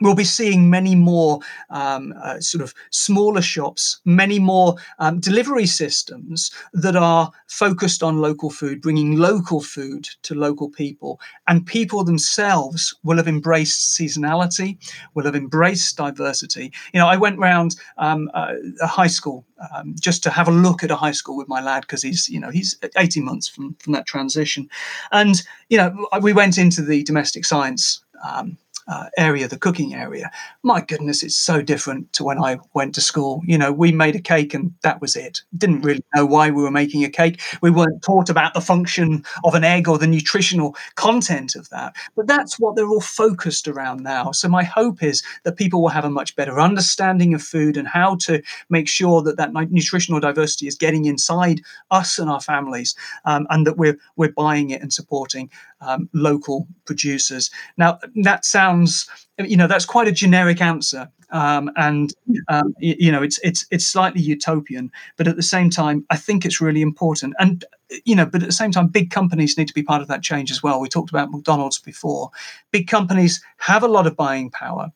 we'll 0.00 0.14
be 0.14 0.24
seeing 0.24 0.68
many 0.68 0.94
more 0.94 1.40
um, 1.70 2.14
uh, 2.22 2.40
sort 2.40 2.62
of 2.62 2.74
smaller 2.90 3.42
shops, 3.42 4.00
many 4.04 4.38
more 4.38 4.76
um, 4.98 5.20
delivery 5.20 5.66
systems 5.66 6.50
that 6.72 6.96
are 6.96 7.30
focused 7.46 8.02
on 8.02 8.20
local 8.20 8.50
food, 8.50 8.82
bringing 8.82 9.16
local 9.16 9.60
food 9.60 10.08
to 10.22 10.34
local 10.34 10.68
people. 10.68 11.20
And 11.46 11.64
people 11.64 12.02
themselves 12.02 12.94
will 13.04 13.16
have 13.16 13.28
embraced 13.28 13.98
seasonality, 13.98 14.78
will 15.14 15.24
have 15.24 15.36
embraced 15.36 15.96
diversity. 15.96 16.72
You 16.92 17.00
know, 17.00 17.06
I 17.06 17.16
went 17.16 17.38
round 17.38 17.76
um, 17.98 18.30
uh, 18.34 18.54
a 18.80 18.86
high 18.86 19.06
school 19.06 19.44
um, 19.72 19.94
just 20.00 20.22
to 20.24 20.30
have 20.30 20.48
a 20.48 20.52
look 20.52 20.82
at 20.82 20.90
a 20.90 20.96
high 20.96 21.12
school 21.12 21.36
with 21.36 21.48
my 21.48 21.60
lad 21.60 21.82
because 21.82 22.02
he's 22.02 22.28
you 22.28 22.40
know 22.40 22.50
he's 22.50 22.76
18 22.96 23.24
months 23.24 23.48
from 23.48 23.74
from 23.78 23.92
that 23.92 24.06
transition 24.06 24.68
and 25.12 25.42
you 25.68 25.78
know 25.78 26.08
we 26.20 26.32
went 26.32 26.58
into 26.58 26.82
the 26.82 27.02
domestic 27.04 27.44
science 27.44 28.04
um, 28.26 28.58
uh, 28.86 29.06
area, 29.16 29.48
the 29.48 29.58
cooking 29.58 29.94
area. 29.94 30.30
My 30.62 30.80
goodness, 30.80 31.22
it's 31.22 31.36
so 31.36 31.62
different 31.62 32.12
to 32.14 32.24
when 32.24 32.38
I 32.38 32.58
went 32.74 32.94
to 32.96 33.00
school. 33.00 33.42
You 33.46 33.56
know, 33.56 33.72
we 33.72 33.92
made 33.92 34.14
a 34.14 34.20
cake 34.20 34.54
and 34.54 34.74
that 34.82 35.00
was 35.00 35.16
it. 35.16 35.40
Didn't 35.56 35.82
really 35.82 36.04
know 36.14 36.26
why 36.26 36.50
we 36.50 36.62
were 36.62 36.70
making 36.70 37.04
a 37.04 37.08
cake. 37.08 37.40
We 37.62 37.70
weren't 37.70 38.02
taught 38.02 38.28
about 38.28 38.54
the 38.54 38.60
function 38.60 39.24
of 39.44 39.54
an 39.54 39.64
egg 39.64 39.88
or 39.88 39.98
the 39.98 40.06
nutritional 40.06 40.76
content 40.96 41.56
of 41.56 41.68
that. 41.70 41.94
But 42.14 42.26
that's 42.26 42.58
what 42.58 42.76
they're 42.76 42.88
all 42.88 43.00
focused 43.00 43.68
around 43.68 44.02
now. 44.02 44.32
So 44.32 44.48
my 44.48 44.64
hope 44.64 45.02
is 45.02 45.22
that 45.44 45.56
people 45.56 45.80
will 45.80 45.88
have 45.88 46.04
a 46.04 46.10
much 46.10 46.36
better 46.36 46.60
understanding 46.60 47.34
of 47.34 47.42
food 47.42 47.76
and 47.76 47.88
how 47.88 48.16
to 48.16 48.42
make 48.68 48.88
sure 48.88 49.22
that 49.22 49.36
that 49.36 49.52
nutritional 49.70 50.20
diversity 50.20 50.66
is 50.66 50.74
getting 50.74 51.06
inside 51.06 51.62
us 51.90 52.18
and 52.18 52.28
our 52.28 52.40
families, 52.40 52.94
um, 53.24 53.46
and 53.50 53.66
that 53.66 53.76
we're 53.76 53.98
we're 54.16 54.32
buying 54.32 54.70
it 54.70 54.82
and 54.82 54.92
supporting 54.92 55.50
um, 55.80 56.08
local 56.12 56.66
producers. 56.84 57.50
Now 57.76 57.98
that 58.22 58.44
sounds 58.44 58.73
you 59.38 59.56
know 59.56 59.66
that's 59.66 59.84
quite 59.84 60.08
a 60.08 60.12
generic 60.12 60.60
answer 60.60 61.10
um, 61.30 61.70
and 61.76 62.14
um, 62.48 62.74
you, 62.78 63.10
know 63.10 63.22
it's 63.22 63.38
it's 63.42 63.66
it's 63.70 63.86
slightly 63.86 64.22
utopian 64.22 64.90
but 65.16 65.26
at 65.26 65.36
the 65.36 65.42
same 65.42 65.68
time 65.68 66.04
i 66.10 66.16
think 66.16 66.44
it's 66.44 66.60
really 66.60 66.82
important. 66.82 67.34
And 67.38 67.64
you 68.04 68.14
know 68.14 68.26
but 68.26 68.42
at 68.42 68.46
the 68.46 68.52
same 68.52 68.72
time 68.72 68.88
big 68.88 69.10
companies 69.10 69.58
need 69.58 69.68
to 69.68 69.74
be 69.74 69.82
part 69.82 70.02
of 70.02 70.08
that 70.08 70.22
change 70.22 70.50
as 70.50 70.62
well. 70.62 70.80
We 70.80 70.88
talked 70.88 71.10
about 71.10 71.30
mcdonald's 71.30 71.78
before. 71.78 72.30
Big 72.70 72.86
companies 72.88 73.42
have 73.58 73.82
a 73.82 73.88
lot 73.88 74.06
of 74.06 74.16
buying 74.16 74.50
power 74.50 74.92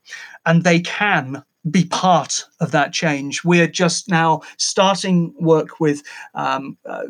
and 0.47 0.65
they 0.65 0.81
can 0.81 1.43
be 1.71 1.85
part 1.87 2.45
of 2.61 2.71
that 2.71 2.93
change. 2.93 3.45
We're 3.45 3.67
just 3.67 4.09
now 4.09 4.41
starting 4.57 5.35
work 5.39 5.81
with 5.81 6.03
um, 6.35 6.77
uh, 6.89 7.05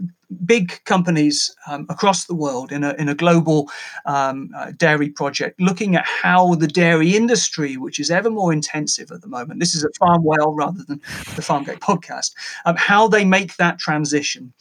big 0.45 0.81
companies 0.85 1.55
um, 1.67 1.87
across 1.89 2.27
the 2.27 2.35
world 2.35 2.73
in 2.73 2.85
a, 2.85 2.95
in 2.95 3.09
a 3.09 3.15
global 3.15 3.71
um, 4.07 4.51
uh, 4.57 4.73
dairy 4.77 5.11
project, 5.11 5.61
looking 5.61 5.97
at 5.97 6.05
how 6.07 6.55
the 6.55 6.67
dairy 6.67 7.15
industry, 7.17 7.77
which 7.77 7.99
is 7.99 8.11
ever 8.11 8.31
more 8.31 8.53
intensive 8.53 9.11
at 9.11 9.21
the 9.21 9.29
moment, 9.29 9.61
this 9.61 9.75
is 9.75 9.85
a 9.85 9.91
Farmwel 10.01 10.55
rather 10.57 10.83
than 10.85 10.99
the 11.37 11.43
Farmgate 11.43 11.81
podcast, 11.81 12.33
um, 12.65 12.77
how 12.77 13.09
they 13.09 13.25
make 13.25 13.57
that 13.57 13.79
transition 13.79 14.53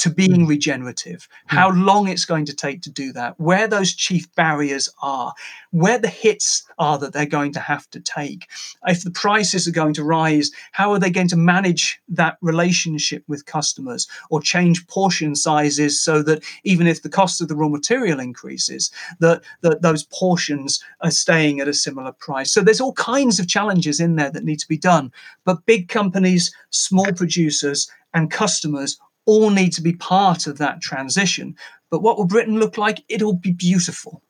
to 0.00 0.08
being 0.08 0.42
hmm. 0.42 0.46
regenerative, 0.46 1.28
hmm. 1.46 1.56
how 1.56 1.70
long 1.70 2.08
it's 2.08 2.24
going 2.24 2.46
to 2.46 2.54
take 2.54 2.80
to 2.82 2.90
do 2.90 3.12
that, 3.12 3.38
where 3.38 3.68
those 3.68 3.94
chief 3.94 4.34
barriers 4.34 4.88
are, 5.02 5.34
where 5.72 5.98
the 5.98 6.08
hits 6.08 6.66
are 6.78 6.98
that 6.98 7.12
they're 7.12 7.26
going 7.26 7.52
to 7.52 7.60
have 7.60 7.88
to 7.90 8.00
take. 8.00 8.48
If 8.86 9.04
the 9.04 9.10
prices 9.10 9.68
are 9.68 9.72
going 9.72 9.92
to 9.94 10.04
rise, 10.04 10.50
how 10.72 10.92
are 10.92 10.98
they 10.98 11.10
going 11.10 11.28
to 11.28 11.36
manage 11.36 12.00
that 12.08 12.38
relationship 12.40 13.24
with 13.28 13.44
customers 13.44 14.08
or 14.30 14.40
change 14.40 14.86
portion 14.86 15.34
sizes 15.34 16.00
so 16.00 16.22
that 16.22 16.42
even 16.64 16.86
if 16.86 17.02
the 17.02 17.10
cost 17.10 17.42
of 17.42 17.48
the 17.48 17.56
raw 17.56 17.68
material 17.68 18.20
increases, 18.20 18.90
that, 19.18 19.42
that 19.60 19.82
those 19.82 20.04
portions 20.04 20.82
are 21.02 21.10
staying 21.10 21.60
at 21.60 21.68
a 21.68 21.74
similar 21.74 22.12
price. 22.12 22.50
So 22.52 22.62
there's 22.62 22.80
all 22.80 22.94
kinds 22.94 23.38
of 23.38 23.48
challenges 23.48 24.00
in 24.00 24.16
there 24.16 24.30
that 24.30 24.44
need 24.44 24.60
to 24.60 24.68
be 24.68 24.78
done. 24.78 25.12
But 25.44 25.66
big 25.66 25.88
companies, 25.88 26.54
small 26.70 27.12
producers, 27.12 27.90
and 28.14 28.30
customers 28.30 28.98
all 29.26 29.50
need 29.50 29.72
to 29.74 29.82
be 29.82 29.92
part 29.94 30.46
of 30.46 30.58
that 30.58 30.80
transition. 30.80 31.56
But 31.90 32.02
what 32.02 32.16
will 32.16 32.26
Britain 32.26 32.58
look 32.58 32.78
like? 32.78 33.02
It'll 33.08 33.36
be 33.36 33.52
beautiful. 33.52 34.22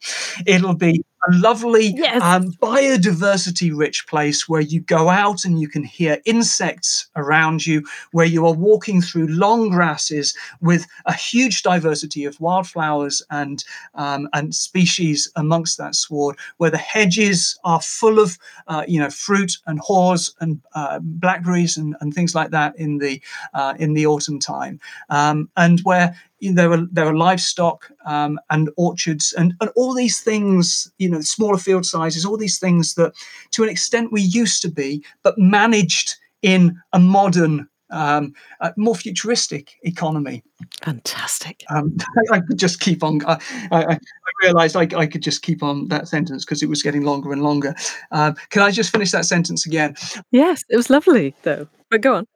It'll 0.46 0.74
be 0.74 1.03
a 1.28 1.33
lovely, 1.33 1.92
yes. 1.96 2.22
um, 2.22 2.52
biodiversity 2.52 3.76
rich 3.76 4.06
place 4.06 4.48
where 4.48 4.61
you 4.61 4.80
go 4.80 5.11
out 5.11 5.44
and 5.44 5.61
you 5.61 5.68
can 5.68 5.85
hear 5.85 6.18
insects 6.24 7.09
around 7.16 7.66
you, 7.66 7.85
where 8.12 8.26
you 8.26 8.46
are 8.46 8.54
walking 8.54 9.02
through 9.02 9.27
long 9.27 9.68
grasses 9.71 10.37
with 10.60 10.87
a 11.06 11.12
huge 11.12 11.62
diversity 11.62 12.25
of 12.25 12.40
wildflowers 12.40 13.23
and, 13.31 13.64
um, 13.94 14.29
and 14.33 14.54
species 14.54 15.31
amongst 15.37 15.77
that 15.79 15.94
sward, 15.94 16.37
where 16.56 16.71
the 16.71 16.79
hedges 16.79 17.58
are 17.64 17.81
full 17.83 18.18
of 18.18 18.38
uh, 18.68 18.85
you 18.88 18.98
know, 18.98 19.10
fruit 19.10 19.58
and 19.66 19.79
haws 19.81 20.35
and 20.40 20.60
uh, 20.75 20.98
blackberries 21.02 21.77
and, 21.77 21.96
and 22.00 22.14
things 22.14 22.35
like 22.35 22.50
that 22.50 22.75
in 22.79 22.98
the, 22.98 23.21
uh, 23.52 23.75
in 23.79 23.92
the 23.94 24.06
autumn 24.06 24.38
time, 24.38 24.81
um, 25.10 25.48
and 25.56 25.81
where 25.81 26.16
you 26.41 26.53
know, 26.53 26.63
there 26.63 26.73
are 26.73 26.87
there 26.91 27.07
are 27.07 27.17
livestock 27.17 27.91
um, 28.07 28.41
and 28.51 28.71
orchards 28.77 29.33
and, 29.35 29.55
and 29.61 29.71
all 29.77 29.95
these 29.95 30.21
things, 30.21 30.91
you 30.99 31.09
know, 31.09 31.21
smaller 31.21 31.59
field 31.59 31.87
sizes, 31.87 32.25
all 32.25 32.37
these 32.37 32.59
things 32.59 32.95
that 32.95 33.13
to 33.53 33.63
an 33.63 33.69
extent 33.69 34.13
we 34.13 34.23
used 34.23 34.63
to 34.63 34.71
be, 34.71 35.05
but 35.23 35.38
managed 35.38 36.17
in 36.43 36.81
a 36.93 36.99
modern 36.99 37.69
um, 37.91 38.35
a 38.61 38.73
more 38.77 38.95
futuristic 38.95 39.77
economy. 39.83 40.45
Fantastic. 40.83 41.65
Um, 41.71 41.97
I, 42.31 42.35
I, 42.37 42.41
could 42.41 42.59
just 42.59 42.81
keep 42.81 43.03
on. 43.03 43.21
I, 43.27 43.38
I, 43.73 43.85
I 43.95 43.99
realised 44.45 44.77
I, 44.77 44.87
I, 44.97 45.07
could 45.07 45.23
just 45.23 45.43
keep 45.43 45.63
on 45.63 45.88
that 45.88 46.07
sentence 46.07 46.45
because 46.45 46.63
it 46.63 46.69
was 46.69 46.85
getting 46.85 47.03
longer 47.03 47.33
and 47.33 47.43
longer. 47.43 47.75
Um, 48.13 48.37
can 48.51 48.63
I 48.63 48.71
just 48.71 48.93
finish 48.93 49.11
that 49.11 49.25
sentence 49.25 49.67
again? 49.67 49.97
Yes, 50.31 50.65
it 50.69 50.77
was 50.77 50.88
lovely 50.88 51.35
though. 51.43 51.67
But 51.91 52.03
go 52.03 52.15
on 52.15 52.27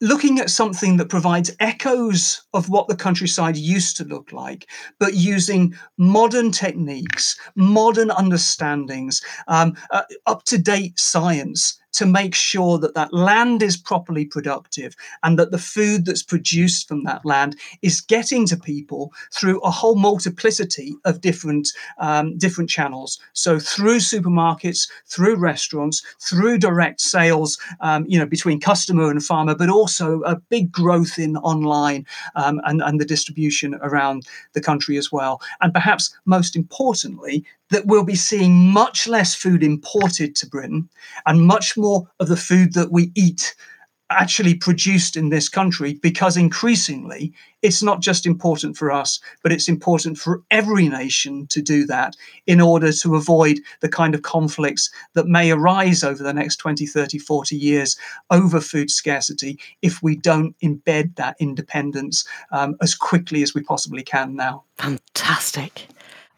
looking 0.00 0.38
at 0.38 0.50
something 0.50 0.96
that 0.96 1.08
provides 1.08 1.54
echoes 1.60 2.42
of 2.54 2.68
what 2.68 2.88
the 2.88 2.96
countryside 2.96 3.56
used 3.56 3.96
to 3.96 4.04
look 4.04 4.32
like, 4.32 4.68
but 4.98 5.14
using 5.14 5.74
modern 5.96 6.52
techniques, 6.52 7.38
modern 7.56 8.10
understandings, 8.10 9.22
um, 9.48 9.74
uh, 9.90 10.02
up 10.26 10.44
to 10.44 10.58
date 10.58 10.98
science 10.98 11.78
to 11.92 12.06
make 12.06 12.34
sure 12.34 12.78
that 12.78 12.94
that 12.94 13.12
land 13.12 13.62
is 13.62 13.76
properly 13.76 14.24
productive 14.24 14.94
and 15.22 15.38
that 15.38 15.50
the 15.50 15.58
food 15.58 16.04
that's 16.04 16.22
produced 16.22 16.88
from 16.88 17.04
that 17.04 17.24
land 17.24 17.56
is 17.82 18.00
getting 18.00 18.46
to 18.46 18.56
people 18.56 19.12
through 19.32 19.60
a 19.60 19.70
whole 19.70 19.96
multiplicity 19.96 20.94
of 21.04 21.20
different 21.20 21.68
um, 21.98 22.36
different 22.38 22.70
channels. 22.70 23.18
So 23.32 23.58
through 23.58 23.98
supermarkets, 23.98 24.88
through 25.06 25.36
restaurants, 25.36 26.02
through 26.20 26.58
direct 26.58 27.00
sales, 27.00 27.58
um, 27.80 28.04
you 28.08 28.18
know, 28.18 28.26
between 28.26 28.60
customer 28.60 29.10
and 29.10 29.24
farmer, 29.24 29.54
but 29.54 29.68
also 29.68 30.22
a 30.22 30.36
big 30.36 30.70
growth 30.70 31.18
in 31.18 31.36
online 31.38 32.06
um, 32.34 32.60
and, 32.64 32.82
and 32.82 33.00
the 33.00 33.04
distribution 33.04 33.74
around 33.82 34.26
the 34.52 34.60
country 34.60 34.96
as 34.96 35.10
well. 35.10 35.40
And 35.60 35.72
perhaps 35.72 36.14
most 36.24 36.56
importantly, 36.56 37.44
that 37.70 37.86
we'll 37.86 38.04
be 38.04 38.14
seeing 38.14 38.72
much 38.72 39.06
less 39.06 39.34
food 39.34 39.62
imported 39.62 40.34
to 40.36 40.46
Britain 40.46 40.88
and 41.26 41.46
much 41.46 41.76
more 41.76 42.08
of 42.20 42.28
the 42.28 42.36
food 42.36 42.74
that 42.74 42.92
we 42.92 43.12
eat 43.14 43.54
actually 44.10 44.54
produced 44.54 45.16
in 45.16 45.28
this 45.28 45.48
country 45.48 45.94
because 45.94 46.36
increasingly 46.36 47.32
it's 47.60 47.82
not 47.82 48.00
just 48.00 48.24
important 48.24 48.76
for 48.76 48.90
us, 48.90 49.20
but 49.42 49.52
it's 49.52 49.68
important 49.68 50.16
for 50.16 50.42
every 50.50 50.88
nation 50.88 51.46
to 51.48 51.60
do 51.60 51.84
that 51.86 52.16
in 52.46 52.60
order 52.60 52.92
to 52.92 53.16
avoid 53.16 53.58
the 53.80 53.88
kind 53.88 54.14
of 54.14 54.22
conflicts 54.22 54.90
that 55.14 55.26
may 55.26 55.50
arise 55.50 56.02
over 56.02 56.22
the 56.22 56.32
next 56.32 56.56
20, 56.56 56.86
30, 56.86 57.18
40 57.18 57.56
years 57.56 57.98
over 58.30 58.60
food 58.60 58.90
scarcity 58.90 59.58
if 59.82 60.02
we 60.02 60.16
don't 60.16 60.56
embed 60.60 61.16
that 61.16 61.36
independence 61.38 62.26
um, 62.52 62.76
as 62.80 62.94
quickly 62.94 63.42
as 63.42 63.54
we 63.54 63.62
possibly 63.62 64.02
can 64.02 64.34
now. 64.34 64.62
Fantastic. 64.76 65.88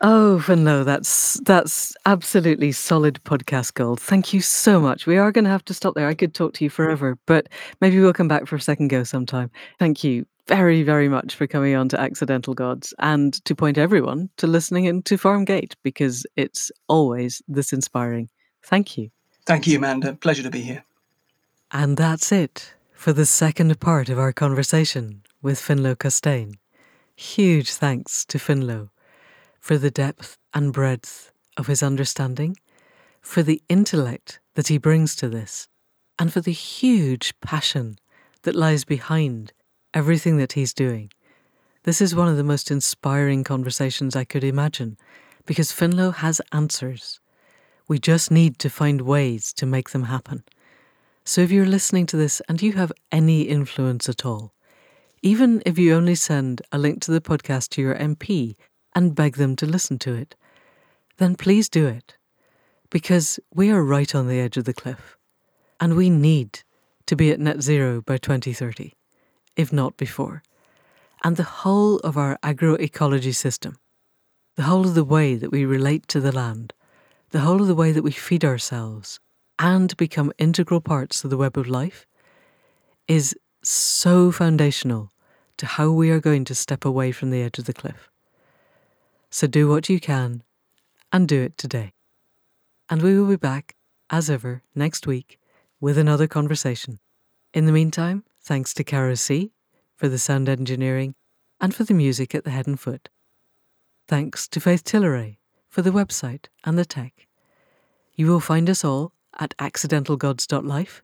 Oh, 0.03 0.43
no, 0.49 0.83
that's 0.83 1.39
that's 1.41 1.95
absolutely 2.07 2.73
solid 2.73 3.21
podcast 3.25 3.75
gold. 3.75 4.01
Thank 4.01 4.33
you 4.33 4.41
so 4.41 4.81
much. 4.81 5.07
We 5.07 5.19
are 5.19 5.31
going 5.31 5.45
to 5.45 5.51
have 5.51 5.65
to 5.67 5.75
stop 5.75 5.95
there. 5.95 6.09
I 6.09 6.15
could 6.15 6.33
talk 6.33 6.55
to 6.55 6.65
you 6.65 6.71
forever, 6.71 7.19
but 7.27 7.49
maybe 7.83 8.01
we'll 8.01 8.15
come 8.15 8.29
back 8.29 8.47
for 8.47 8.57
a 8.57 8.61
second 8.61 8.89
go 8.89 9.05
sometime. 9.05 9.51
Thank 9.79 10.03
you 10.03 10.25
very, 10.47 10.83
very 10.83 11.09
much 11.09 11.35
for 11.35 11.47
coming 11.47 11.77
on 11.77 11.91
to 11.91 12.01
Accidental 12.01 12.55
Gods 12.55 12.95
and 12.99 13.35
to 13.45 13.55
point 13.55 13.77
everyone 13.77 14.31
to 14.39 14.47
listening 14.47 14.87
into 14.87 15.19
Farmgate 15.19 15.75
because 15.83 16.25
it's 16.35 16.73
always 16.89 17.43
this 17.47 17.73
inspiring. 17.73 18.31
Thank 18.65 18.97
you. 18.97 19.11
Thank 19.45 19.67
you, 19.67 19.79
Manda. 19.79 20.15
Pleasure 20.15 20.43
to 20.43 20.51
be 20.51 20.63
here. 20.63 20.83
And 21.73 21.99
that's 21.99 22.33
it 22.33 22.75
for 22.95 23.13
the 23.13 23.27
second 23.27 23.79
part 23.81 24.09
of 24.09 24.19
our 24.19 24.33
conversation 24.33 25.23
with 25.43 25.61
Finlo 25.61 25.95
Costain. 25.95 26.55
Huge 27.15 27.71
thanks 27.73 28.25
to 28.25 28.39
Finlo 28.39 28.89
for 29.61 29.79
the 29.79 29.91
depth 29.91 30.39
and 30.53 30.73
breadth 30.73 31.31
of 31.57 31.67
his 31.69 31.83
understanding, 31.83 32.57
for 33.21 33.43
the 33.43 33.63
intellect 33.69 34.41
that 34.55 34.69
he 34.69 34.79
brings 34.79 35.15
to 35.17 35.29
this, 35.29 35.69
and 36.19 36.33
for 36.33 36.41
the 36.41 36.53
huge 36.53 37.39
passion 37.41 37.99
that 38.43 38.57
lies 38.57 38.85
behind 38.85 39.53
everything 39.95 40.39
that 40.39 40.53
he's 40.53 40.75
doing. 40.75 41.11
This 41.85 42.01
is 42.01 42.15
one 42.15 42.29
of 42.29 42.37
the 42.37 42.45
most 42.45 42.71
inspiring 42.71 43.45
conversations 43.45 44.17
I 44.17 44.25
could 44.25 44.45
imagine 44.45 44.97
because 45.47 45.73
Finlo 45.73 46.15
has 46.15 46.41
answers. 46.53 47.21
We 47.89 47.99
just 47.99 48.31
need 48.31 48.59
to 48.61 48.71
find 48.71 49.01
ways 49.03 49.53
to 49.55 49.67
make 49.67 49.91
them 49.91 50.05
happen. 50.05 50.45
So 51.25 51.41
if 51.41 51.51
you're 51.51 51.67
listening 51.67 52.07
to 52.07 52.17
this 52.17 52.41
and 52.49 52.61
you 52.61 52.73
have 52.73 52.93
any 53.13 53.43
influence 53.43 54.09
at 54.09 54.25
all, 54.25 54.55
even 55.23 55.63
if 55.67 55.79
you 55.79 55.95
only 55.95 56.15
send 56.15 56.63
a 56.73 56.79
link 56.79 57.03
to 57.03 57.11
the 57.11 57.21
podcast 57.21 57.69
to 57.71 57.83
your 57.83 57.95
MP 57.95 58.57
and 59.01 59.15
beg 59.15 59.37
them 59.37 59.57
to 59.57 59.65
listen 59.65 59.99
to 59.99 60.15
it, 60.15 60.37
then 61.17 61.35
please 61.35 61.71
do 61.71 61.87
it. 61.87 62.17
Because 62.91 63.41
we 63.55 63.71
are 63.71 63.83
right 63.83 64.15
on 64.15 64.29
the 64.29 64.39
edge 64.39 64.59
of 64.59 64.65
the 64.65 64.75
cliff. 64.75 65.17
And 65.81 65.97
we 65.97 66.11
need 66.11 66.63
to 67.07 67.17
be 67.17 67.31
at 67.31 67.41
net 67.41 67.63
zero 67.63 68.03
by 68.03 68.19
2030, 68.19 68.93
if 69.57 69.73
not 69.73 69.97
before. 69.97 70.43
And 71.25 71.37
the 71.37 71.45
whole 71.63 71.97
of 72.01 72.19
our 72.19 72.39
agroecology 72.43 73.35
system, 73.35 73.79
the 74.57 74.65
whole 74.65 74.87
of 74.87 74.95
the 74.95 75.05
way 75.05 75.35
that 75.35 75.51
we 75.51 75.65
relate 75.65 76.07
to 76.09 76.21
the 76.21 76.33
land, 76.33 76.75
the 77.31 77.41
whole 77.41 77.63
of 77.63 77.69
the 77.69 77.75
way 77.75 77.93
that 77.93 78.03
we 78.03 78.11
feed 78.11 78.45
ourselves 78.45 79.19
and 79.59 79.97
become 79.97 80.33
integral 80.39 80.83
parts 80.83 81.25
of 81.25 81.31
the 81.31 81.39
web 81.39 81.57
of 81.57 81.69
life, 81.69 82.07
is 83.09 83.35
so 83.63 84.31
foundational 84.31 85.11
to 85.57 85.65
how 85.65 85.91
we 85.91 86.11
are 86.11 86.21
going 86.21 86.45
to 86.45 86.55
step 86.55 86.85
away 86.85 87.13
from 87.13 87.31
the 87.31 87.43
edge 87.43 87.59
of 87.59 87.65
the 87.65 87.73
cliff. 87.73 88.10
So 89.31 89.47
do 89.47 89.69
what 89.69 89.89
you 89.89 90.01
can 90.01 90.43
and 91.13 91.29
do 91.29 91.41
it 91.43 91.57
today. 91.57 91.93
And 92.89 93.01
we 93.01 93.19
will 93.19 93.29
be 93.29 93.37
back, 93.37 93.77
as 94.11 94.29
ever, 94.29 94.63
next 94.75 95.07
week 95.07 95.39
with 95.81 95.97
another 95.97 96.27
conversation. 96.27 96.99
In 97.55 97.67
the 97.67 97.73
meantime, 97.73 98.25
thanks 98.43 98.75
to 98.75 98.85
Caro 98.85 99.15
C 99.15 99.53
for 99.95 100.09
the 100.09 100.19
sound 100.19 100.49
engineering 100.49 101.15
and 101.61 101.75
for 101.75 101.85
the 101.85 101.95
music 101.95 102.35
at 102.35 102.45
the 102.45 102.51
head 102.51 102.67
and 102.67 102.79
foot. 102.79 103.09
Thanks 104.09 104.49
to 104.49 104.61
Faith 104.61 104.85
Tilleray 104.85 105.39
for 105.69 105.83
the 105.83 105.91
website 105.91 106.47
and 106.65 106.77
the 106.77 106.85
tech. 106.85 107.29
You 108.17 108.27
will 108.27 108.41
find 108.41 108.69
us 108.69 108.85
all 108.85 109.13
at 109.39 109.57
accidentalgods.life. 109.59 111.03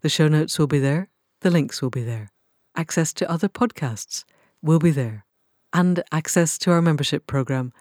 The 0.00 0.08
show 0.08 0.26
notes 0.26 0.58
will 0.58 0.66
be 0.66 0.80
there, 0.80 1.08
the 1.40 1.50
links 1.50 1.80
will 1.80 1.90
be 1.90 2.02
there. 2.02 2.32
Access 2.74 3.12
to 3.14 3.30
other 3.30 3.48
podcasts 3.48 4.24
will 4.62 4.80
be 4.80 4.90
there 4.90 5.24
and 5.72 6.02
access 6.12 6.58
to 6.58 6.70
our 6.70 6.82
membership 6.82 7.26
program, 7.26 7.72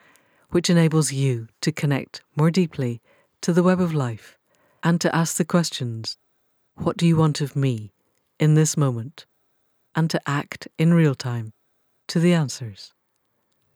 which 0.50 0.70
enables 0.70 1.12
you 1.12 1.48
to 1.62 1.72
connect 1.72 2.22
more 2.36 2.52
deeply 2.52 3.02
to 3.42 3.54
the 3.54 3.64
web 3.64 3.80
of 3.80 3.94
life 3.94 4.38
and 4.84 5.00
to 5.02 5.16
ask 5.16 5.38
the 5.38 5.46
questions 5.46 6.18
What 6.76 6.98
do 6.98 7.08
you 7.08 7.16
want 7.16 7.42
of 7.42 7.56
me 7.56 7.92
in 8.40 8.54
this 8.54 8.78
moment? 8.78 9.26
and 9.98 10.12
to 10.12 10.22
act 10.28 10.68
in 10.78 10.94
real 10.94 11.16
time 11.16 11.52
to 12.08 12.20
the 12.20 12.32
answers. 12.32 12.94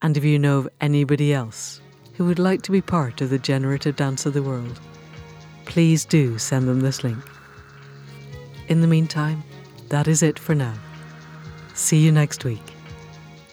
And 0.00 0.16
if 0.16 0.24
you 0.24 0.38
know 0.38 0.58
of 0.58 0.68
anybody 0.80 1.34
else 1.34 1.80
who 2.14 2.24
would 2.26 2.38
like 2.38 2.62
to 2.62 2.70
be 2.70 2.80
part 2.80 3.20
of 3.20 3.28
the 3.28 3.40
generative 3.40 3.96
dance 3.96 4.24
of 4.24 4.32
the 4.32 4.42
world, 4.42 4.80
please 5.64 6.04
do 6.04 6.38
send 6.38 6.68
them 6.68 6.80
this 6.80 7.02
link. 7.02 7.18
In 8.68 8.80
the 8.80 8.86
meantime, 8.86 9.42
that 9.88 10.06
is 10.06 10.22
it 10.22 10.38
for 10.38 10.54
now. 10.54 10.74
See 11.74 11.98
you 11.98 12.12
next 12.12 12.44
week. 12.44 12.62